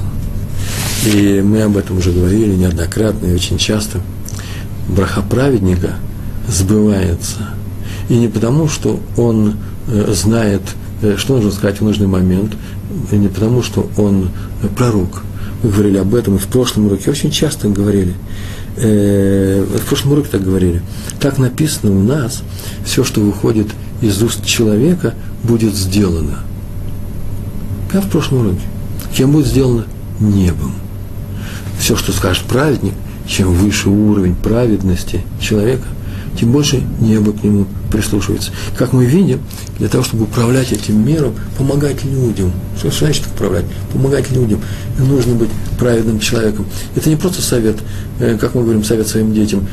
И 1.06 1.42
мы 1.44 1.64
об 1.64 1.76
этом 1.76 1.98
уже 1.98 2.14
говорили 2.14 2.56
неоднократно 2.56 3.26
и 3.26 3.36
очень 3.36 3.58
часто. 3.58 4.00
Браха 4.88 5.22
праведника– 5.22 5.96
сбывается. 6.50 7.50
И 8.10 8.16
не 8.16 8.28
потому, 8.28 8.68
что 8.68 9.00
он 9.18 9.56
э, 9.88 10.14
знает, 10.14 10.62
э, 11.02 11.16
что 11.18 11.36
нужно 11.36 11.52
сказать 11.52 11.80
в 11.80 11.84
нужный 11.84 12.08
момент, 12.08 12.54
и 13.12 13.16
не 13.16 13.28
потому, 13.28 13.62
что 13.62 13.90
он 13.98 14.32
э, 14.64 14.68
пророк. 14.76 15.24
Мы 15.64 15.70
говорили 15.70 15.98
об 15.98 16.16
этом 16.16 16.36
и 16.36 16.40
в 16.40 16.48
прошлом 16.48 16.88
уроке, 16.88 17.12
очень 17.12 17.32
часто 17.32 17.68
говорили. 17.68 18.14
В 18.78 19.82
прошлом 19.90 20.14
уроке 20.14 20.30
так 20.32 20.42
говорили. 20.42 20.82
Так 21.20 21.38
написано 21.38 21.92
у 21.92 22.02
нас, 22.02 22.44
все, 22.86 23.04
что 23.04 23.20
выходит 23.20 23.68
из 24.02 24.24
уст 24.24 24.46
человека, 24.46 25.16
будет 25.44 25.76
сделано. 25.76 26.40
Как 27.92 28.06
в 28.06 28.10
прошлом 28.10 28.40
уроке. 28.40 28.62
Кем 29.14 29.34
будет 29.34 29.48
сделано? 29.48 29.86
Небом. 30.22 30.76
Все, 31.78 31.98
что 31.98 32.14
скажет 32.14 32.46
праведник, 32.46 32.94
чем 33.28 33.54
выше 33.54 33.90
уровень 33.90 34.36
праведности 34.36 35.22
человека, 35.42 35.86
тем 36.40 36.52
больше 36.52 36.82
небо 37.02 37.34
к 37.34 37.44
нему 37.44 37.66
прислушивается. 37.92 38.52
Как 38.78 38.94
мы 38.94 39.06
видим, 39.06 39.42
для 39.78 39.90
того, 39.90 40.04
чтобы 40.04 40.24
управлять 40.24 40.72
этим 40.72 41.06
миром, 41.06 41.36
помогать 41.58 42.06
людям. 42.06 42.54
Что 42.78 42.92
значит 42.92 43.26
управлять? 43.28 43.66
Помогать 43.92 44.32
людям. 44.32 44.62
нужно 44.98 45.36
быть 45.36 45.50
праведным 45.78 46.20
человеком. 46.20 46.66
Это 46.96 47.10
не 47.10 47.18
просто 47.18 47.42
совет, 47.42 47.78
э, 48.20 48.38
как 48.40 48.56
мы 48.56 48.64
говорим, 48.64 48.84
совет 48.84 49.08
своим 49.08 49.34
детям. 49.34 49.68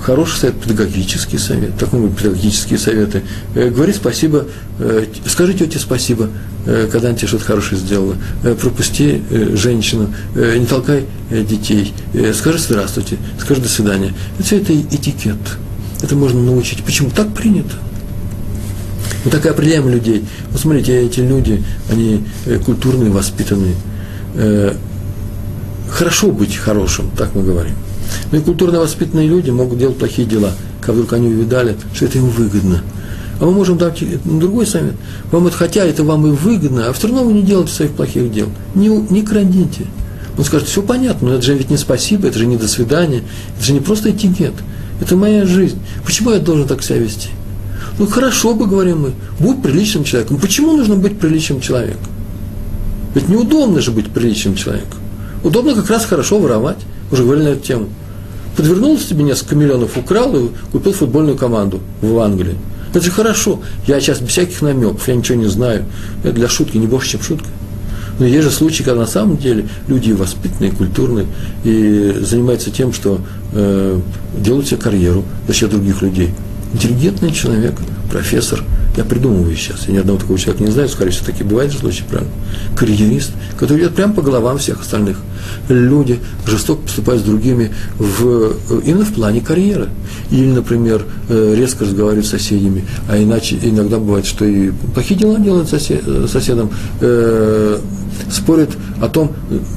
хороший 0.00 0.36
совет, 0.36 0.60
педагогический 0.60 1.38
совет, 1.38 1.78
так 1.78 1.92
мы 1.92 2.10
педагогические 2.10 2.76
советы. 2.76 3.22
Э, 3.54 3.70
говори 3.70 3.92
спасибо, 3.92 4.46
э, 4.80 5.06
скажи 5.26 5.54
тете 5.54 5.78
спасибо, 5.78 6.28
когда 6.64 7.08
она 7.08 7.16
тебе 7.16 7.28
что-то 7.28 7.44
хорошее 7.44 7.80
сделала. 7.80 8.16
Пропусти 8.60 9.22
женщину, 9.54 10.12
не 10.34 10.66
толкай 10.66 11.06
детей, 11.30 11.92
скажи 12.34 12.58
здравствуйте, 12.58 13.16
скажи 13.40 13.60
до 13.60 13.68
свидания. 13.68 14.14
Все 14.40 14.58
это 14.58 14.72
этикет. 14.72 15.38
Это 16.02 16.16
можно 16.16 16.40
научить. 16.40 16.82
Почему? 16.82 17.10
Так 17.10 17.32
принято. 17.32 17.76
Мы 19.24 19.30
так 19.30 19.46
и 19.46 19.48
определяем 19.48 19.88
людей. 19.88 20.24
Вот 20.50 20.60
смотрите, 20.60 21.00
эти 21.00 21.20
люди, 21.20 21.62
они 21.90 22.24
э, 22.46 22.58
культурные, 22.58 23.10
воспитанные. 23.10 23.74
Э, 24.34 24.74
хорошо 25.88 26.32
быть 26.32 26.56
хорошим, 26.56 27.10
так 27.16 27.34
мы 27.34 27.42
говорим. 27.42 27.74
Но 28.30 28.38
и 28.38 28.40
культурно 28.40 28.80
воспитанные 28.80 29.28
люди 29.28 29.50
могут 29.50 29.78
делать 29.78 29.96
плохие 29.96 30.26
дела, 30.26 30.52
как 30.80 30.94
вдруг 30.94 31.12
они 31.12 31.28
увидали, 31.28 31.76
что 31.94 32.06
это 32.06 32.18
им 32.18 32.28
выгодно. 32.28 32.82
А 33.40 33.44
мы 33.44 33.52
можем 33.52 33.78
дать 33.78 34.02
другой 34.24 34.66
совет. 34.66 34.94
Вам 35.30 35.46
это 35.46 35.56
хотя 35.56 35.84
это 35.84 36.04
вам 36.04 36.26
и 36.26 36.30
выгодно, 36.30 36.88
а 36.88 36.92
все 36.92 37.08
равно 37.08 37.24
вы 37.24 37.32
не 37.32 37.42
делаете 37.42 37.72
своих 37.72 37.92
плохих 37.92 38.32
дел. 38.32 38.48
Не, 38.74 38.88
не 38.88 39.22
крадите. 39.22 39.86
Он 40.36 40.44
скажет, 40.44 40.68
все 40.68 40.82
понятно, 40.82 41.28
но 41.28 41.34
это 41.34 41.42
же 41.42 41.54
ведь 41.54 41.70
не 41.70 41.76
спасибо, 41.76 42.28
это 42.28 42.38
же 42.38 42.46
не 42.46 42.56
до 42.56 42.66
свидания, 42.66 43.22
это 43.56 43.66
же 43.66 43.72
не 43.72 43.80
просто 43.80 44.10
этикет. 44.10 44.54
Это 45.02 45.16
моя 45.16 45.44
жизнь. 45.46 45.80
Почему 46.04 46.30
я 46.30 46.38
должен 46.38 46.68
так 46.68 46.80
себя 46.84 46.98
вести? 46.98 47.30
Ну 47.98 48.06
хорошо 48.06 48.54
бы, 48.54 48.68
говорим 48.68 49.00
мы, 49.02 49.12
будь 49.40 49.60
приличным 49.60 50.04
человеком. 50.04 50.38
Почему 50.38 50.76
нужно 50.76 50.94
быть 50.94 51.18
приличным 51.18 51.60
человеком? 51.60 52.06
Ведь 53.12 53.28
неудобно 53.28 53.80
же 53.80 53.90
быть 53.90 54.08
приличным 54.10 54.54
человеком. 54.54 55.00
Удобно 55.42 55.74
как 55.74 55.90
раз 55.90 56.04
хорошо 56.04 56.38
воровать. 56.38 56.78
Уже 57.10 57.24
говорили 57.24 57.46
на 57.46 57.48
эту 57.48 57.66
тему. 57.66 57.88
Подвернулся 58.56 59.08
тебе 59.08 59.24
несколько 59.24 59.56
миллионов, 59.56 59.98
украл 59.98 60.36
и 60.36 60.50
купил 60.70 60.92
футбольную 60.92 61.36
команду 61.36 61.80
в 62.00 62.16
Англии. 62.20 62.54
Это 62.90 63.04
же 63.04 63.10
хорошо. 63.10 63.60
Я 63.88 63.98
сейчас 63.98 64.20
без 64.20 64.28
всяких 64.28 64.62
намеков, 64.62 65.08
я 65.08 65.16
ничего 65.16 65.36
не 65.36 65.48
знаю. 65.48 65.84
Это 66.22 66.34
для 66.34 66.48
шутки, 66.48 66.76
не 66.76 66.86
больше, 66.86 67.12
чем 67.12 67.22
шутка. 67.22 67.48
Но 68.18 68.26
есть 68.26 68.44
же 68.44 68.50
случаи, 68.50 68.82
когда 68.82 69.00
на 69.00 69.06
самом 69.06 69.36
деле 69.36 69.66
люди 69.88 70.12
воспитанные, 70.12 70.72
культурные 70.72 71.26
и 71.64 72.16
занимаются 72.20 72.70
тем, 72.70 72.92
что 72.92 73.20
э, 73.52 74.00
делают 74.38 74.66
себе 74.66 74.80
карьеру 74.80 75.24
за 75.46 75.54
счет 75.54 75.70
других 75.70 76.02
людей. 76.02 76.30
Интеллигентный 76.74 77.32
человек, 77.32 77.74
профессор, 78.10 78.64
я 78.96 79.04
придумываю 79.04 79.54
сейчас, 79.56 79.86
я 79.88 79.94
ни 79.94 79.98
одного 79.98 80.18
такого 80.18 80.38
человека 80.38 80.64
не 80.64 80.70
знаю, 80.70 80.88
скорее 80.88 81.10
всего, 81.10 81.26
такие 81.26 81.44
бывают 81.44 81.72
же 81.72 81.78
случаи, 81.78 82.04
правильно? 82.08 82.32
Карьерист, 82.76 83.30
который 83.58 83.80
идет 83.80 83.94
прямо 83.94 84.12
по 84.12 84.22
головам 84.22 84.58
всех 84.58 84.82
остальных. 84.82 85.18
Люди 85.68 86.18
жестоко 86.46 86.82
поступают 86.82 87.22
с 87.22 87.24
другими 87.24 87.72
в, 87.98 88.54
именно 88.84 89.04
в 89.04 89.14
плане 89.14 89.40
карьеры. 89.40 89.88
Или, 90.30 90.50
например, 90.50 91.04
э, 91.28 91.54
резко 91.56 91.84
разговаривают 91.84 92.26
с 92.26 92.30
соседями, 92.30 92.84
а 93.08 93.16
иначе 93.22 93.58
иногда 93.62 93.98
бывает, 93.98 94.26
что 94.26 94.44
и 94.44 94.70
плохие 94.94 95.18
дела 95.18 95.38
делают 95.38 95.68
сосед, 95.68 96.02
соседам, 96.30 96.70
э, 97.00 97.78
спорят 98.30 98.70
о 99.00 99.08
том, 99.08 99.32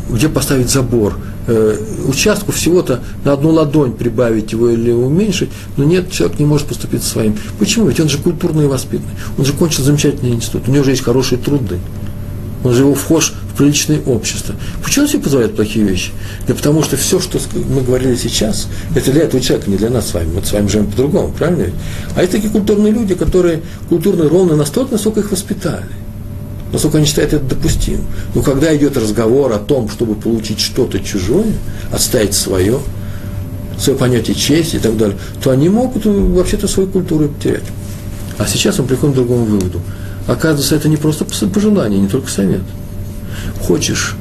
где 0.10 0.30
поставить 0.30 0.70
забор, 0.70 1.18
э, 1.48 1.78
участку 2.08 2.52
всего-то 2.52 3.02
на 3.24 3.34
одну 3.34 3.52
ладонь 3.52 3.94
прибавить 3.94 4.52
его 4.52 4.70
или 4.70 4.92
уменьшить, 4.92 5.50
но 5.78 5.84
нет, 5.84 6.12
человек 6.12 6.40
не 6.40 6.46
может 6.46 6.68
поступить 6.68 7.04
своим. 7.04 7.38
Почему? 7.60 7.88
Ведь 7.88 8.00
он 8.00 8.10
же 8.10 8.18
культурный 8.18 8.66
и 8.66 8.68
воспитанный. 8.68 9.14
Он 9.38 9.46
же 9.46 9.54
кончил 9.54 9.84
замечательный 9.84 10.32
институт, 10.32 10.68
у 10.68 10.72
него 10.72 10.84
же 10.84 10.92
есть 10.92 11.04
хорошие 11.04 11.40
труды. 11.40 11.80
Он 12.64 12.74
же 12.74 12.82
его 12.82 12.96
вхож 12.96 13.32
в 13.54 13.58
приличное 13.58 14.02
общество. 14.08 14.56
Почему 14.84 15.06
он 15.06 15.12
себе 15.12 15.22
позволяет 15.22 15.56
плохие 15.56 15.86
вещи? 15.86 16.12
Да 16.48 16.56
потому 16.56 16.82
что 16.82 16.98
все, 16.98 17.20
что 17.20 17.40
мы 17.70 17.82
говорили 17.82 18.16
сейчас, 18.16 18.68
это 18.96 19.12
для 19.12 19.24
этого 19.24 19.40
человека, 19.40 19.70
не 19.70 19.78
для 19.78 19.92
нас 19.92 20.10
с 20.10 20.14
вами. 20.16 20.30
Мы 20.34 20.44
с 20.44 20.52
вами 20.52 20.68
живем 20.68 20.88
по-другому, 20.88 21.32
правильно? 21.32 21.66
А 22.16 22.24
это 22.24 22.32
такие 22.32 22.50
культурные 22.50 22.92
люди, 22.92 23.14
которые 23.14 23.62
культурно 23.88 24.28
ровно 24.28 24.56
настолько, 24.56 24.94
насколько 24.94 25.20
их 25.20 25.32
воспитали 25.32 25.86
насколько 26.72 26.98
они 26.98 27.06
считают 27.06 27.34
это 27.34 27.46
допустимым. 27.46 28.06
Но 28.34 28.42
когда 28.42 28.76
идет 28.76 28.98
разговор 28.98 29.52
о 29.54 29.60
том, 29.60 29.90
чтобы 29.90 30.16
получить 30.16 30.60
что-то 30.60 31.00
чужое, 31.00 31.54
отставить 31.92 32.34
свое, 32.34 32.80
свое 33.80 33.98
понятие 33.98 34.36
чести 34.36 34.78
и 34.78 34.80
так 34.80 34.98
далее, 34.98 35.18
то 35.44 35.52
они 35.52 35.70
могут 35.70 36.06
вообще-то 36.06 36.68
свою 36.68 36.90
культуру 36.90 37.30
потерять. 37.30 37.64
А 38.38 38.46
сейчас 38.48 38.78
мы 38.80 38.86
приходим 38.86 39.14
к 39.14 39.16
другому 39.16 39.46
выводу. 39.46 39.82
Оказывается, 40.28 40.76
это 40.76 40.90
не 40.90 40.98
просто 40.98 41.26
пожелание, 41.48 42.00
не 42.00 42.08
только 42.08 42.30
совет. 42.30 42.62
Хочешь, 43.62 44.16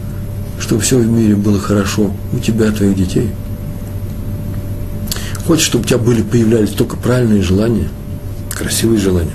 чтобы 0.61 0.83
все 0.83 0.99
в 0.99 1.07
мире 1.07 1.35
было 1.35 1.59
хорошо 1.59 2.13
у 2.33 2.39
тебя, 2.39 2.71
твоих 2.71 2.95
детей? 2.95 3.31
Хочешь, 5.47 5.67
чтобы 5.67 5.85
у 5.85 5.87
тебя 5.87 5.99
были, 5.99 6.23
появлялись 6.23 6.71
только 6.71 6.97
правильные 6.97 7.43
желания, 7.43 7.89
красивые 8.51 9.01
желания? 9.01 9.33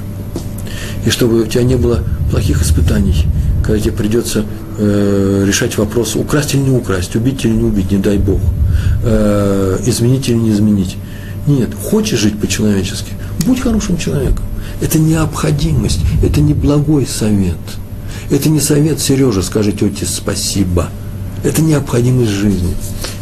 И 1.06 1.10
чтобы 1.10 1.42
у 1.42 1.46
тебя 1.46 1.64
не 1.64 1.76
было 1.76 2.04
плохих 2.30 2.62
испытаний, 2.62 3.26
когда 3.64 3.80
тебе 3.80 3.92
придется 3.92 4.46
э, 4.78 5.44
решать 5.48 5.78
вопрос, 5.78 6.16
украсть 6.16 6.54
или 6.54 6.62
не 6.62 6.72
украсть, 6.72 7.16
убить 7.16 7.44
или 7.46 7.54
не 7.54 7.64
убить, 7.64 7.92
не 7.92 7.98
дай 7.98 8.18
Бог, 8.18 8.40
э, 9.04 9.80
изменить 9.86 10.30
или 10.30 10.36
не 10.36 10.52
изменить. 10.52 10.98
Нет, 11.48 11.70
хочешь 11.74 12.20
жить 12.20 12.40
по-человечески, 12.40 13.14
будь 13.46 13.60
хорошим 13.60 13.98
человеком. 13.98 14.46
Это 14.82 15.00
необходимость, 15.00 16.00
это 16.24 16.42
не 16.42 16.54
благой 16.54 17.08
совет. 17.08 17.58
Это 18.30 18.50
не 18.50 18.60
совет, 18.60 19.00
Сережа, 19.00 19.42
скажи 19.42 19.72
тете 19.72 20.06
спасибо. 20.06 20.90
Это 21.44 21.62
необходимость 21.62 22.32
жизни. 22.32 22.74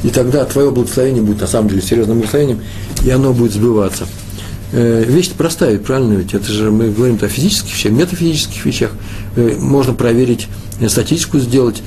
И 0.03 0.09
тогда 0.09 0.43
твое 0.45 0.71
благословение 0.71 1.23
будет 1.23 1.41
на 1.41 1.47
самом 1.47 1.69
деле 1.69 1.81
серьезным 1.81 2.17
благословением, 2.17 2.59
и 3.05 3.09
оно 3.09 3.33
будет 3.33 3.53
сбываться. 3.53 4.05
Э, 4.73 5.03
вещь 5.05 5.31
простая, 5.31 5.79
правильно 5.79 6.13
ведь? 6.13 6.33
Это 6.33 6.51
же 6.51 6.71
мы 6.71 6.89
говорим 6.89 7.17
о 7.21 7.27
физических 7.27 7.73
вещах, 7.73 7.91
метафизических 7.93 8.65
вещах. 8.65 8.91
Э, 9.35 9.55
можно 9.59 9.93
проверить, 9.93 10.47
э, 10.79 10.89
статистику 10.89 11.39
сделать, 11.39 11.81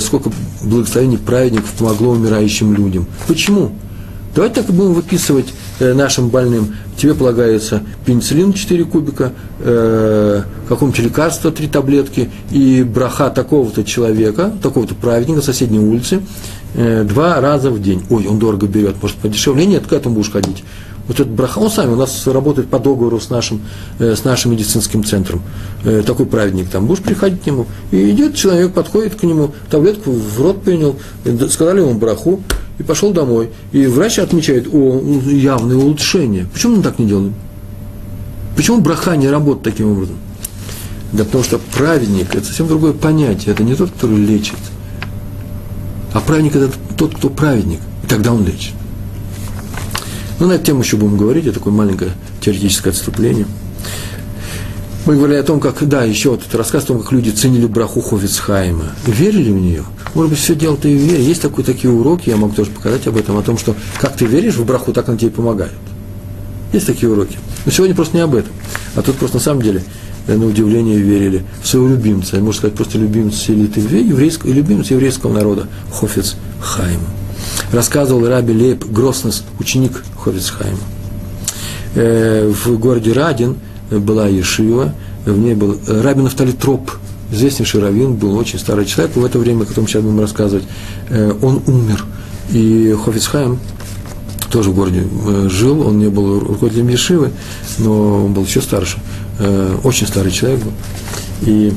сколько 0.00 0.30
благословений 0.62 1.18
праведников 1.18 1.70
помогло 1.78 2.12
умирающим 2.12 2.74
людям. 2.74 3.06
Почему? 3.26 3.72
Давайте 4.34 4.56
так 4.56 4.70
и 4.70 4.72
будем 4.72 4.94
выписывать 4.94 5.52
нашим 5.78 6.30
больным. 6.30 6.74
Тебе 6.96 7.14
полагается 7.14 7.82
пенициллин 8.06 8.54
4 8.54 8.84
кубика, 8.84 9.32
э, 9.60 10.42
какому-нибудь 10.68 11.04
лекарство 11.04 11.50
3 11.50 11.66
таблетки 11.66 12.30
и 12.50 12.82
браха 12.82 13.28
такого-то 13.28 13.84
человека, 13.84 14.52
такого-то 14.62 14.94
праведника 14.94 15.42
соседней 15.42 15.80
улицы, 15.80 16.22
два 16.74 17.38
раза 17.42 17.70
в 17.70 17.82
день. 17.82 18.02
Ой, 18.08 18.26
он 18.26 18.38
дорого 18.38 18.66
берет, 18.66 19.02
может 19.02 19.18
подешевле? 19.18 19.66
Нет, 19.66 19.86
к 19.86 19.92
этому 19.92 20.14
будешь 20.14 20.30
ходить 20.30 20.64
вот 21.06 21.20
этот 21.20 21.32
браха, 21.32 21.68
сами 21.68 21.92
у 21.92 21.96
нас 21.96 22.26
работает 22.26 22.68
по 22.68 22.78
договору 22.78 23.20
с 23.20 23.30
нашим, 23.30 23.60
э, 23.98 24.14
с 24.14 24.24
нашим 24.24 24.52
медицинским 24.52 25.04
центром, 25.04 25.42
э, 25.84 26.02
такой 26.06 26.26
праведник 26.26 26.68
там, 26.68 26.86
будешь 26.86 27.02
приходить 27.02 27.42
к 27.42 27.46
нему, 27.46 27.66
и 27.90 28.10
идет 28.10 28.34
человек, 28.34 28.72
подходит 28.72 29.16
к 29.16 29.22
нему, 29.22 29.52
таблетку 29.70 30.12
в 30.12 30.40
рот 30.40 30.62
принял, 30.62 30.96
сказали 31.48 31.80
ему 31.80 31.94
браху, 31.94 32.40
и 32.78 32.82
пошел 32.82 33.12
домой. 33.12 33.50
И 33.72 33.86
врач 33.86 34.18
отмечает, 34.18 34.66
о, 34.72 35.00
явное 35.26 35.76
улучшение. 35.76 36.46
Почему 36.52 36.76
мы 36.76 36.82
так 36.82 36.98
не 36.98 37.06
делаем? 37.06 37.34
Почему 38.56 38.80
браха 38.80 39.16
не 39.16 39.28
работает 39.28 39.64
таким 39.64 39.92
образом? 39.92 40.16
Да 41.12 41.24
потому 41.24 41.44
что 41.44 41.58
праведник– 41.58 42.34
это 42.34 42.46
совсем 42.46 42.68
другое 42.68 42.92
понятие. 42.92 43.52
Это 43.52 43.62
не 43.62 43.74
тот, 43.74 43.90
который 43.90 44.16
лечит. 44.16 44.56
А 46.12 46.20
праведник– 46.20 46.56
это 46.56 46.72
тот, 46.96 47.14
кто 47.14 47.28
праведник. 47.28 47.80
И 48.02 48.06
тогда 48.06 48.32
он 48.32 48.44
лечит. 48.44 48.74
Ну, 50.42 50.48
на 50.48 50.54
эту 50.54 50.64
тему 50.64 50.82
еще 50.82 50.96
будем 50.96 51.16
говорить, 51.16 51.46
это 51.46 51.60
такое 51.60 51.72
маленькое 51.72 52.10
теоретическое 52.40 52.90
отступление. 52.90 53.46
Мы 55.06 55.14
говорили 55.14 55.38
о 55.38 55.44
том, 55.44 55.60
как, 55.60 55.88
да, 55.88 56.02
еще 56.02 56.30
вот 56.30 56.40
этот 56.40 56.56
рассказ 56.56 56.82
о 56.82 56.86
том, 56.88 57.00
как 57.00 57.12
люди 57.12 57.30
ценили 57.30 57.66
браху 57.66 58.00
Хофицхайма. 58.00 58.86
Верили 59.06 59.52
в 59.52 59.60
нее? 59.60 59.84
Может 60.14 60.30
быть, 60.30 60.40
все 60.40 60.56
дело-то 60.56 60.88
и 60.88 60.96
в 60.96 61.00
вере. 61.00 61.22
Есть 61.24 61.42
такие, 61.42 61.62
такие 61.62 61.92
уроки, 61.92 62.28
я 62.28 62.36
могу 62.36 62.56
тоже 62.56 62.72
показать 62.72 63.06
об 63.06 63.18
этом, 63.18 63.36
о 63.36 63.42
том, 63.42 63.56
что 63.56 63.76
как 64.00 64.16
ты 64.16 64.24
веришь 64.24 64.56
в 64.56 64.64
браху, 64.64 64.92
так 64.92 65.08
она 65.08 65.16
тебе 65.16 65.30
помогает. 65.30 65.70
Есть 66.72 66.88
такие 66.88 67.08
уроки. 67.08 67.38
Но 67.64 67.70
сегодня 67.70 67.94
просто 67.94 68.16
не 68.16 68.24
об 68.24 68.34
этом. 68.34 68.50
А 68.96 69.02
тут 69.02 69.18
просто 69.18 69.36
на 69.36 69.42
самом 69.44 69.62
деле, 69.62 69.84
э, 70.26 70.36
на 70.36 70.44
удивление, 70.44 70.98
верили 70.98 71.44
в 71.62 71.68
своего 71.68 71.86
любимца. 71.86 72.34
Можно 72.38 72.52
сказать, 72.52 72.74
просто 72.74 72.98
любимец 72.98 73.48
элиты 73.48 73.78
еврейского, 73.78 74.50
любимец 74.50 74.90
еврейского 74.90 75.32
народа 75.32 75.68
Хофиц 75.92 76.34
Хайма 76.60 77.21
рассказывал 77.72 78.28
Раби 78.28 78.52
Лейб 78.52 78.84
Гроснес, 78.84 79.42
ученик 79.58 80.04
Ховицхайма. 80.16 80.78
Э, 81.94 82.50
в 82.50 82.78
городе 82.78 83.12
Радин 83.12 83.56
была 83.90 84.28
Ешива, 84.28 84.94
в 85.24 85.38
ней 85.38 85.54
был 85.54 85.78
Раби 85.86 86.22
Нафтали 86.22 86.52
Троп, 86.52 86.90
известнейший 87.30 87.80
раввин, 87.80 88.14
был 88.14 88.36
очень 88.36 88.58
старый 88.58 88.84
человек, 88.84 89.16
в 89.16 89.24
это 89.24 89.38
время, 89.38 89.62
о 89.62 89.66
котором 89.66 89.88
сейчас 89.88 90.02
будем 90.02 90.20
рассказывать, 90.20 90.64
э, 91.08 91.32
он 91.42 91.62
умер. 91.66 92.04
И 92.50 92.94
Хофицхайм 93.04 93.58
тоже 94.50 94.70
в 94.70 94.74
городе 94.74 95.04
э, 95.26 95.48
жил, 95.50 95.86
он 95.86 95.98
не 95.98 96.08
был 96.08 96.40
руководителем 96.40 96.88
Ешивы, 96.88 97.30
но 97.78 98.26
он 98.26 98.34
был 98.34 98.44
еще 98.44 98.60
старше, 98.60 98.98
очень 99.82 100.06
старый 100.06 100.30
человек 100.30 100.60
был. 100.60 100.72
И 101.42 101.72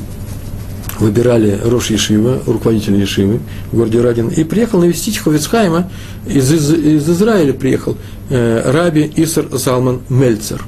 выбирали 1.00 1.60
Рош 1.64 1.90
Ешива, 1.90 2.42
руководителя 2.46 2.98
Ешивы 2.98 3.40
в 3.72 3.78
городе 3.78 4.02
Радин, 4.02 4.30
и 4.30 4.44
приехал 4.44 4.80
навестить 4.80 5.18
Ховицхайма, 5.18 5.90
из, 6.28 6.52
из, 6.52 6.72
из 6.72 7.10
Израиля 7.10 7.54
приехал 7.54 7.98
э, 8.30 8.72
Раби 8.72 9.12
Исар 9.16 9.48
Залман 9.52 10.02
Мельцер, 10.10 10.64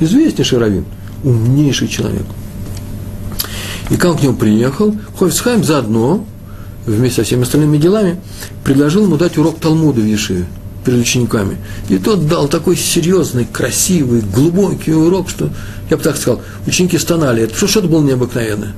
известнейший 0.00 0.58
раввин, 0.58 0.84
умнейший 1.24 1.88
человек. 1.88 2.24
И 3.90 3.96
как 3.96 4.18
к 4.18 4.22
нему 4.22 4.36
приехал, 4.36 4.94
Ховицхайм 5.18 5.64
заодно, 5.64 6.24
вместе 6.86 7.22
со 7.22 7.24
всеми 7.24 7.42
остальными 7.42 7.78
делами, 7.78 8.20
предложил 8.64 9.04
ему 9.04 9.16
дать 9.16 9.36
урок 9.38 9.58
Талмуда 9.58 10.00
в 10.00 10.06
Ешиве 10.06 10.46
перед 10.84 11.00
учениками. 11.00 11.56
И 11.88 11.98
тот 11.98 12.28
дал 12.28 12.46
такой 12.48 12.76
серьезный, 12.76 13.46
красивый, 13.50 14.20
глубокий 14.20 14.92
урок, 14.92 15.28
что, 15.28 15.50
я 15.90 15.96
бы 15.96 16.02
так 16.02 16.16
сказал, 16.16 16.42
ученики 16.66 16.96
стонали. 16.96 17.42
Это 17.42 17.66
что-то 17.66 17.88
было 17.88 18.02
необыкновенное. 18.02 18.74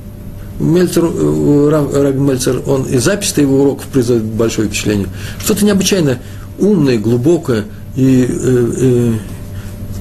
Мельцер, 0.58 1.04
э, 1.04 1.88
Раби 2.02 2.18
Мельцер, 2.18 2.62
он 2.66 2.82
и 2.82 2.98
запись 2.98 3.34
его 3.36 3.62
уроков 3.62 3.86
производит 3.86 4.24
большое 4.24 4.68
впечатление. 4.68 5.06
Что-то 5.38 5.64
необычайно 5.64 6.18
умное, 6.58 6.98
глубокое 6.98 7.64
и, 7.96 8.02
и, 8.02 8.26
э, 8.28 9.12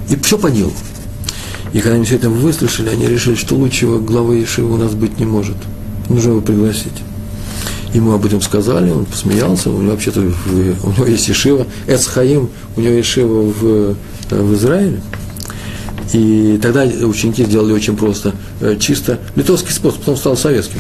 и, 0.09 0.15
все 0.23 0.37
по 0.37 0.49
делу. 0.49 0.73
И 1.73 1.79
когда 1.79 1.95
они 1.95 2.05
все 2.05 2.15
это 2.15 2.29
выслушали, 2.29 2.89
они 2.89 3.07
решили, 3.07 3.35
что 3.35 3.55
лучшего 3.55 3.99
главы 3.99 4.37
Ешивы 4.37 4.73
у 4.73 4.77
нас 4.77 4.93
быть 4.93 5.19
не 5.19 5.25
может. 5.25 5.57
Нужно 6.09 6.31
его 6.31 6.41
пригласить. 6.41 7.03
Ему 7.93 8.13
об 8.13 8.25
этом 8.25 8.41
сказали, 8.41 8.89
он 8.89 9.05
посмеялся, 9.05 9.69
у 9.69 9.81
него 9.81 9.91
вообще-то, 9.91 10.21
у 10.21 10.23
него 10.91 11.05
есть 11.05 11.27
Ешива, 11.27 11.65
Эцхаим, 11.87 12.49
у 12.75 12.81
него 12.81 12.93
Ешива 12.93 13.51
в, 13.51 13.95
в 14.29 14.53
Израиле. 14.55 15.01
И 16.13 16.59
тогда 16.61 16.83
ученики 16.83 17.43
сделали 17.43 17.73
очень 17.73 17.97
просто, 17.97 18.29
э, 18.29 18.33
чисто 18.79 19.19
литовский 19.35 19.71
способ, 19.71 19.99
потом 19.99 20.17
стал 20.17 20.37
советским, 20.37 20.79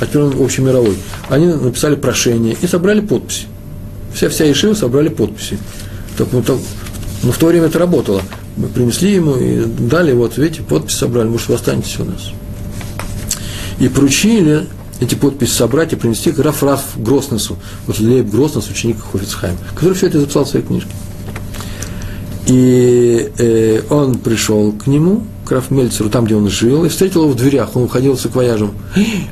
а 0.00 0.06
теперь 0.06 0.22
он 0.22 0.42
общемировой. 0.42 0.96
Они 1.28 1.46
написали 1.46 1.94
прошение 1.94 2.56
и 2.60 2.66
собрали 2.66 3.00
подписи. 3.00 3.46
Вся, 4.14 4.28
вся 4.28 4.44
Ешива 4.44 4.74
собрали 4.74 5.08
подписи. 5.08 5.58
Так, 6.16 6.28
ну, 6.32 6.42
так, 6.42 6.56
ну, 7.22 7.32
в 7.32 7.38
то 7.38 7.46
время 7.46 7.66
это 7.66 7.78
работало. 7.78 8.22
Мы 8.56 8.68
принесли 8.68 9.12
ему 9.12 9.36
и 9.36 9.64
дали, 9.64 10.12
вот, 10.12 10.38
видите, 10.38 10.62
подпись 10.62 10.94
собрали, 10.94 11.28
может, 11.28 11.48
вы 11.48 11.54
останетесь 11.56 11.98
у 12.00 12.04
нас. 12.04 12.32
И 13.78 13.88
поручили 13.88 14.66
эти 15.00 15.14
подписи 15.14 15.50
собрать 15.50 15.92
и 15.92 15.96
принести 15.96 16.32
к 16.32 16.38
Раф 16.38 16.62
Раф 16.62 16.82
Гроснесу, 16.96 17.58
вот 17.86 17.98
Лейб 17.98 18.30
Гроснес, 18.30 18.70
ученик 18.70 18.96
Хофицхайма, 19.12 19.58
который 19.74 19.94
все 19.94 20.06
это 20.06 20.20
записал 20.20 20.44
в 20.44 20.48
своей 20.48 20.64
книжке. 20.64 20.90
И 22.46 23.30
э, 23.38 23.82
он 23.90 24.18
пришел 24.18 24.72
к 24.72 24.86
нему, 24.86 25.24
к 25.46 25.52
Раф 25.52 25.70
Мельцеру, 25.70 26.10
там, 26.10 26.24
где 26.24 26.34
он 26.34 26.48
жил, 26.48 26.84
и 26.84 26.88
встретил 26.88 27.22
его 27.22 27.32
в 27.32 27.36
дверях, 27.36 27.76
он 27.76 27.84
уходил 27.84 28.16
с 28.16 28.26
акваяжем. 28.26 28.72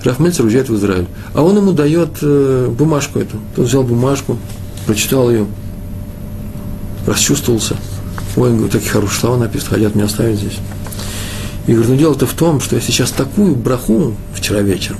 Раф 0.05 0.19
Мельцер 0.19 0.45
уезжает 0.45 0.69
в 0.69 0.77
Израиль. 0.77 1.07
А 1.35 1.43
он 1.43 1.57
ему 1.57 1.73
дает 1.73 2.11
э, 2.23 2.69
бумажку 2.71 3.19
эту. 3.19 3.37
Тот 3.57 3.67
взял 3.67 3.83
бумажку, 3.83 4.39
прочитал 4.87 5.31
ее, 5.31 5.47
расчувствовался. 7.07 7.77
Ой, 8.37 8.51
говорю, 8.51 8.69
такие 8.69 8.91
хорошие 8.91 9.21
слова 9.21 9.37
написаны, 9.37 9.71
хотят 9.71 9.95
меня 9.95 10.07
оставить 10.07 10.39
здесь. 10.39 10.59
И 11.67 11.73
говорю, 11.73 11.91
ну 11.91 11.97
дело-то 11.97 12.27
в 12.27 12.35
том, 12.35 12.61
что 12.61 12.77
я 12.77 12.83
сейчас 12.83 13.11
такую 13.11 13.55
браху 13.57 14.15
вчера 14.35 14.61
вечером 14.61 14.99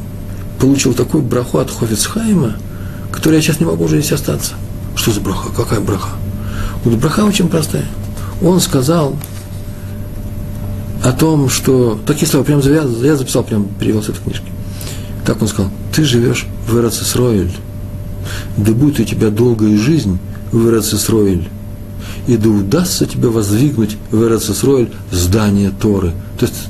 получил 0.65 0.95
такую 0.95 1.23
браху 1.23 1.59
от 1.59 1.71
Хофицхайма, 1.71 2.57
которой 3.13 3.35
я 3.35 3.43
сейчас 3.43 3.61
не 3.61 3.67
могу 3.67 3.85
уже 3.85 4.01
здесь 4.01 4.13
остаться. 4.13 4.55
Что 4.97 5.11
за 5.11 5.21
браха? 5.21 5.51
Какая 5.55 5.81
браха? 5.81 6.11
Вот 6.85 6.95
браха 6.95 7.21
очень 7.21 7.49
простая. 7.49 7.85
Он 8.43 8.61
сказал 8.61 9.15
о 11.05 11.13
том, 11.13 11.51
что... 11.51 12.01
Такие 12.07 12.27
слова, 12.27 12.45
прям 12.45 12.61
я 12.61 13.17
записал, 13.17 13.45
прям 13.45 13.69
перевел 13.79 14.03
с 14.03 14.09
этой 14.09 14.23
книжки. 14.23 14.47
Так 15.27 15.41
он 15.43 15.49
сказал, 15.49 15.71
ты 15.95 16.03
живешь 16.03 16.47
в 16.67 16.77
Эрцисроиль, 16.79 17.53
да 18.57 18.73
будет 18.73 19.01
у 19.01 19.05
тебя 19.05 19.29
долгая 19.29 19.77
жизнь 19.79 20.19
в 20.51 20.67
Эрцисроиль, 20.69 21.49
и 22.27 22.37
да 22.39 22.49
удастся 22.49 23.07
тебе 23.07 23.29
воздвигнуть 23.29 23.97
в 24.11 24.23
Эрцисроиль 24.23 24.93
здание 25.11 25.73
Торы. 25.79 26.13
То 26.39 26.47
есть, 26.47 26.69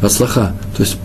от 0.00 0.12
слаха, 0.12 0.54
то 0.76 0.82
есть 0.82 0.96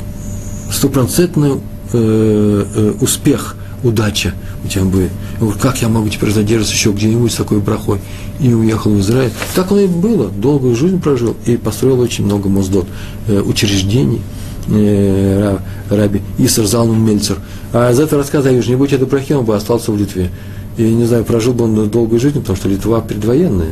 стопроцентную 0.71 1.61
э, 1.93 2.65
э, 2.75 2.93
успех, 3.01 3.55
удача 3.83 4.33
у 4.63 4.67
тебя 4.67 4.83
будет. 4.85 5.11
Я 5.33 5.39
говорю, 5.39 5.59
как 5.59 5.81
я 5.81 5.89
могу 5.89 6.09
теперь 6.09 6.31
задержаться 6.31 6.73
еще 6.73 6.91
где-нибудь 6.91 7.31
с 7.31 7.35
такой 7.35 7.59
брахой? 7.59 7.99
И 8.39 8.53
уехал 8.53 8.91
в 8.91 8.99
Израиль. 8.99 9.31
Так 9.55 9.71
оно 9.71 9.81
и 9.81 9.87
было. 9.87 10.29
Долгую 10.29 10.75
жизнь 10.75 10.99
прожил 10.99 11.35
и 11.45 11.57
построил 11.57 11.99
очень 11.99 12.25
много 12.25 12.49
моздот, 12.49 12.87
э, 13.27 13.39
учреждений. 13.39 14.21
Э, 14.69 15.57
раби 15.89 16.21
Исар 16.37 16.65
Залман 16.65 17.03
Мельцер. 17.03 17.37
А 17.73 17.91
из 17.91 17.99
этого 17.99 18.21
рассказа 18.21 18.49
я 18.49 18.55
вижу, 18.55 18.69
не 18.69 18.75
будь 18.75 18.93
это 18.93 19.05
брахи, 19.05 19.33
он 19.33 19.45
бы 19.45 19.55
остался 19.55 19.91
в 19.91 19.97
Литве. 19.97 20.29
И 20.77 20.83
не 20.83 21.05
знаю, 21.05 21.23
прожил 21.23 21.53
бы 21.53 21.63
он 21.63 21.89
долгую 21.89 22.19
жизнь, 22.19 22.39
потому 22.39 22.57
что 22.57 22.69
Литва 22.69 23.01
предвоенная. 23.01 23.71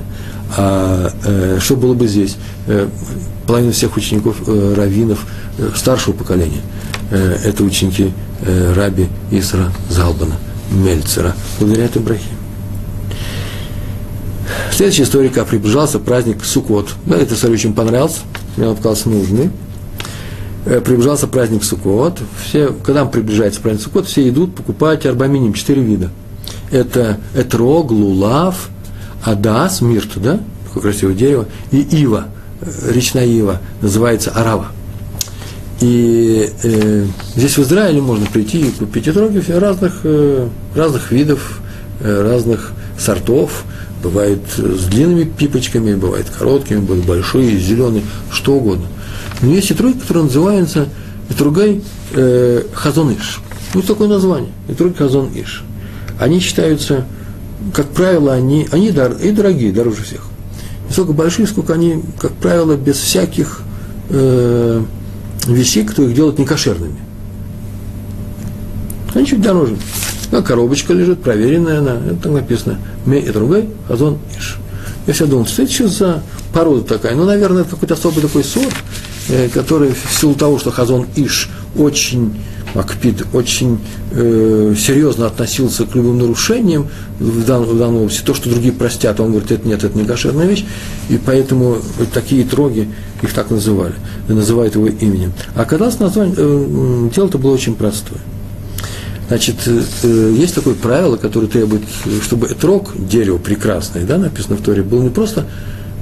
А 0.58 1.12
э, 1.26 1.60
что 1.62 1.76
было 1.76 1.94
бы 1.94 2.08
здесь? 2.08 2.38
Э, 2.68 2.88
половина 3.46 3.72
всех 3.72 3.98
учеников 3.98 4.38
э, 4.48 4.74
раввинов 4.76 5.26
э, 5.58 5.70
старшего 5.76 6.14
поколения– 6.14 6.62
Э, 7.12 7.38
это 7.44 7.64
ученики 7.64 8.12
э, 8.42 8.74
Раби 8.74 9.08
Исра 9.32 9.72
Залбана, 9.90 10.36
Мельцера, 10.72 11.36
брахе. 11.60 12.30
Следующая 14.72 15.04
история, 15.04 15.30
как 15.30 15.48
приближался 15.48 16.00
праздник 16.00 16.44
Суккот. 16.44 16.96
Да, 17.06 17.18
это 17.18 17.36
история 17.36 17.54
очень 17.54 17.74
понравился, 17.74 18.22
мне 18.58 18.68
он 18.68 18.76
показался 18.76 19.10
нужный. 19.10 19.50
Э, 20.66 20.82
приближался 20.82 21.28
праздник 21.28 21.64
Суккот. 21.64 22.20
Все, 22.44 22.74
когда 22.84 23.06
приближается 23.06 23.62
праздник 23.62 23.84
Суккот, 23.84 24.08
все 24.08 24.28
идут 24.28 24.56
покупать 24.56 25.06
арбаминим, 25.06 25.54
четыре 25.54 25.82
вида. 25.82 26.10
Это 26.72 27.20
этрог, 27.36 27.92
лулав, 27.92 28.70
адас, 29.24 29.82
мирт, 29.82 30.10
да, 30.16 30.40
такое 30.68 30.84
красивое 30.84 31.14
дерево, 31.14 31.46
и 31.72 31.80
ива, 31.80 32.26
речная 32.90 33.26
ива, 33.26 33.62
называется 33.82 34.32
арава. 34.32 34.68
И 35.82 36.50
э, 36.64 37.06
здесь 37.36 37.58
в 37.58 37.64
Израиле 37.64 38.02
можно 38.02 38.26
прийти 38.28 38.68
и 38.68 38.72
купить 38.72 39.08
отроги 39.08 39.44
разных, 39.52 40.02
э, 40.04 40.48
разных 40.74 41.12
видов, 41.12 41.60
э, 42.00 42.22
разных 42.22 42.72
сортов. 42.98 43.66
Бывает 44.02 44.40
с 44.58 44.86
длинными 44.86 45.24
пипочками, 45.24 45.96
бывает 45.96 46.30
короткими, 46.30 46.80
бывают 46.80 47.06
большие, 47.06 47.58
зеленые, 47.58 48.04
что 48.32 48.54
угодно. 48.54 48.86
Но 49.42 49.52
есть 49.52 49.72
и 49.72 49.74
троги, 49.74 50.00
которые 50.00 50.26
называются 50.26 50.88
Итругай 51.30 51.82
э, 52.14 52.62
Хазон-Иш. 52.74 53.40
Ну, 53.74 53.82
такое 53.82 54.08
название. 54.08 54.52
Итругай 54.70 54.96
Хазон-Иш. 54.96 55.64
Они 56.20 56.40
считаются, 56.40 57.06
как 57.74 57.88
правило, 57.88 58.34
они, 58.34 58.68
они 58.72 58.92
дор, 58.92 59.14
и 59.14 59.32
дорогие, 59.32 59.74
дороже 59.74 60.04
всех. 60.04 60.22
Не 60.88 60.94
сколько 60.94 61.14
большие, 61.14 61.48
сколько 61.48 61.74
они, 61.74 62.02
как 62.20 62.32
правило, 62.34 62.78
без 62.78 62.98
всяких 62.98 63.62
э, 64.10 64.84
вещей, 65.46 65.84
которые 65.84 66.12
их 66.12 66.16
делают 66.16 66.40
некошерными. 66.40 66.98
Они 69.14 69.26
чуть 69.26 69.42
дороже. 69.42 69.78
А 70.32 70.42
коробочка 70.42 70.94
лежит, 70.94 71.22
проверенная 71.22 71.80
она, 71.80 71.98
это 72.06 72.16
так 72.16 72.32
написано. 72.32 72.80
Ме 73.06 73.20
и 73.20 73.30
другой, 73.30 73.70
хазон 73.88 74.18
иш. 74.38 74.58
Я 75.08 75.14
всегда 75.14 75.32
думал, 75.32 75.46
что 75.46 75.64
это 75.64 75.72
что 75.72 75.88
за 75.88 76.24
порода 76.54 76.84
такая? 76.84 77.16
Ну, 77.16 77.26
наверное, 77.26 77.62
это 77.62 77.72
какой-то 77.72 77.94
особый 77.94 78.22
такой 78.22 78.44
сорт, 78.44 78.74
э, 79.30 79.50
который 79.50 79.94
в 79.94 80.14
силу 80.20 80.34
того, 80.34 80.58
что 80.58 80.72
хазон 80.72 81.08
иш 81.16 81.50
очень 81.78 82.38
Акпид 82.76 83.26
очень 83.34 83.80
э, 84.12 84.76
серьезно 84.78 85.28
относился 85.28 85.86
к 85.86 85.96
любым 85.96 86.20
нарушениям 86.20 86.90
в, 87.20 87.46
дан, 87.46 87.64
в 87.64 87.78
данной 87.78 88.00
области. 88.00 88.22
То, 88.22 88.34
что 88.34 88.50
другие 88.50 88.74
простят, 88.74 89.20
он 89.22 89.32
говорит, 89.32 89.52
это 89.52 89.68
нет, 89.68 89.84
это 89.84 89.98
не 89.98 90.06
кошерная 90.06 90.46
вещь, 90.46 90.66
и 91.10 91.18
поэтому 91.18 91.78
такие 92.14 92.44
троги 92.44 92.90
их 93.22 93.34
так 93.34 93.50
называли, 93.50 93.94
называют 94.28 94.76
его 94.76 94.88
именем. 94.88 95.32
А 95.56 95.64
когда 95.64 95.90
название, 96.00 96.36
э, 96.38 97.10
дело-то 97.16 97.38
было 97.38 97.54
очень 97.54 97.76
простое. 97.76 98.20
Значит, 99.30 99.56
э, 99.68 99.82
э, 100.04 100.36
есть 100.38 100.54
такое 100.54 100.74
правило, 100.74 101.16
которое 101.16 101.48
требует, 101.48 101.84
чтобы 102.24 102.48
этрог, 102.48 102.92
дерево 102.96 103.38
прекрасное, 103.38 104.04
да, 104.06 104.18
написано 104.18 104.58
в 104.58 104.62
Торе, 104.62 104.84
было 104.84 105.02
не 105.02 105.10
просто 105.10 105.46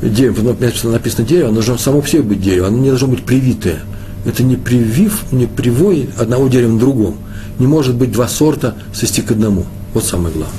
дерево, 0.02 0.56
написано 0.84 1.24
дерево, 1.24 1.50
оно 1.50 1.56
должно 1.56 1.78
само 1.78 2.02
по 2.02 2.08
себе 2.08 2.24
быть 2.24 2.42
дерево, 2.42 2.68
оно 2.68 2.80
не 2.80 2.90
должно 2.90 3.10
быть 3.10 3.24
привитое– 3.24 3.80
это 4.26 4.44
не 4.44 4.56
привив, 4.56 5.24
не 5.32 5.46
привой 5.46 6.10
одного 6.18 6.48
дерева 6.48 6.72
на 6.72 6.80
другом. 6.80 7.16
Не 7.60 7.68
может 7.68 7.96
быть 7.96 8.12
два 8.12 8.28
сорта 8.28 8.76
свести 8.94 9.22
к 9.22 9.32
одному. 9.32 9.66
Вот 9.94 10.06
самое 10.06 10.34
главное. 10.34 10.58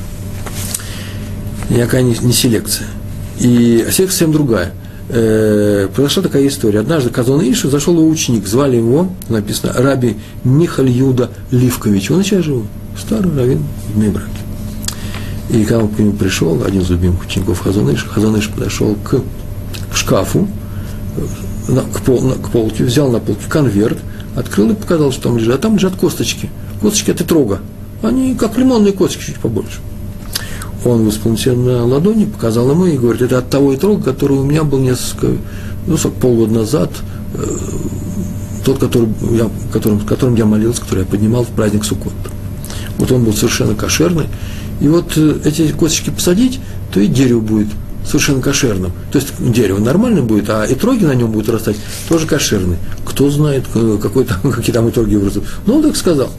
Никакая 1.70 2.02
не, 2.02 2.16
не 2.20 2.32
селекция. 2.32 2.86
И 3.38 3.84
а 3.86 3.90
селекция 3.90 4.06
совсем 4.06 4.32
другая. 4.32 4.72
Э, 5.08 5.88
произошла 5.94 6.22
такая 6.22 6.46
история. 6.46 6.80
Однажды 6.80 7.10
Казон 7.10 7.42
Ишу 7.42 7.68
зашел 7.68 7.94
его 7.94 8.08
ученик, 8.08 8.46
звали 8.46 8.76
его, 8.76 9.10
написано, 9.28 9.72
Раби 9.76 10.16
Михаль 10.44 10.90
Юда 10.90 11.30
Ливкович. 11.50 12.10
Он 12.10 12.22
сейчас 12.22 12.44
жил, 12.44 12.66
старый 12.98 13.34
раввин 13.34 13.62
в 13.92 13.98
Мебраке. 13.98 14.28
И 15.50 15.64
когда 15.64 15.84
он 15.84 15.88
к 15.88 15.98
нему 15.98 16.12
пришел, 16.12 16.62
один 16.64 16.80
из 16.80 16.90
любимых 16.90 17.26
учеников 17.26 17.60
Хазаныша, 17.60 18.08
Хазаныш 18.08 18.48
подошел 18.48 18.96
к 19.04 19.20
шкафу, 19.94 20.48
на, 21.68 21.82
к, 21.82 22.00
пол, 22.02 22.20
на, 22.20 22.34
к 22.34 22.50
полке, 22.50 22.84
взял 22.84 23.10
на 23.10 23.20
полке 23.20 23.48
конверт, 23.48 23.98
открыл 24.36 24.70
и 24.70 24.74
показал, 24.74 25.12
что 25.12 25.24
там 25.24 25.38
лежат. 25.38 25.56
А 25.56 25.58
там 25.58 25.76
лежат 25.76 25.96
косточки. 25.96 26.50
Косточки 26.80 27.10
от 27.10 27.26
трога. 27.26 27.60
Они 28.02 28.34
как 28.34 28.58
лимонные 28.58 28.92
косточки, 28.92 29.26
чуть 29.26 29.40
побольше. 29.40 29.80
Он 30.84 31.04
выспал 31.04 31.36
себе 31.38 31.54
на 31.54 31.84
ладони, 31.86 32.26
показал 32.26 32.70
ему 32.70 32.84
и 32.84 32.98
говорит, 32.98 33.22
это 33.22 33.38
от 33.38 33.48
того 33.48 33.74
итрога, 33.74 34.02
который 34.02 34.36
у 34.36 34.44
меня 34.44 34.64
был 34.64 34.78
несколько, 34.78 35.28
ну, 35.86 35.96
полгода 35.96 36.52
назад, 36.52 36.90
э, 37.34 37.42
тот, 38.64 38.78
который 38.78 39.08
я, 39.30 39.48
которым, 39.72 40.00
которым 40.00 40.34
я 40.34 40.44
молился, 40.44 40.82
который 40.82 41.00
я 41.00 41.06
поднимал 41.06 41.44
в 41.44 41.48
праздник 41.48 41.84
Суккот. 41.84 42.12
Вот 42.98 43.10
он 43.12 43.24
был 43.24 43.32
совершенно 43.32 43.74
кошерный. 43.74 44.26
И 44.80 44.88
вот 44.88 45.12
э, 45.16 45.38
эти 45.44 45.68
косточки 45.72 46.10
посадить, 46.10 46.60
то 46.92 47.00
и 47.00 47.06
дерево 47.06 47.40
будет 47.40 47.68
совершенно 48.05 48.40
кошерным. 48.40 48.92
То 49.11 49.18
есть 49.18 49.32
дерево 49.38 49.78
нормальным 49.78 50.26
будет, 50.26 50.48
а 50.50 50.66
итроги 50.68 51.05
на 51.05 51.14
нем 51.14 51.30
будут 51.30 51.48
растать 51.48 51.76
тоже 52.09 52.26
кошерные. 52.26 52.78
Кто 53.05 53.30
знает, 53.30 53.64
какой 54.00 54.24
там, 54.24 54.52
какие 54.52 54.72
там 54.72 54.88
итоги 54.88 55.16
вырастут. 55.16 55.44
Ну, 55.66 55.76
он 55.76 55.82
так 55.82 55.96
сказал. 55.96 56.30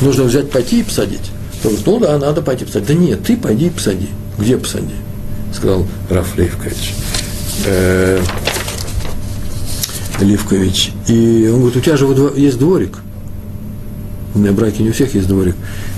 Нужно 0.00 0.24
взять, 0.24 0.50
пойти 0.50 0.80
и 0.80 0.82
посадить. 0.82 1.30
Ну 1.86 1.98
да, 1.98 2.18
надо 2.18 2.42
пойти 2.42 2.64
посадить. 2.64 2.88
Да 2.88 2.94
нет, 2.94 3.22
ты 3.24 3.36
пойди 3.36 3.66
и 3.66 3.70
посади. 3.70 4.08
Где 4.38 4.58
посади? 4.58 4.94
Сказал 5.54 5.86
Раф 6.10 6.36
Левкович. 6.36 6.94
Э, 7.66 8.20
Левкович. 10.20 10.92
И 11.08 11.48
он 11.52 11.60
говорит, 11.60 11.76
у 11.76 11.80
тебя 11.80 11.96
же 11.96 12.06
есть 12.36 12.58
дворик. 12.58 12.98
На 14.34 14.52
браке 14.52 14.82
не 14.82 14.90
у 14.90 14.92
всех 14.92 15.14
есть 15.14 15.28
дворик. 15.28 15.54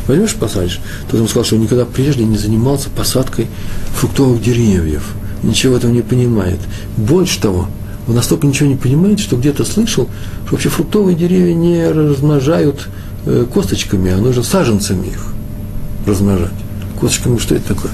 Возьмешь 0.07 0.35
посадишь. 0.35 0.81
Тот 1.11 1.15
ему 1.15 1.29
сказал, 1.29 1.45
что 1.45 1.57
он 1.57 1.63
никогда 1.63 1.85
прежде 1.85 2.25
не 2.25 2.39
занимался 2.39 2.91
посадкой 2.91 3.49
фруктовых 3.95 4.43
деревьев. 4.43 5.15
Ничего 5.43 5.77
этого 5.77 5.91
не 5.91 6.03
понимает. 6.03 6.61
Больше 6.97 7.41
того, 7.41 7.69
он 8.09 8.15
настолько 8.15 8.47
ничего 8.47 8.69
не 8.69 8.77
понимает, 8.77 9.19
что 9.19 9.37
где-то 9.37 9.65
слышал, 9.65 10.09
что 10.45 10.53
вообще 10.53 10.69
фруктовые 10.69 11.17
деревья 11.17 11.55
не 11.55 11.89
размножают 11.89 12.89
э, 13.27 13.47
косточками, 13.53 14.13
а 14.13 14.19
нужно 14.19 14.43
саженцами 14.43 15.09
их 15.09 15.27
размножать. 16.07 16.53
Косточками 17.01 17.39
что 17.39 17.57
это 17.57 17.75
такое? 17.75 17.91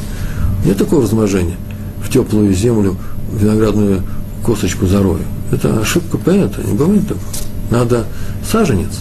Нет 0.64 0.76
такого 0.76 1.02
размножения. 1.02 1.56
В 2.04 2.10
теплую 2.10 2.52
землю 2.54 2.96
виноградную 3.32 4.02
косточку 4.44 4.86
зарою. 4.86 5.22
Это 5.50 5.80
ошибка 5.80 6.18
поэта, 6.18 6.62
не 6.62 6.74
бывает 6.74 7.08
такого. 7.08 7.26
Надо 7.70 8.04
саженец, 8.50 9.00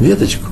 веточку, 0.00 0.46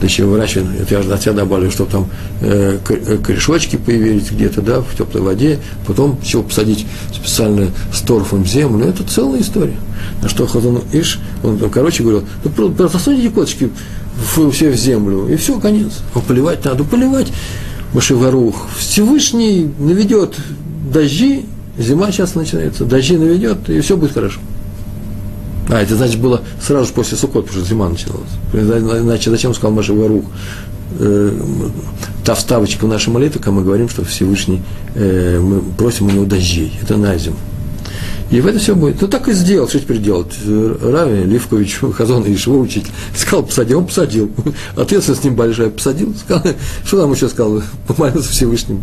да 0.00 0.06
еще 0.06 0.24
это 0.24 0.94
я 0.94 1.00
от 1.00 1.22
себя 1.22 1.32
добавлю, 1.32 1.70
чтобы 1.70 1.90
там 1.90 2.10
э, 2.42 2.78
э, 2.86 3.18
корешочки 3.18 3.76
появились 3.76 4.30
где-то, 4.30 4.60
да, 4.60 4.80
в 4.80 4.96
теплой 4.96 5.22
воде, 5.22 5.58
потом 5.86 6.18
еще 6.22 6.42
посадить 6.42 6.86
специально 7.12 7.68
с 7.92 8.00
торфом 8.00 8.44
землю, 8.44 8.86
это 8.86 9.04
целая 9.04 9.40
история. 9.40 9.76
На 10.22 10.28
что 10.28 10.46
Хазан 10.46 10.82
Иш, 10.92 11.18
он, 11.42 11.58
там, 11.58 11.70
короче, 11.70 12.02
говорил, 12.02 12.24
ну, 12.44 12.50
просто 12.50 12.98
засуньте 12.98 13.30
косточки 13.30 13.70
все 14.52 14.70
в 14.70 14.76
землю, 14.76 15.28
и 15.28 15.36
все, 15.36 15.58
конец. 15.58 15.92
А 16.14 16.20
поливать 16.20 16.64
надо, 16.64 16.84
поливать. 16.84 17.32
Машеварух. 17.92 18.66
Всевышний 18.78 19.70
наведет 19.78 20.34
дожди, 20.92 21.46
зима 21.78 22.10
сейчас 22.12 22.34
начинается, 22.34 22.84
дожди 22.84 23.16
наведет, 23.16 23.70
и 23.70 23.80
все 23.80 23.96
будет 23.96 24.12
хорошо. 24.12 24.40
А, 25.68 25.80
это 25.80 25.96
значит 25.96 26.20
было 26.20 26.42
сразу 26.60 26.86
же 26.86 26.92
после 26.92 27.16
Суккот, 27.16 27.46
потому 27.46 27.60
что 27.60 27.68
зима 27.68 27.88
начиналась. 27.88 28.30
Иначе 28.52 29.30
зачем 29.30 29.54
сказал 29.54 29.72
Маша 29.72 29.92
Варух? 29.92 30.24
Э, 30.98 31.32
та 32.24 32.34
вставочка 32.34 32.86
в 32.86 32.88
нашей 32.88 33.10
молитве, 33.10 33.40
когда 33.40 33.52
мы 33.52 33.64
говорим, 33.64 33.88
что 33.88 34.04
Всевышний, 34.04 34.62
э, 34.94 35.40
мы 35.40 35.60
просим 35.60 36.06
у 36.06 36.10
него 36.10 36.24
дождей. 36.24 36.72
Это 36.82 36.96
на 36.96 37.16
зиму. 37.18 37.36
И 38.30 38.40
в 38.40 38.46
это 38.46 38.58
все 38.58 38.74
будет. 38.74 39.00
Ну, 39.00 39.08
так 39.08 39.28
и 39.28 39.32
сделал. 39.32 39.68
Что 39.68 39.78
теперь 39.78 39.98
делать? 39.98 40.32
Рави 40.44 41.24
Ливкович, 41.24 41.80
Хазон 41.96 42.24
и 42.24 42.32
его 42.32 42.60
учитель, 42.60 42.90
сказал, 43.16 43.44
посади, 43.44 43.74
он 43.74 43.86
посадил. 43.86 44.30
Ответственность 44.76 45.22
с 45.22 45.24
ним 45.24 45.36
большая. 45.36 45.70
Посадил, 45.70 46.14
сказал, 46.14 46.42
что 46.84 46.98
нам 46.98 47.12
еще 47.12 47.28
сказал? 47.28 47.62
Помолился 47.86 48.30
Всевышним. 48.30 48.82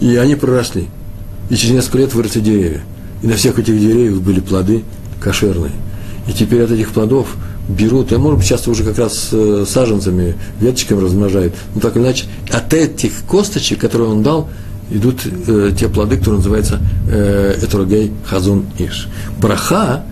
И 0.00 0.16
они 0.16 0.34
проросли. 0.36 0.88
И 1.50 1.56
через 1.56 1.74
несколько 1.74 1.98
лет 1.98 2.14
выросли 2.14 2.40
деревья. 2.40 2.82
И 3.22 3.26
на 3.26 3.34
всех 3.34 3.58
этих 3.58 3.78
деревьях 3.78 4.20
были 4.20 4.40
плоды 4.40 4.84
кошерные. 5.20 5.72
И 6.28 6.32
теперь 6.32 6.62
от 6.62 6.70
этих 6.70 6.90
плодов 6.90 7.36
берут, 7.68 8.12
и, 8.12 8.16
может 8.16 8.38
быть, 8.38 8.48
часто 8.48 8.70
уже 8.70 8.82
как 8.82 8.98
раз 8.98 9.28
э, 9.32 9.64
саженцами, 9.68 10.34
веточками 10.60 11.00
размножают, 11.00 11.54
но 11.74 11.80
так 11.80 11.96
или 11.96 12.02
иначе, 12.02 12.26
от 12.50 12.72
этих 12.72 13.24
косточек, 13.28 13.80
которые 13.80 14.10
он 14.10 14.22
дал, 14.22 14.48
идут 14.90 15.20
э, 15.24 15.72
те 15.78 15.88
плоды, 15.88 16.16
которые 16.16 16.38
называются 16.38 16.80
э, 17.08 17.56
Хазун 18.26 18.66
Иш. 18.78 19.08
Браха 19.40 20.04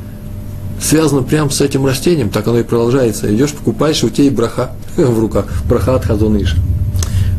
связана 0.81 1.23
прямо 1.23 1.51
с 1.51 1.61
этим 1.61 1.87
растением, 1.87 2.31
так 2.31 2.47
оно 2.49 2.61
и 2.61 2.63
продолжается. 2.63 3.33
Идешь, 3.33 3.53
покупаешь, 3.53 4.03
у 4.03 4.11
тебя 4.11 4.27
и 4.27 4.31
браха 4.31 4.73
в 4.97 5.19
руках, 5.19 5.47
браха 5.69 5.97
от 5.97 6.05
Хазун 6.05 6.37
Иш. 6.43 6.57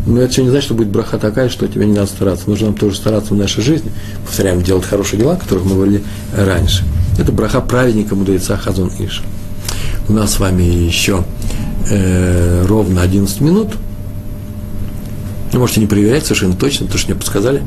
Но 0.06 0.22
это 0.22 0.32
еще 0.32 0.44
не 0.44 0.50
значит, 0.50 0.66
что 0.66 0.74
будет 0.74 0.90
браха 0.90 1.18
такая, 1.18 1.50
что 1.50 1.68
тебе 1.68 1.86
не 1.86 1.94
надо 1.94 2.08
стараться. 2.08 2.50
Нужно 2.50 2.68
нам 2.68 2.76
тоже 2.76 2.98
стараться 2.98 3.34
в 3.34 3.38
нашей 3.38 3.64
жизни. 3.64 3.92
Повторяем, 4.26 4.62
делать 4.62 4.86
хорошие 4.86 5.20
дела, 5.20 5.34
о 5.34 5.38
которых 5.38 5.64
мы 5.64 5.76
говорили 5.76 6.04
раньше. 6.36 6.84
Это 7.18 7.32
браха 7.32 7.62
праведника, 7.62 8.16
мудреца 8.16 8.58
Хазон 8.58 8.92
Иш. 8.98 9.22
У 10.10 10.14
нас 10.14 10.34
с 10.34 10.40
вами 10.40 10.64
еще 10.64 11.24
э, 11.90 12.66
ровно 12.68 13.02
11 13.04 13.40
минут. 13.42 13.76
Вы 15.52 15.60
можете 15.60 15.80
не 15.80 15.86
проверять 15.86 16.24
совершенно 16.24 16.56
точно, 16.56 16.88
потому 16.88 17.00
что 17.00 17.12
мне 17.12 17.20
подсказали. 17.20 17.64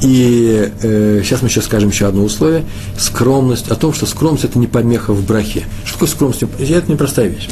И 0.00 0.72
э, 0.82 1.20
сейчас 1.22 1.42
мы 1.42 1.48
еще 1.48 1.60
скажем 1.60 1.90
еще 1.90 2.06
одно 2.06 2.24
условие. 2.24 2.64
Скромность, 2.96 3.70
о 3.70 3.74
том, 3.74 3.92
что 3.92 4.06
скромность– 4.06 4.44
это 4.46 4.58
не 4.58 4.66
помеха 4.66 5.12
в 5.12 5.24
брахе. 5.26 5.64
Что 5.84 5.94
такое 5.94 6.08
скромность? 6.08 6.42
Это 6.42 6.90
непростая 6.90 7.28
вещь. 7.28 7.50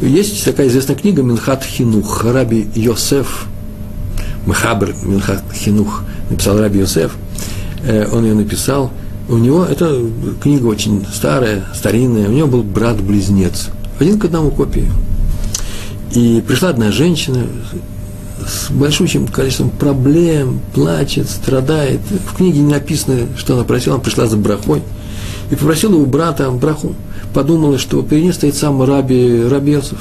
Есть 0.00 0.44
такая 0.44 0.66
известная 0.66 0.96
книга 0.96 1.22
Минхат 1.22 1.62
Хинух, 1.62 2.24
Раби 2.24 2.68
Йосеф, 2.74 3.46
Мехабр 4.46 4.92
Минхат 5.04 5.44
Хинух, 5.54 6.02
написал 6.28 6.58
Раби 6.58 6.80
Йосеф, 6.80 7.12
э, 7.84 8.08
он 8.10 8.24
ее 8.24 8.34
написал– 8.34 8.90
у 9.28 9.36
него, 9.36 9.64
эта 9.64 10.04
книга 10.40 10.66
очень 10.66 11.04
старая, 11.12 11.64
старинная, 11.74 12.28
у 12.28 12.32
него 12.32 12.48
был 12.48 12.62
брат-близнец, 12.62 13.70
один 13.98 14.18
к 14.18 14.24
одному 14.24 14.50
копии. 14.50 14.90
И 16.14 16.42
пришла 16.46 16.70
одна 16.70 16.92
женщина 16.92 17.46
с 18.46 18.70
большущим 18.70 19.26
количеством 19.26 19.70
проблем, 19.70 20.60
плачет, 20.74 21.30
страдает. 21.30 22.00
В 22.26 22.36
книге 22.36 22.60
не 22.60 22.72
написано, 22.72 23.28
что 23.36 23.54
она 23.54 23.64
просила, 23.64 23.94
она 23.94 24.04
пришла 24.04 24.26
за 24.26 24.36
брахой. 24.36 24.82
И 25.50 25.54
попросила 25.54 25.94
у 25.96 26.06
брата 26.06 26.50
браху. 26.50 26.94
Подумала, 27.32 27.78
что 27.78 28.02
перед 28.02 28.24
ней 28.24 28.32
стоит 28.32 28.56
сам 28.56 28.82
Раби 28.82 29.44
Рабесов. 29.44 29.98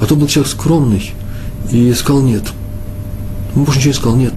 А 0.00 0.06
то 0.06 0.16
был 0.16 0.26
человек 0.26 0.50
скромный 0.50 1.12
и 1.70 1.92
сказал 1.94 2.22
нет. 2.22 2.42
Больше 3.54 3.78
ничего 3.78 3.90
не 3.90 3.96
сказал 3.96 4.16
нет. 4.16 4.34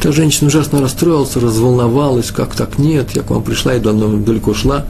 Та 0.00 0.12
женщина 0.12 0.48
ужасно 0.48 0.80
расстроилась, 0.80 1.36
разволновалась, 1.36 2.30
как 2.30 2.54
так 2.54 2.78
нет, 2.78 3.10
я 3.14 3.22
к 3.22 3.30
вам 3.30 3.42
пришла 3.42 3.74
и 3.74 3.80
далеко 3.80 4.54
шла. 4.54 4.84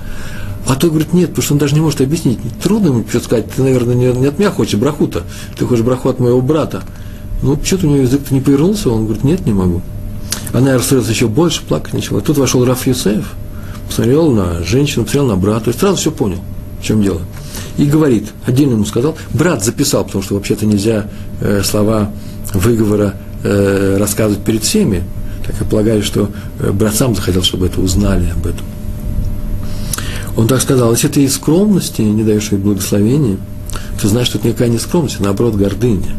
А 0.66 0.74
тот 0.74 0.90
говорит, 0.90 1.12
нет, 1.12 1.28
потому 1.30 1.44
что 1.44 1.54
он 1.54 1.58
даже 1.58 1.74
не 1.74 1.80
может 1.80 2.00
объяснить. 2.00 2.38
Трудно 2.60 2.88
ему 2.88 3.04
что 3.08 3.20
сказать, 3.20 3.48
ты, 3.50 3.62
наверное, 3.62 3.94
не, 3.94 4.06
не 4.12 4.26
от 4.26 4.38
меня 4.38 4.50
хочешь 4.50 4.78
браху-то, 4.78 5.22
ты 5.56 5.64
хочешь 5.64 5.84
браху 5.84 6.08
от 6.08 6.18
моего 6.18 6.40
брата. 6.40 6.82
Ну, 7.42 7.58
что-то 7.62 7.86
у 7.86 7.90
него 7.90 8.02
язык-то 8.02 8.34
не 8.34 8.40
повернулся, 8.40 8.90
он 8.90 9.04
говорит, 9.04 9.22
нет, 9.22 9.46
не 9.46 9.52
могу. 9.52 9.80
Она 10.52 10.74
расстроилась 10.74 11.08
еще 11.08 11.28
больше, 11.28 11.62
плакать 11.62 11.92
начала. 11.92 12.20
Тут 12.20 12.38
вошел 12.38 12.64
Раф 12.64 12.86
Юсеев, 12.86 13.34
посмотрел 13.86 14.32
на 14.32 14.64
женщину, 14.64 15.04
посмотрел 15.04 15.26
на 15.26 15.36
брата, 15.36 15.70
и 15.70 15.72
сразу 15.72 15.96
все 15.96 16.10
понял, 16.10 16.40
в 16.80 16.84
чем 16.84 17.00
дело. 17.00 17.20
И 17.76 17.84
говорит, 17.84 18.28
отдельно 18.44 18.72
ему 18.72 18.86
сказал, 18.86 19.16
брат 19.32 19.62
записал, 19.62 20.04
потому 20.04 20.24
что 20.24 20.34
вообще-то 20.34 20.66
нельзя 20.66 21.06
э, 21.40 21.62
слова 21.62 22.10
выговора 22.54 23.14
э, 23.46 23.96
рассказывать 23.98 24.42
перед 24.44 24.62
всеми, 24.62 25.04
так 25.46 25.54
я 25.60 25.66
полагаю, 25.66 26.02
что 26.02 26.30
э, 26.58 26.72
брат 26.72 26.94
сам 26.94 27.14
захотел, 27.14 27.42
чтобы 27.42 27.66
это 27.66 27.80
узнали 27.80 28.30
об 28.30 28.46
этом. 28.46 28.66
Он 30.36 30.46
так 30.46 30.60
сказал, 30.60 30.92
если 30.92 31.08
ты 31.08 31.24
из 31.24 31.34
скромности 31.34 32.02
не 32.02 32.22
даешь 32.22 32.50
ей 32.52 32.58
благословения, 32.58 33.38
ты 34.00 34.08
знаешь, 34.08 34.28
что 34.28 34.38
это 34.38 34.48
никакая 34.48 34.68
не 34.68 34.78
скромность, 34.78 35.16
а 35.20 35.22
наоборот 35.22 35.54
гордыня. 35.54 36.14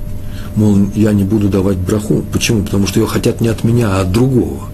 Мол, 0.55 0.89
я 0.95 1.13
не 1.13 1.23
буду 1.23 1.49
давать 1.49 1.77
браху. 1.77 2.23
Почему? 2.31 2.63
Потому 2.63 2.87
что 2.87 2.99
ее 2.99 3.05
хотят 3.05 3.41
не 3.41 3.47
от 3.47 3.63
меня, 3.63 3.89
а 3.89 4.01
от 4.01 4.11
другого. 4.11 4.69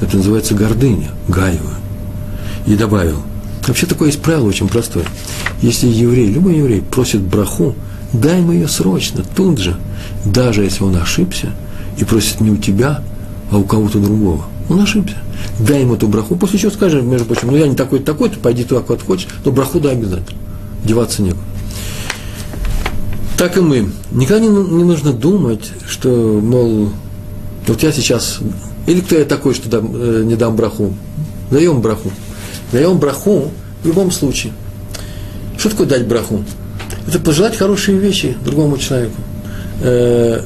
Это 0.00 0.16
называется 0.16 0.54
гордыня, 0.54 1.10
гаева. 1.28 1.74
И 2.66 2.74
добавил, 2.76 3.22
вообще 3.66 3.86
такое 3.86 4.08
есть 4.08 4.22
правило 4.22 4.46
очень 4.46 4.68
простое. 4.68 5.04
Если 5.60 5.86
еврей, 5.86 6.30
любой 6.30 6.56
еврей 6.56 6.80
просит 6.80 7.20
браху, 7.20 7.74
дай 8.20 8.40
ему 8.40 8.52
ее 8.52 8.68
срочно, 8.68 9.24
тут 9.36 9.58
же, 9.58 9.76
даже 10.24 10.64
если 10.64 10.84
он 10.84 10.96
ошибся 10.96 11.52
и 11.98 12.04
просит 12.04 12.40
не 12.40 12.50
у 12.50 12.56
тебя, 12.56 13.02
а 13.50 13.58
у 13.58 13.64
кого-то 13.64 13.98
другого. 13.98 14.44
Он 14.68 14.80
ошибся. 14.80 15.16
Дай 15.60 15.82
ему 15.82 15.94
эту 15.94 16.08
браху, 16.08 16.36
после 16.36 16.58
чего 16.58 16.72
скажи, 16.72 17.02
между 17.02 17.26
прочим, 17.26 17.48
ну 17.50 17.56
я 17.56 17.68
не 17.68 17.76
такой-то 17.76 18.04
такой-то, 18.04 18.38
пойди 18.38 18.64
туда, 18.64 18.80
куда 18.80 19.02
хочешь, 19.02 19.28
но 19.44 19.52
браху 19.52 19.80
дай 19.80 19.92
обязательно. 19.92 20.38
Деваться 20.84 21.22
некуда. 21.22 21.42
Так 23.36 23.56
и 23.58 23.60
мы. 23.60 23.90
Никогда 24.12 24.40
не, 24.40 24.48
не 24.48 24.84
нужно 24.84 25.12
думать, 25.12 25.70
что, 25.86 26.40
мол, 26.42 26.90
вот 27.66 27.82
я 27.82 27.92
сейчас, 27.92 28.38
или 28.86 29.00
кто 29.00 29.16
я 29.16 29.24
такой, 29.24 29.54
что 29.54 29.68
дам, 29.68 29.90
э, 29.94 30.22
не 30.24 30.36
дам 30.36 30.56
браху. 30.56 30.94
Даем 31.50 31.80
браху. 31.80 32.10
Даем 32.72 32.98
браху 32.98 33.50
в 33.82 33.86
любом 33.86 34.10
случае. 34.10 34.52
Что 35.58 35.70
такое 35.70 35.86
дать 35.86 36.06
браху? 36.06 36.44
Это 37.06 37.18
пожелать 37.18 37.56
хорошие 37.56 37.98
вещи 37.98 38.36
другому 38.44 38.78
человеку. 38.78 39.20
Э, 39.80 40.42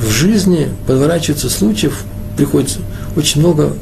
в 0.00 0.10
жизни 0.10 0.68
подворачивается 0.86 1.48
случаев, 1.48 2.04
приходится 2.36 2.80
очень 3.16 3.40
много 3.40 3.72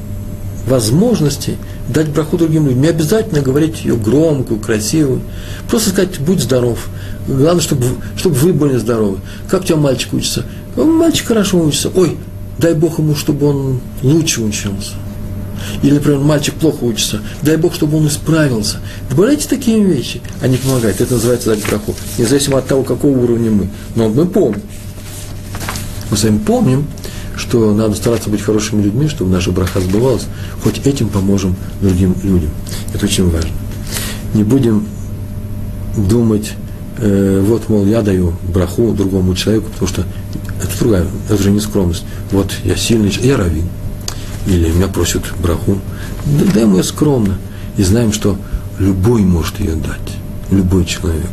возможностей 0.67 1.57
дать 1.89 2.09
браху 2.09 2.39
другим 2.39 2.67
людям. 2.67 2.83
Не 2.83 2.89
обязательно 2.89 3.41
говорить 3.41 3.85
ее 3.85 3.97
громкую, 3.97 4.61
красивую. 4.61 5.21
Просто 5.69 5.91
сказать, 5.91 6.19
будь 6.21 6.41
здоров. 6.41 6.89
Главное, 7.27 7.63
чтобы, 7.63 7.87
чтобы 8.17 8.37
вы 8.37 8.53
были 8.53 8.77
здоровы. 8.77 9.19
Как 9.49 9.63
у 9.63 9.65
тебя 9.65 9.77
мальчик 9.77 10.13
учится? 10.15 10.45
Мальчик 10.77 11.29
хорошо 11.29 11.61
учится. 11.61 11.91
Ой, 11.95 12.17
дай 12.59 12.75
Бог 12.75 12.99
ему, 12.99 13.15
чтобы 13.15 13.47
он 13.47 13.81
лучше 14.03 14.43
учился. 14.43 14.93
Или, 15.83 15.95
например, 15.95 16.21
мальчик 16.21 16.55
плохо 16.55 16.85
учится, 16.85 17.21
дай 17.43 17.57
Бог, 17.57 17.75
чтобы 17.75 17.99
он 17.99 18.09
исправился. 18.09 18.79
Добавляйте 19.11 19.49
такие 19.49 19.83
вещи, 19.83 20.21
они 20.41 20.57
помогают. 20.57 21.01
Это 21.01 21.15
называется 21.15 21.51
дать 21.51 21.67
браху. 21.67 21.95
Независимо 22.19 22.59
от 22.59 22.67
того, 22.67 22.83
какого 22.83 23.17
уровня 23.17 23.51
мы. 23.51 23.69
Но 23.97 24.09
мы 24.09 24.27
помним. 24.27 24.63
Мы 26.11 26.17
с 26.17 26.25
вами 26.25 26.39
помним, 26.39 26.87
что 27.37 27.75
надо 27.75 27.95
стараться 27.95 28.31
быть 28.31 28.41
хорошими 28.41 28.83
людьми, 28.83 29.09
чтобы 29.09 29.31
наша 29.31 29.51
браха 29.51 29.81
сбывалась. 29.81 30.27
Хоть 30.63 30.87
этим 30.87 31.09
поможем 31.09 31.57
другим 31.81 32.15
людям. 32.23 32.51
Это 32.95 33.07
очень 33.07 33.29
важно. 33.31 33.51
Не 34.35 34.45
будем 34.45 34.87
думать, 35.97 36.53
э, 36.99 37.43
вот, 37.45 37.69
мол, 37.69 37.87
я 37.87 38.03
даю 38.03 38.35
браху 38.49 38.93
другому 38.93 39.35
человеку, 39.35 39.71
потому 39.71 39.89
что 39.89 40.05
это 40.63 40.79
другая, 40.79 41.07
это 41.29 41.43
же 41.43 41.51
не 41.51 41.61
скромность. 41.61 42.05
Вот 42.31 42.53
я 42.65 42.77
сильный, 42.77 43.13
я 43.23 43.37
равин 43.37 43.65
или 44.47 44.71
меня 44.71 44.89
просят 44.89 45.23
браху, 45.43 45.79
да, 46.27 46.45
дай 46.53 46.63
ему 46.63 46.77
ее 46.77 46.85
скромно. 46.85 47.39
И 47.77 47.83
знаем, 47.83 48.13
что 48.13 48.37
любой 48.79 49.23
может 49.23 49.59
ее 49.61 49.75
дать, 49.75 50.17
любой 50.51 50.85
человек. 50.85 51.31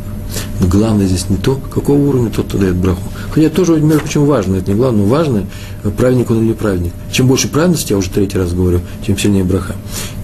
Но 0.60 0.66
главное 0.66 1.06
здесь 1.06 1.28
не 1.28 1.36
то, 1.36 1.56
какого 1.56 1.98
уровня 1.98 2.30
тот, 2.30 2.46
кто 2.46 2.58
дает 2.58 2.76
браху. 2.76 3.02
Хотя 3.32 3.50
тоже, 3.50 3.80
между 3.80 4.00
прочим, 4.00 4.24
важно, 4.24 4.56
это 4.56 4.70
не 4.70 4.76
главное, 4.76 5.04
но 5.04 5.08
важно, 5.08 5.46
праведник 5.96 6.30
он 6.30 6.42
или 6.44 6.52
праведник. 6.52 6.92
Чем 7.10 7.26
больше 7.26 7.48
праведности, 7.48 7.92
я 7.92 7.98
уже 7.98 8.10
третий 8.10 8.38
раз 8.38 8.52
говорю, 8.52 8.80
тем 9.06 9.18
сильнее 9.18 9.44
браха. 9.44 9.74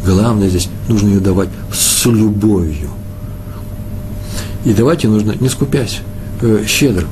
Главное 0.05 0.49
здесь, 0.49 0.69
нужно 0.89 1.09
ее 1.09 1.21
давать 1.21 1.51
с 1.73 2.07
любовью. 2.07 2.91
И 4.65 4.73
давать 4.73 5.05
ее 5.05 5.11
нужно, 5.11 5.35
не 5.39 5.49
скупясь, 5.49 6.01
э, 6.41 6.65
щедро. 6.67 7.07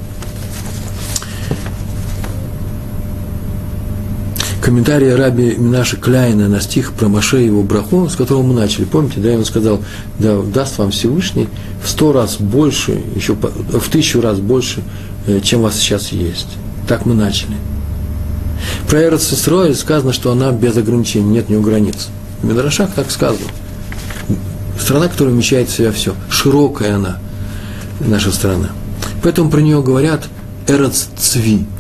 Комментарии 4.67 5.11
раби 5.11 5.55
Минаши 5.57 5.97
Кляйна 5.97 6.49
на 6.49 6.61
стих 6.61 6.93
про 6.93 7.07
Маше 7.07 7.41
и 7.41 7.47
его 7.47 7.63
браху, 7.63 8.09
с 8.09 8.17
которого 8.17 8.43
мы 8.43 8.53
начали. 8.53 8.85
Помните, 8.85 9.21
да, 9.21 9.29
он 9.31 9.45
сказал, 9.45 9.81
да, 10.19 10.43
даст 10.43 10.79
вам 10.79 10.91
Всевышний 10.91 11.49
в 11.85 11.89
сто 11.89 12.13
раз 12.13 12.39
больше, 12.39 13.01
еще 13.15 13.35
в 13.35 13.89
тысячу 13.89 14.21
раз 14.21 14.41
больше, 14.41 14.83
э, 15.29 15.39
чем 15.41 15.61
у 15.61 15.63
вас 15.63 15.77
сейчас 15.77 16.09
есть. 16.09 16.49
Так 16.89 17.07
мы 17.07 17.15
начали. 17.15 17.55
Про 18.89 19.05
Эрцисрой 19.05 19.73
сказано, 19.77 20.13
что 20.13 20.33
она 20.33 20.51
без 20.51 20.77
ограничений, 20.77 21.27
нет 21.27 21.49
ни 21.49 21.57
границ. 21.63 22.09
В 22.43 22.47
Медрашах 22.47 22.91
так 22.91 23.13
сказано. 23.13 23.47
Страна, 24.81 25.07
которая 25.07 25.33
вмещает 25.33 25.69
в 25.69 25.77
себя 25.77 25.93
все. 25.93 26.13
Широкая 26.29 26.97
она, 26.97 27.19
наша 28.01 28.33
страна. 28.33 28.71
Поэтому 29.23 29.49
про 29.49 29.61
нее 29.61 29.81
говорят 29.81 30.25
Эрц. 30.67 31.05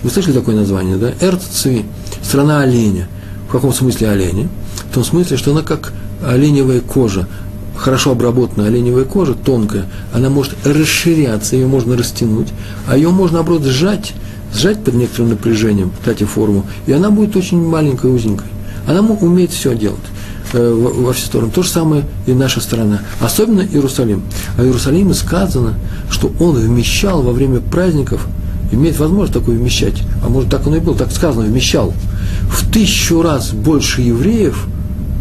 Вы 0.04 0.10
слышали 0.10 0.34
такое 0.34 0.54
название, 0.54 0.96
да? 0.96 1.12
Эрц 1.20 1.42
Цви 1.42 1.84
страна 2.26 2.60
оленя. 2.60 3.08
В 3.48 3.52
каком 3.52 3.72
смысле 3.72 4.10
оленя? 4.10 4.48
В 4.90 4.94
том 4.94 5.04
смысле, 5.04 5.36
что 5.36 5.52
она 5.52 5.62
как 5.62 5.92
оленевая 6.26 6.80
кожа, 6.80 7.28
хорошо 7.76 8.12
обработанная 8.12 8.68
оленевая 8.68 9.04
кожа, 9.04 9.34
тонкая, 9.34 9.86
она 10.12 10.28
может 10.28 10.54
расширяться, 10.64 11.56
ее 11.56 11.66
можно 11.66 11.96
растянуть, 11.96 12.48
а 12.88 12.96
ее 12.96 13.10
можно, 13.10 13.36
наоборот, 13.36 13.62
сжать, 13.64 14.12
сжать 14.52 14.82
под 14.82 14.94
некоторым 14.94 15.30
напряжением, 15.30 15.92
кстати, 15.98 16.24
форму, 16.24 16.66
и 16.86 16.92
она 16.92 17.10
будет 17.10 17.36
очень 17.36 17.64
маленькой, 17.64 18.12
узенькой. 18.14 18.48
Она 18.88 19.00
умеет 19.00 19.50
все 19.50 19.76
делать 19.76 19.98
э, 20.52 20.72
во 20.72 21.12
все 21.12 21.26
стороны. 21.26 21.50
То 21.50 21.62
же 21.62 21.68
самое 21.68 22.04
и 22.26 22.32
наша 22.32 22.60
страна, 22.60 23.00
особенно 23.20 23.62
Иерусалим. 23.62 24.22
А 24.56 24.62
в 24.62 24.64
Иерусалиме 24.64 25.14
сказано, 25.14 25.74
что 26.08 26.32
он 26.40 26.54
вмещал 26.54 27.22
во 27.22 27.32
время 27.32 27.60
праздников, 27.60 28.26
имеет 28.72 28.98
возможность 28.98 29.32
такое 29.32 29.56
вмещать, 29.56 30.02
а 30.22 30.28
может 30.28 30.50
так 30.50 30.66
оно 30.66 30.76
и 30.76 30.80
было, 30.80 30.96
так 30.96 31.12
сказано, 31.12 31.46
вмещал– 31.46 31.92
в 32.48 32.70
тысячу 32.70 33.22
раз 33.22 33.52
больше 33.52 34.02
евреев, 34.02 34.66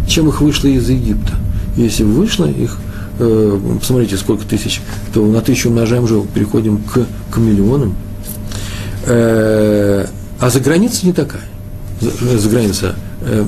чем 0.08 0.30
их 0.30 0.42
вышло 0.42 0.68
из 0.68 0.90
Египта. 0.90 1.34
Если 1.76 2.04
вышло 2.04 2.46
их, 2.46 2.78
э, 3.20 3.60
посмотрите, 3.80 4.18
сколько 4.18 4.46
тысяч, 4.46 4.82
то 5.14 5.26
на 5.26 5.42
тысячу 5.42 5.70
умножаем 5.70 6.04
уже, 6.04 6.22
переходим 6.34 6.78
к, 6.78 7.06
к 7.32 7.38
миллионам. 7.38 7.96
Э, 9.06 10.06
а 10.40 10.50
за 10.50 10.60
границей 10.60 11.08
не 11.08 11.14
такая. 11.14 11.44
За, 12.00 12.38
за 12.38 12.50
граница. 12.50 12.96
Э, 13.22 13.46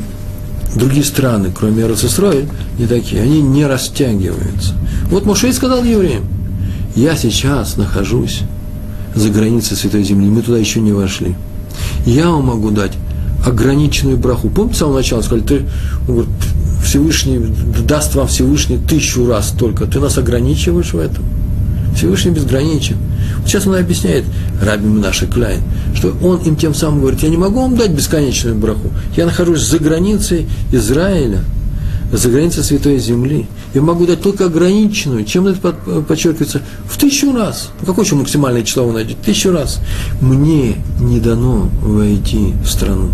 другие 0.75 1.05
страны, 1.05 1.51
кроме 1.57 1.83
Иерусалима, 1.83 2.49
не 2.77 2.87
такие. 2.87 3.21
Они 3.21 3.41
не 3.41 3.65
растягиваются. 3.65 4.73
Вот 5.09 5.25
Мушей 5.25 5.53
сказал 5.53 5.83
евреям, 5.83 6.25
я 6.95 7.15
сейчас 7.15 7.77
нахожусь 7.77 8.41
за 9.19 9.29
границей 9.29 9.77
Святой 9.77 10.03
Земли, 10.03 10.27
мы 10.27 10.41
туда 10.41 10.57
еще 10.57 10.79
не 10.79 10.91
вошли. 10.91 11.35
Я 12.05 12.29
вам 12.29 12.45
могу 12.45 12.71
дать 12.71 12.93
ограниченную 13.45 14.17
браху. 14.17 14.49
Помните, 14.49 14.77
с 14.77 14.79
самого 14.79 14.97
начала 14.97 15.21
сказали, 15.21 15.43
ты, 15.43 15.65
говорит, 16.07 16.29
Всевышний, 16.83 17.39
даст 17.85 18.15
вам 18.15 18.27
Всевышний 18.27 18.77
тысячу 18.77 19.27
раз 19.27 19.53
только, 19.57 19.85
ты 19.85 19.99
нас 19.99 20.17
ограничиваешь 20.17 20.93
в 20.93 20.99
этом. 20.99 21.23
Всевышний 21.95 22.31
безграничен. 22.31 22.97
Сейчас 23.45 23.65
он 23.65 23.75
объясняет, 23.75 24.25
Раби 24.61 24.87
Минаши 24.87 25.25
Кляйн, 25.25 25.61
что 25.95 26.15
он 26.21 26.37
им 26.39 26.55
тем 26.55 26.73
самым 26.73 27.01
говорит, 27.01 27.23
я 27.23 27.29
не 27.29 27.37
могу 27.37 27.61
вам 27.61 27.75
дать 27.75 27.91
бесконечную 27.91 28.55
браху, 28.55 28.91
я 29.15 29.25
нахожусь 29.25 29.61
за 29.61 29.79
границей 29.79 30.47
Израиля– 30.71 31.43
за 32.11 32.29
границей 32.29 32.63
Святой 32.63 32.99
Земли. 32.99 33.47
Я 33.73 33.81
могу 33.81 34.05
дать 34.05 34.21
только 34.21 34.45
ограниченную. 34.45 35.25
Чем 35.25 35.47
это 35.47 35.73
подчеркивается? 36.07 36.61
В 36.85 36.97
тысячу 36.97 37.33
раз. 37.33 37.69
Ну, 37.81 37.87
какое 37.87 38.05
еще 38.05 38.15
максимальное 38.15 38.63
число 38.63 38.85
вы 38.85 38.93
найдете? 38.93 39.17
Тысячу 39.23 39.51
раз. 39.51 39.79
Мне 40.21 40.77
не 40.99 41.19
дано 41.19 41.69
войти 41.81 42.53
в 42.63 42.67
страну. 42.67 43.09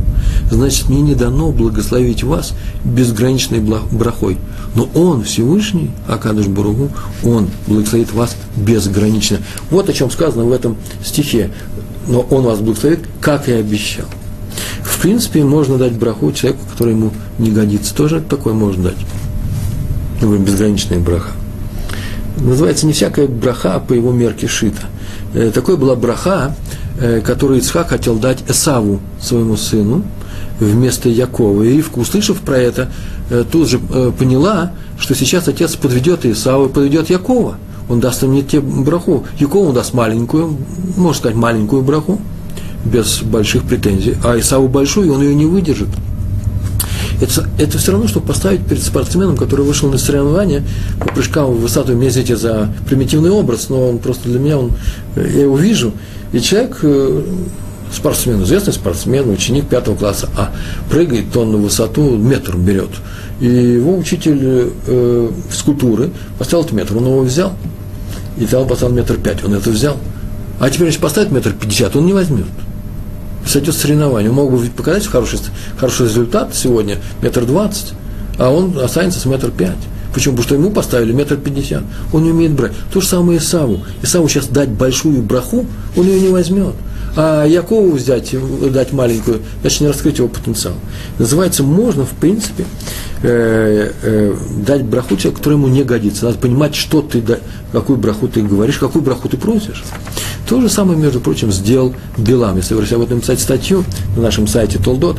Значит, 0.52 0.90
мне 0.90 1.02
не 1.02 1.16
дано 1.16 1.52
благословить 1.52 2.24
вас 2.24 2.54
безграничной 2.84 3.60
брахой. 3.60 4.38
Но 4.76 4.90
Он, 4.94 5.24
Всевышний, 5.24 5.92
Акадыш 6.08 6.48
Буругу, 6.48 6.92
Он 7.24 7.50
благословит 7.68 8.14
вас 8.14 8.36
безгранично. 8.56 9.40
Вот 9.70 9.90
о 9.90 9.94
чем 9.94 10.12
сказано 10.12 10.46
в 10.46 10.52
этом 10.52 10.78
стихе. 11.04 11.52
Но 12.08 12.22
Он 12.22 12.44
вас 12.44 12.60
благословит, 12.60 13.00
как 13.22 13.50
и 13.50 13.54
обещал. 13.54 14.06
В 14.84 15.02
принципе, 15.02 15.44
можно 15.44 15.78
дать 15.78 15.94
браху 15.94 16.32
человеку, 16.32 16.64
который 16.72 16.94
ему 16.94 17.12
не 17.40 17.52
годится. 17.52 17.96
Тоже 17.96 18.22
такое 18.22 18.54
можно 18.54 18.86
дать. 18.86 18.98
Например, 20.22 20.40
безграничная 20.40 21.00
браха. 21.00 21.32
Называется 22.38 22.88
не 22.88 22.94
всякая 22.94 23.28
браха 23.28 23.80
по 23.80 23.94
его 23.94 24.12
мерке 24.12 24.48
шита. 24.48 24.84
Э, 25.34 25.52
такой 25.54 25.78
была 25.78 25.96
браха, 25.96 26.56
э, 27.00 27.22
которую 27.22 27.60
Ицхак 27.60 27.90
хотел 27.90 28.16
дать 28.16 28.44
Эсаву, 28.50 29.00
своему 29.22 29.58
сыну, 29.58 30.04
вместо 30.60 31.10
Якова. 31.10 31.64
И 31.64 31.80
Ивка, 31.80 32.00
услышав 32.00 32.40
про 32.42 32.58
это, 32.58 32.92
э, 33.30 33.44
тут 33.50 33.68
же 33.68 33.80
поняла, 33.80 34.72
что 34.98 35.16
сейчас 35.16 35.48
отец 35.48 35.76
подведет 35.76 36.26
Исаву 36.26 36.66
и 36.66 36.70
подведет 36.70 37.10
Якова. 37.10 37.58
Он 37.90 38.00
даст 38.00 38.24
им 38.24 38.32
не 38.32 38.44
те 38.44 38.62
браху. 38.62 39.26
Якову 39.40 39.74
даст 39.74 39.94
маленькую, 39.94 40.58
можно 40.96 41.20
сказать, 41.20 41.38
маленькую 41.38 41.82
браху, 41.82 42.20
без 42.86 43.22
больших 43.22 43.64
претензий, 43.64 44.16
а 44.24 44.38
Исаву 44.40 44.68
большую, 44.68 45.14
он 45.14 45.22
ее 45.22 45.36
не 45.36 45.46
выдержит. 45.46 45.90
Это, 47.22 47.48
это 47.58 47.78
все 47.78 47.92
равно, 47.92 48.08
что 48.08 48.20
поставить 48.20 48.66
перед 48.66 48.84
спортсменом, 48.84 49.38
который 49.38 49.66
вышел 49.66 49.90
на 49.90 49.98
соревнования 49.98 50.64
по 51.00 51.08
прыжкам 51.08 51.52
в 51.52 51.62
высоту, 51.62 51.94
мне 51.94 52.10
извините 52.10 52.36
за 52.36 52.74
примитивный 52.88 53.30
образ, 53.30 53.70
но 53.70 53.90
он 53.90 54.00
просто 54.00 54.28
для 54.28 54.40
меня, 54.40 54.58
он, 54.58 54.72
я 55.16 55.44
его 55.44 55.58
вижу, 55.58 55.94
и 56.34 56.42
человек, 56.42 56.80
э, 56.82 57.24
спортсмен, 57.94 58.44
известный 58.44 58.74
спортсмен, 58.74 59.30
ученик 59.30 59.68
пятого 59.68 59.96
класса, 59.96 60.28
а 60.36 60.52
прыгает 60.90 61.36
он 61.38 61.52
на 61.52 61.58
высоту, 61.58 62.18
метр 62.18 62.58
берет. 62.58 62.90
И 63.40 63.46
его 63.46 63.98
учитель 63.98 64.72
э, 64.88 65.32
физкультуры 65.50 66.10
поставил 66.38 66.66
этот 66.66 66.76
метр, 66.76 66.98
он 66.98 67.06
его 67.06 67.22
взял, 67.22 67.54
и 68.38 68.46
там 68.46 68.68
поставил 68.68 68.96
метр 68.96 69.16
пять, 69.16 69.44
он 69.46 69.54
это 69.54 69.70
взял. 69.70 69.98
А 70.60 70.70
теперь, 70.70 70.88
если 70.88 71.00
поставить 71.00 71.32
метр 71.32 71.54
пятьдесят, 71.54 71.96
он 71.96 72.06
не 72.06 72.14
возьмет 72.14 72.48
сойдет 73.46 73.76
соревнование. 73.76 74.30
Он 74.30 74.36
мог 74.36 74.52
бы 74.52 74.66
показать 74.68 75.08
хороший, 75.08 75.40
хороший 75.78 76.08
результат 76.08 76.56
сегодня, 76.56 76.98
метр 77.22 77.46
двадцать, 77.46 77.94
а 78.38 78.50
он 78.50 78.78
останется 78.80 79.20
с 79.20 79.26
метр 79.26 79.52
пять. 79.52 79.78
Почему? 80.14 80.36
Потому 80.36 80.44
что 80.44 80.56
ему 80.56 80.72
поставили 80.72 81.12
метр 81.12 81.38
пятьдесят. 81.38 81.84
Он 82.12 82.24
не 82.24 82.32
умеет 82.32 82.54
брать. 82.54 82.74
То 82.94 83.02
же 83.02 83.08
самое 83.08 83.40
Исаву. 83.40 83.84
Исаву 84.04 84.30
сейчас 84.30 84.48
дать 84.48 84.70
большую 84.70 85.24
браху, 85.24 85.66
он 85.98 86.06
ее 86.06 86.20
не 86.20 86.30
возьмет. 86.30 86.76
А 87.16 87.46
Якову 87.46 87.92
взять, 87.92 88.36
дать 88.72 88.92
маленькую, 88.92 89.42
значит, 89.62 89.82
не 89.82 89.88
раскрыть 89.88 90.18
его 90.18 90.28
потенциал. 90.28 90.74
Называется, 91.20 91.64
можно, 91.64 92.06
в 92.06 92.12
принципе, 92.12 92.66
э, 93.22 93.92
э, 94.02 94.36
дать 94.66 94.84
браху 94.84 95.16
человеку, 95.16 95.38
который 95.38 95.54
ему 95.54 95.68
не 95.68 95.84
годится. 95.84 96.26
Надо 96.26 96.40
понимать, 96.40 96.74
что 96.74 97.02
ты, 97.02 97.22
да, 97.22 97.38
какую 97.72 98.00
браху 98.00 98.28
ты 98.28 98.42
говоришь, 98.42 98.78
какую 98.80 99.04
браху 99.04 99.30
ты 99.30 99.38
просишь. 99.38 99.84
То 100.48 100.60
же 100.60 100.70
самое, 100.70 101.00
между 101.00 101.20
прочим, 101.20 101.52
сделал 101.52 101.94
Билам. 102.18 102.58
Если 102.58 102.74
вы 102.74 102.82
хотите 102.82 102.96
об 102.96 103.04
этом 103.04 103.18
написать 103.18 103.40
статью 103.40 103.84
на 104.16 104.24
нашем 104.24 104.48
сайте 104.48 104.80
Толдот, 104.80 105.18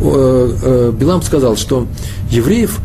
э, 0.00 0.56
э, 0.62 0.92
Билам 0.98 1.22
сказал, 1.22 1.56
что 1.56 1.88
евреев, 2.30 2.78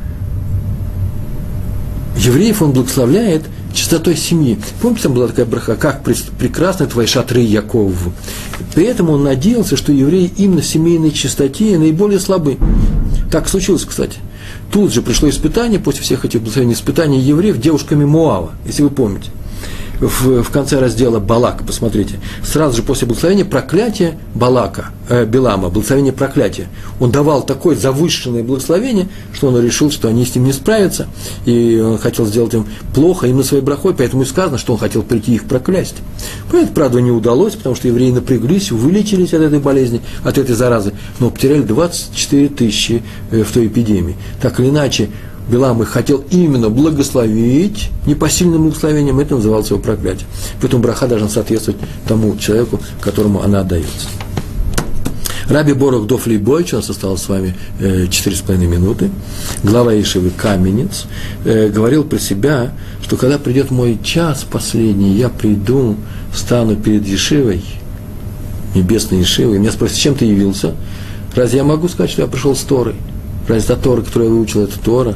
евреев 2.17 2.61
он 2.61 2.71
благословляет 2.71 3.43
чистотой 3.77 4.17
семьи. 4.17 4.59
Помните, 4.81 5.03
там 5.03 5.13
была 5.13 5.27
такая 5.27 5.45
браха, 5.45 5.75
как 5.75 6.03
прекрасны 6.03 6.87
твои 6.87 7.05
шатры 7.05 7.41
Яков. 7.41 7.93
При 8.73 8.85
этом 8.85 9.09
он 9.09 9.23
надеялся, 9.23 9.77
что 9.77 9.91
евреи 9.91 10.31
именно 10.37 10.61
в 10.61 10.65
семейной 10.65 11.11
чистоте 11.11 11.77
наиболее 11.77 12.19
слабы. 12.19 12.57
Так 13.31 13.47
случилось, 13.47 13.85
кстати. 13.85 14.17
Тут 14.71 14.93
же 14.93 15.01
пришло 15.01 15.29
испытание, 15.29 15.79
после 15.79 16.01
всех 16.01 16.25
этих 16.25 16.41
испытаний 16.41 17.19
евреев 17.19 17.59
девушками 17.59 18.03
Муава, 18.03 18.51
если 18.65 18.83
вы 18.83 18.89
помните 18.89 19.29
в, 19.99 20.43
в 20.43 20.49
конце 20.51 20.79
раздела 20.79 21.19
Балак, 21.19 21.63
посмотрите, 21.65 22.19
сразу 22.43 22.77
же 22.77 22.83
после 22.83 23.07
благословения 23.07 23.45
проклятие 23.45 24.17
Балака, 24.35 24.91
э, 25.09 25.25
Белама, 25.25 25.69
благословение 25.69 26.13
проклятия. 26.13 26.67
Он 26.99 27.11
давал 27.11 27.43
такое 27.43 27.75
завышенное 27.75 28.43
благословение, 28.43 29.07
что 29.33 29.47
он 29.47 29.59
решил, 29.61 29.91
что 29.91 30.07
они 30.07 30.25
с 30.25 30.35
ним 30.35 30.45
не 30.45 30.53
справятся, 30.53 31.07
и 31.45 31.79
он 31.83 31.97
хотел 31.97 32.25
сделать 32.25 32.53
им 32.53 32.65
плохо 32.93 33.27
именно 33.27 33.43
своей 33.43 33.63
брахой, 33.63 33.93
поэтому 33.93 34.23
и 34.23 34.25
сказано, 34.25 34.57
что 34.57 34.73
он 34.73 34.79
хотел 34.79 35.03
прийти 35.03 35.35
их 35.35 35.45
проклясть. 35.45 35.95
Это, 36.51 36.71
правда, 36.71 36.99
не 36.99 37.11
удалось, 37.11 37.55
потому 37.55 37.75
что 37.75 37.87
евреи 37.87 38.11
напряглись, 38.11 38.71
вылечились 38.71 39.33
от 39.33 39.41
этой 39.41 39.59
болезни, 39.59 40.01
от 40.23 40.37
этой 40.37 40.55
заразы, 40.55 40.93
но 41.19 41.29
потеряли 41.29 41.61
24 41.61 42.49
тысячи 42.49 43.03
э, 43.31 43.43
в 43.43 43.51
той 43.51 43.67
эпидемии. 43.67 44.15
Так 44.41 44.59
или 44.59 44.69
иначе, 44.69 45.09
Билам 45.49 45.81
их 45.81 45.89
хотел 45.89 46.23
именно 46.29 46.69
благословить 46.69 47.89
непосильным 48.05 48.63
благословением, 48.63 49.19
это 49.19 49.35
называлось 49.35 49.69
его 49.69 49.79
проклятие. 49.79 50.27
Поэтому 50.61 50.83
браха 50.83 51.07
должна 51.07 51.29
соответствовать 51.29 51.79
тому 52.07 52.35
человеку, 52.37 52.79
которому 53.01 53.41
она 53.41 53.61
отдается. 53.61 54.07
Раби 55.49 55.71
Борох 55.71 56.07
Дофли 56.07 56.35
Бойч, 56.35 56.73
у 56.73 56.77
нас 56.77 56.89
осталось 56.89 57.21
с 57.21 57.29
вами 57.29 57.55
э, 57.79 58.07
четыре 58.09 58.35
с 58.35 58.41
половиной 58.41 58.67
минуты, 58.67 59.09
глава 59.63 59.97
Ишивы 59.97 60.29
Каменец, 60.29 61.05
э, 61.45 61.69
говорил 61.69 62.03
про 62.03 62.19
себя, 62.19 62.73
что 63.01 63.15
когда 63.15 63.37
придет 63.37 63.71
мой 63.71 63.97
час 64.03 64.45
последний, 64.49 65.13
я 65.13 65.29
приду, 65.29 65.95
встану 66.33 66.75
перед 66.75 67.07
Ешивой, 67.07 67.63
небесной 68.75 69.21
Ешивой, 69.21 69.55
и 69.55 69.59
меня 69.59 69.71
спросят, 69.71 69.95
чем 69.97 70.15
ты 70.15 70.25
явился? 70.25 70.75
Разве 71.33 71.59
я 71.59 71.63
могу 71.63 71.87
сказать, 71.87 72.11
что 72.11 72.23
я 72.23 72.27
пришел 72.27 72.53
с 72.53 72.63
Торой? 72.63 72.95
Разве 73.47 73.75
та 73.75 73.81
Тора, 73.81 74.01
которую 74.01 74.29
я 74.29 74.35
выучил, 74.35 74.63
это 74.63 74.77
Тора? 74.79 75.15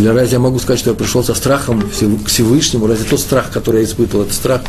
Или 0.00 0.08
разве 0.08 0.32
я 0.32 0.38
могу 0.38 0.58
сказать, 0.58 0.80
что 0.80 0.90
я 0.90 0.96
пришел 0.96 1.22
со 1.22 1.34
страхом 1.34 1.82
к 1.82 2.26
Всевышнему? 2.26 2.86
Разве 2.86 3.04
тот 3.04 3.20
страх, 3.20 3.50
который 3.50 3.82
я 3.82 3.86
испытывал, 3.86 4.24
это 4.24 4.32
страх? 4.32 4.62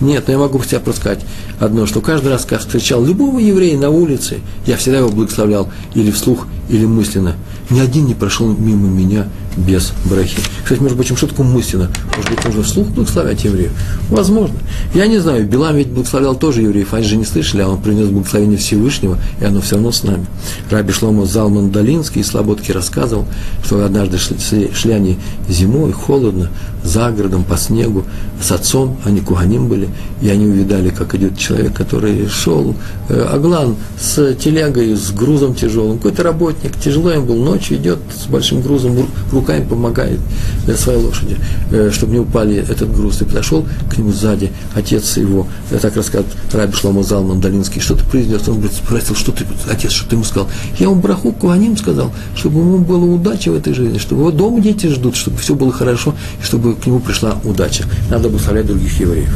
Нет, 0.00 0.28
но 0.28 0.34
я 0.34 0.38
могу 0.38 0.60
тебя 0.60 0.78
просто 0.78 1.00
сказать 1.00 1.20
одно, 1.58 1.84
что 1.86 2.00
каждый 2.00 2.28
раз, 2.28 2.44
когда 2.44 2.60
встречал 2.60 3.04
любого 3.04 3.40
еврея 3.40 3.76
на 3.76 3.90
улице, 3.90 4.38
я 4.66 4.76
всегда 4.76 4.98
его 4.98 5.08
благословлял 5.08 5.68
или 5.94 6.12
вслух, 6.12 6.46
или 6.68 6.86
мысленно. 6.86 7.34
Ни 7.70 7.80
один 7.80 8.06
не 8.06 8.14
прошел 8.14 8.54
мимо 8.56 8.86
меня 8.86 9.26
без 9.66 9.92
брахи. 10.04 10.38
Кстати, 10.62 10.80
между 10.80 10.96
прочим, 10.96 11.16
что 11.16 11.26
такое 11.26 11.46
мысленно? 11.46 11.90
Может 12.16 12.30
быть, 12.30 12.44
нужно 12.44 12.62
вслух 12.62 12.88
благословлять 12.88 13.44
евреев? 13.44 13.72
Возможно. 14.08 14.56
Я 14.94 15.06
не 15.06 15.18
знаю, 15.18 15.46
Билам 15.46 15.76
ведь 15.76 15.88
благословлял 15.88 16.36
тоже 16.36 16.62
евреев, 16.62 16.94
они 16.94 17.04
же 17.04 17.16
не 17.16 17.24
слышали, 17.24 17.62
а 17.62 17.68
он 17.68 17.80
принес 17.80 18.08
благословение 18.08 18.58
Всевышнего, 18.58 19.18
и 19.40 19.44
оно 19.44 19.60
все 19.60 19.74
равно 19.76 19.92
с 19.92 20.02
нами. 20.02 20.26
Раби 20.70 20.92
Шломо 20.92 21.26
Залман 21.26 21.70
Долинский 21.70 22.22
из 22.22 22.28
Слободки 22.28 22.72
рассказывал, 22.72 23.26
что 23.64 23.84
однажды 23.84 24.18
шли, 24.18 24.70
шли 24.72 24.92
они 24.92 25.18
зимой, 25.48 25.92
холодно, 25.92 26.50
за 26.82 27.10
городом, 27.10 27.44
по 27.44 27.56
снегу, 27.56 28.04
с 28.40 28.50
отцом, 28.52 28.98
они 29.04 29.20
куганим 29.20 29.68
были, 29.68 29.88
и 30.22 30.28
они 30.28 30.46
увидали, 30.46 30.90
как 30.90 31.14
идет 31.14 31.36
человек, 31.36 31.74
который 31.74 32.28
шел, 32.28 32.74
э, 33.08 33.20
Аглан, 33.20 33.76
с 34.00 34.34
телегой, 34.34 34.94
с 34.94 35.10
грузом 35.10 35.54
тяжелым, 35.54 35.98
какой-то 35.98 36.22
работник, 36.22 36.78
тяжело 36.80 37.12
им 37.12 37.26
был, 37.26 37.36
ночью 37.36 37.76
идет 37.78 37.98
с 38.14 38.26
большим 38.26 38.62
грузом, 38.62 39.08
руками 39.48 39.64
помогает 39.66 40.20
э, 40.66 40.74
своей 40.74 41.02
лошади, 41.02 41.36
э, 41.70 41.90
чтобы 41.92 42.12
не 42.12 42.18
упали 42.20 42.56
этот 42.56 42.94
груз. 42.94 43.22
И 43.22 43.24
подошел 43.24 43.66
к 43.90 43.96
нему 43.96 44.12
сзади 44.12 44.52
отец 44.74 45.16
его, 45.16 45.46
я 45.70 45.78
так 45.78 45.96
рассказывает 45.96 46.34
Раби 46.52 46.74
Шломо 46.74 47.02
Залман 47.02 47.40
Долинский, 47.40 47.80
что 47.80 47.94
ты 47.94 48.04
произнес? 48.04 48.46
Он 48.48 48.62
спросил, 48.70 49.14
что 49.14 49.32
ты, 49.32 49.44
отец, 49.70 49.92
что 49.92 50.08
ты 50.08 50.16
ему 50.16 50.24
сказал? 50.24 50.48
Я 50.78 50.86
ему 50.86 50.96
браху 50.96 51.32
Куаним 51.32 51.76
сказал, 51.76 52.12
чтобы 52.36 52.60
ему 52.60 52.78
было 52.78 53.04
удача 53.04 53.50
в 53.50 53.54
этой 53.54 53.72
жизни, 53.72 53.98
чтобы 53.98 54.22
его 54.22 54.30
дома 54.30 54.60
дети 54.60 54.86
ждут, 54.88 55.16
чтобы 55.16 55.38
все 55.38 55.54
было 55.54 55.72
хорошо, 55.72 56.14
и 56.40 56.44
чтобы 56.44 56.74
к 56.74 56.86
нему 56.86 57.00
пришла 57.00 57.38
удача. 57.44 57.84
Надо 58.10 58.28
благословлять 58.28 58.66
других 58.66 59.00
евреев. 59.00 59.34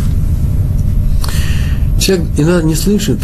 Человек 2.00 2.26
иногда 2.36 2.62
не 2.62 2.74
слышит, 2.74 3.20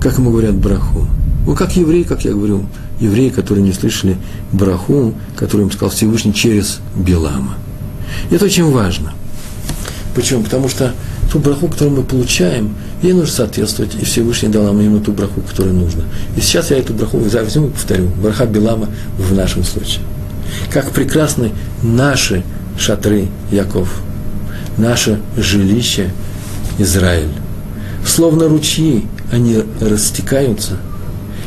как 0.00 0.18
ему 0.18 0.30
говорят 0.30 0.54
браху. 0.54 1.06
Ну, 1.46 1.54
как 1.54 1.76
еврей, 1.76 2.04
как 2.04 2.24
я 2.24 2.32
говорю, 2.32 2.66
евреи, 3.00 3.28
которые 3.28 3.62
не 3.62 3.72
слышали 3.72 4.16
браху, 4.52 5.14
который 5.36 5.62
им 5.62 5.70
сказал 5.70 5.90
Всевышний 5.90 6.34
через 6.34 6.80
Белама. 6.96 7.54
И 8.30 8.34
это 8.34 8.46
очень 8.46 8.70
важно. 8.70 9.14
Почему? 10.14 10.42
Потому 10.42 10.68
что 10.68 10.92
ту 11.30 11.38
браху, 11.38 11.68
которую 11.68 11.98
мы 11.98 12.02
получаем, 12.02 12.74
ей 13.02 13.12
нужно 13.12 13.32
соответствовать, 13.32 13.94
и 13.94 14.04
Всевышний 14.04 14.48
дал 14.48 14.64
нам 14.64 14.80
именно 14.80 15.00
ту 15.00 15.12
браху, 15.12 15.40
которую 15.40 15.74
нужно. 15.74 16.04
И 16.36 16.40
сейчас 16.40 16.70
я 16.70 16.78
эту 16.78 16.94
браху 16.94 17.18
возьму 17.18 17.68
и 17.68 17.70
повторю. 17.70 18.08
Браха 18.20 18.46
Белама 18.46 18.88
в 19.16 19.32
нашем 19.32 19.62
случае. 19.62 20.02
Как 20.72 20.90
прекрасны 20.90 21.52
наши 21.82 22.42
шатры, 22.78 23.28
Яков, 23.52 24.00
наше 24.78 25.20
жилище, 25.36 26.10
Израиль. 26.78 27.32
Словно 28.04 28.48
ручьи 28.48 29.06
они 29.32 29.62
растекаются, 29.80 30.78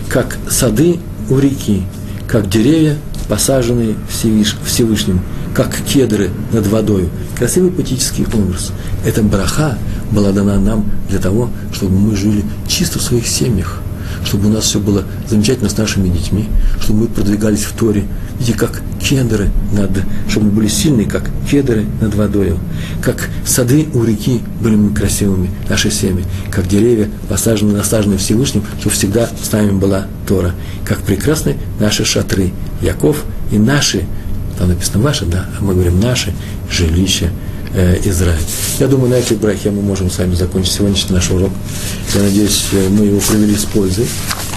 как 0.10 0.38
сады 0.50 1.00
у 1.30 1.38
реки, 1.38 1.84
как 2.28 2.50
деревья, 2.50 2.98
посаженные 3.28 3.96
Всевышним, 4.10 5.22
как 5.54 5.76
кедры 5.76 6.32
над 6.52 6.68
водой. 6.68 7.10
Красивый 7.38 7.72
поэтический 7.72 8.26
образ. 8.26 8.72
Эта 9.06 9.22
браха 9.22 9.78
была 10.12 10.32
дана 10.32 10.60
нам 10.60 10.86
для 11.10 11.20
того, 11.20 11.50
чтобы 11.72 11.98
мы 11.98 12.16
жили 12.16 12.44
чисто 12.68 13.00
в 13.00 13.04
своих 13.04 13.28
семьях– 13.28 13.82
чтобы 14.26 14.48
у 14.48 14.52
нас 14.52 14.66
все 14.66 14.80
было 14.80 15.04
замечательно 15.28 15.70
с 15.70 15.78
нашими 15.78 16.10
детьми, 16.10 16.48
чтобы 16.82 17.02
мы 17.02 17.08
продвигались 17.08 17.64
в 17.64 17.74
Торе, 17.74 18.06
видите, 18.40 18.58
как 18.58 18.82
кедры 19.02 19.52
над, 19.72 19.92
чтобы 20.28 20.48
мы 20.48 20.52
были 20.54 20.68
сильные, 20.68 21.08
как 21.08 21.30
кедры 21.50 21.86
над 22.02 22.14
водой, 22.16 22.56
как 23.02 23.30
сады 23.46 23.88
у 23.94 24.04
реки 24.04 24.42
были 24.62 24.76
мы 24.76 24.94
красивыми, 24.94 25.50
наши 25.70 25.92
семьи, 25.92 26.26
как 26.52 26.68
деревья, 26.68 27.10
посаженные, 27.28 27.78
насаженные 27.78 28.20
Всевышним, 28.20 28.64
чтобы 28.80 28.96
всегда 28.96 29.30
с 29.42 29.52
нами 29.52 29.72
была 29.72 30.08
Тора, 30.28 30.54
как 30.86 31.00
прекрасны 31.00 31.58
наши 31.80 32.06
шатры, 32.06 32.52
Яков 32.82 33.24
и 33.52 33.58
наши, 33.58 34.06
там 34.58 34.70
написано 34.70 35.04
ваши, 35.04 35.26
да, 35.26 35.46
а 35.60 35.64
мы 35.64 35.74
говорим 35.74 36.00
наши 36.00 36.34
жилища, 36.70 37.30
э, 37.74 38.00
Израиль. 38.04 38.40
Я 38.80 38.88
думаю, 38.88 39.10
на 39.12 39.16
этой 39.16 39.38
брахе 39.38 39.72
мы 39.72 39.82
можем 39.82 40.10
с 40.10 40.18
вами 40.18 40.36
закончить 40.36 40.74
сегодняшний 40.74 41.16
наш 41.16 41.30
урок. 41.32 41.52
Я 42.16 42.22
надеюсь, 42.22 42.66
э, 42.74 42.90
мы 42.90 43.06
его 43.06 43.20
провели 43.20 43.56
с 43.56 43.66
пользой. 43.66 44.08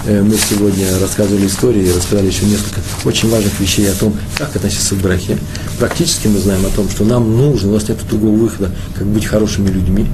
Э, 0.05 0.21
мы 0.21 0.35
сегодня 0.37 0.85
рассказывали 0.99 1.47
истории, 1.47 1.89
рассказали 1.95 2.27
еще 2.27 2.45
несколько 2.45 2.81
очень 3.05 3.29
важных 3.29 3.57
вещей 3.59 3.89
о 3.89 3.93
том, 3.93 4.13
как 4.37 4.55
относиться 4.55 4.95
к 4.95 4.97
брахе. 4.99 5.37
Практически 5.79 6.27
мы 6.27 6.39
знаем 6.39 6.65
о 6.65 6.69
том, 6.69 6.89
что 6.89 7.05
нам 7.05 7.37
нужно, 7.37 7.71
у 7.71 7.73
нас 7.75 7.87
нет 7.87 7.97
другого 8.09 8.35
выхода, 8.35 8.71
как 8.97 9.07
быть 9.07 9.25
хорошими 9.25 9.69
людьми, 9.69 10.07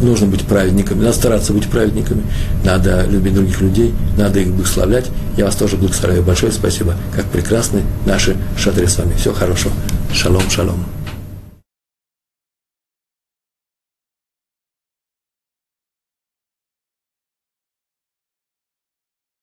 нужно 0.00 0.26
быть 0.26 0.42
праведниками, 0.42 1.00
надо 1.00 1.14
стараться 1.14 1.52
быть 1.52 1.66
праведниками, 1.68 2.22
надо 2.64 3.06
любить 3.08 3.34
других 3.34 3.60
людей, 3.60 3.94
надо 4.18 4.40
их 4.40 4.48
благословлять. 4.48 5.06
Я 5.36 5.46
вас 5.46 5.56
тоже 5.56 5.76
благословляю. 5.76 6.22
Большое 6.22 6.52
спасибо. 6.52 6.94
Как 7.14 7.24
прекрасны 7.26 7.82
наши 8.04 8.36
шатры 8.58 8.86
с 8.86 8.98
вами. 8.98 9.14
Всего 9.14 9.32
хорошего. 9.32 9.72
Шалом, 10.12 10.42
шалом. 10.50 10.84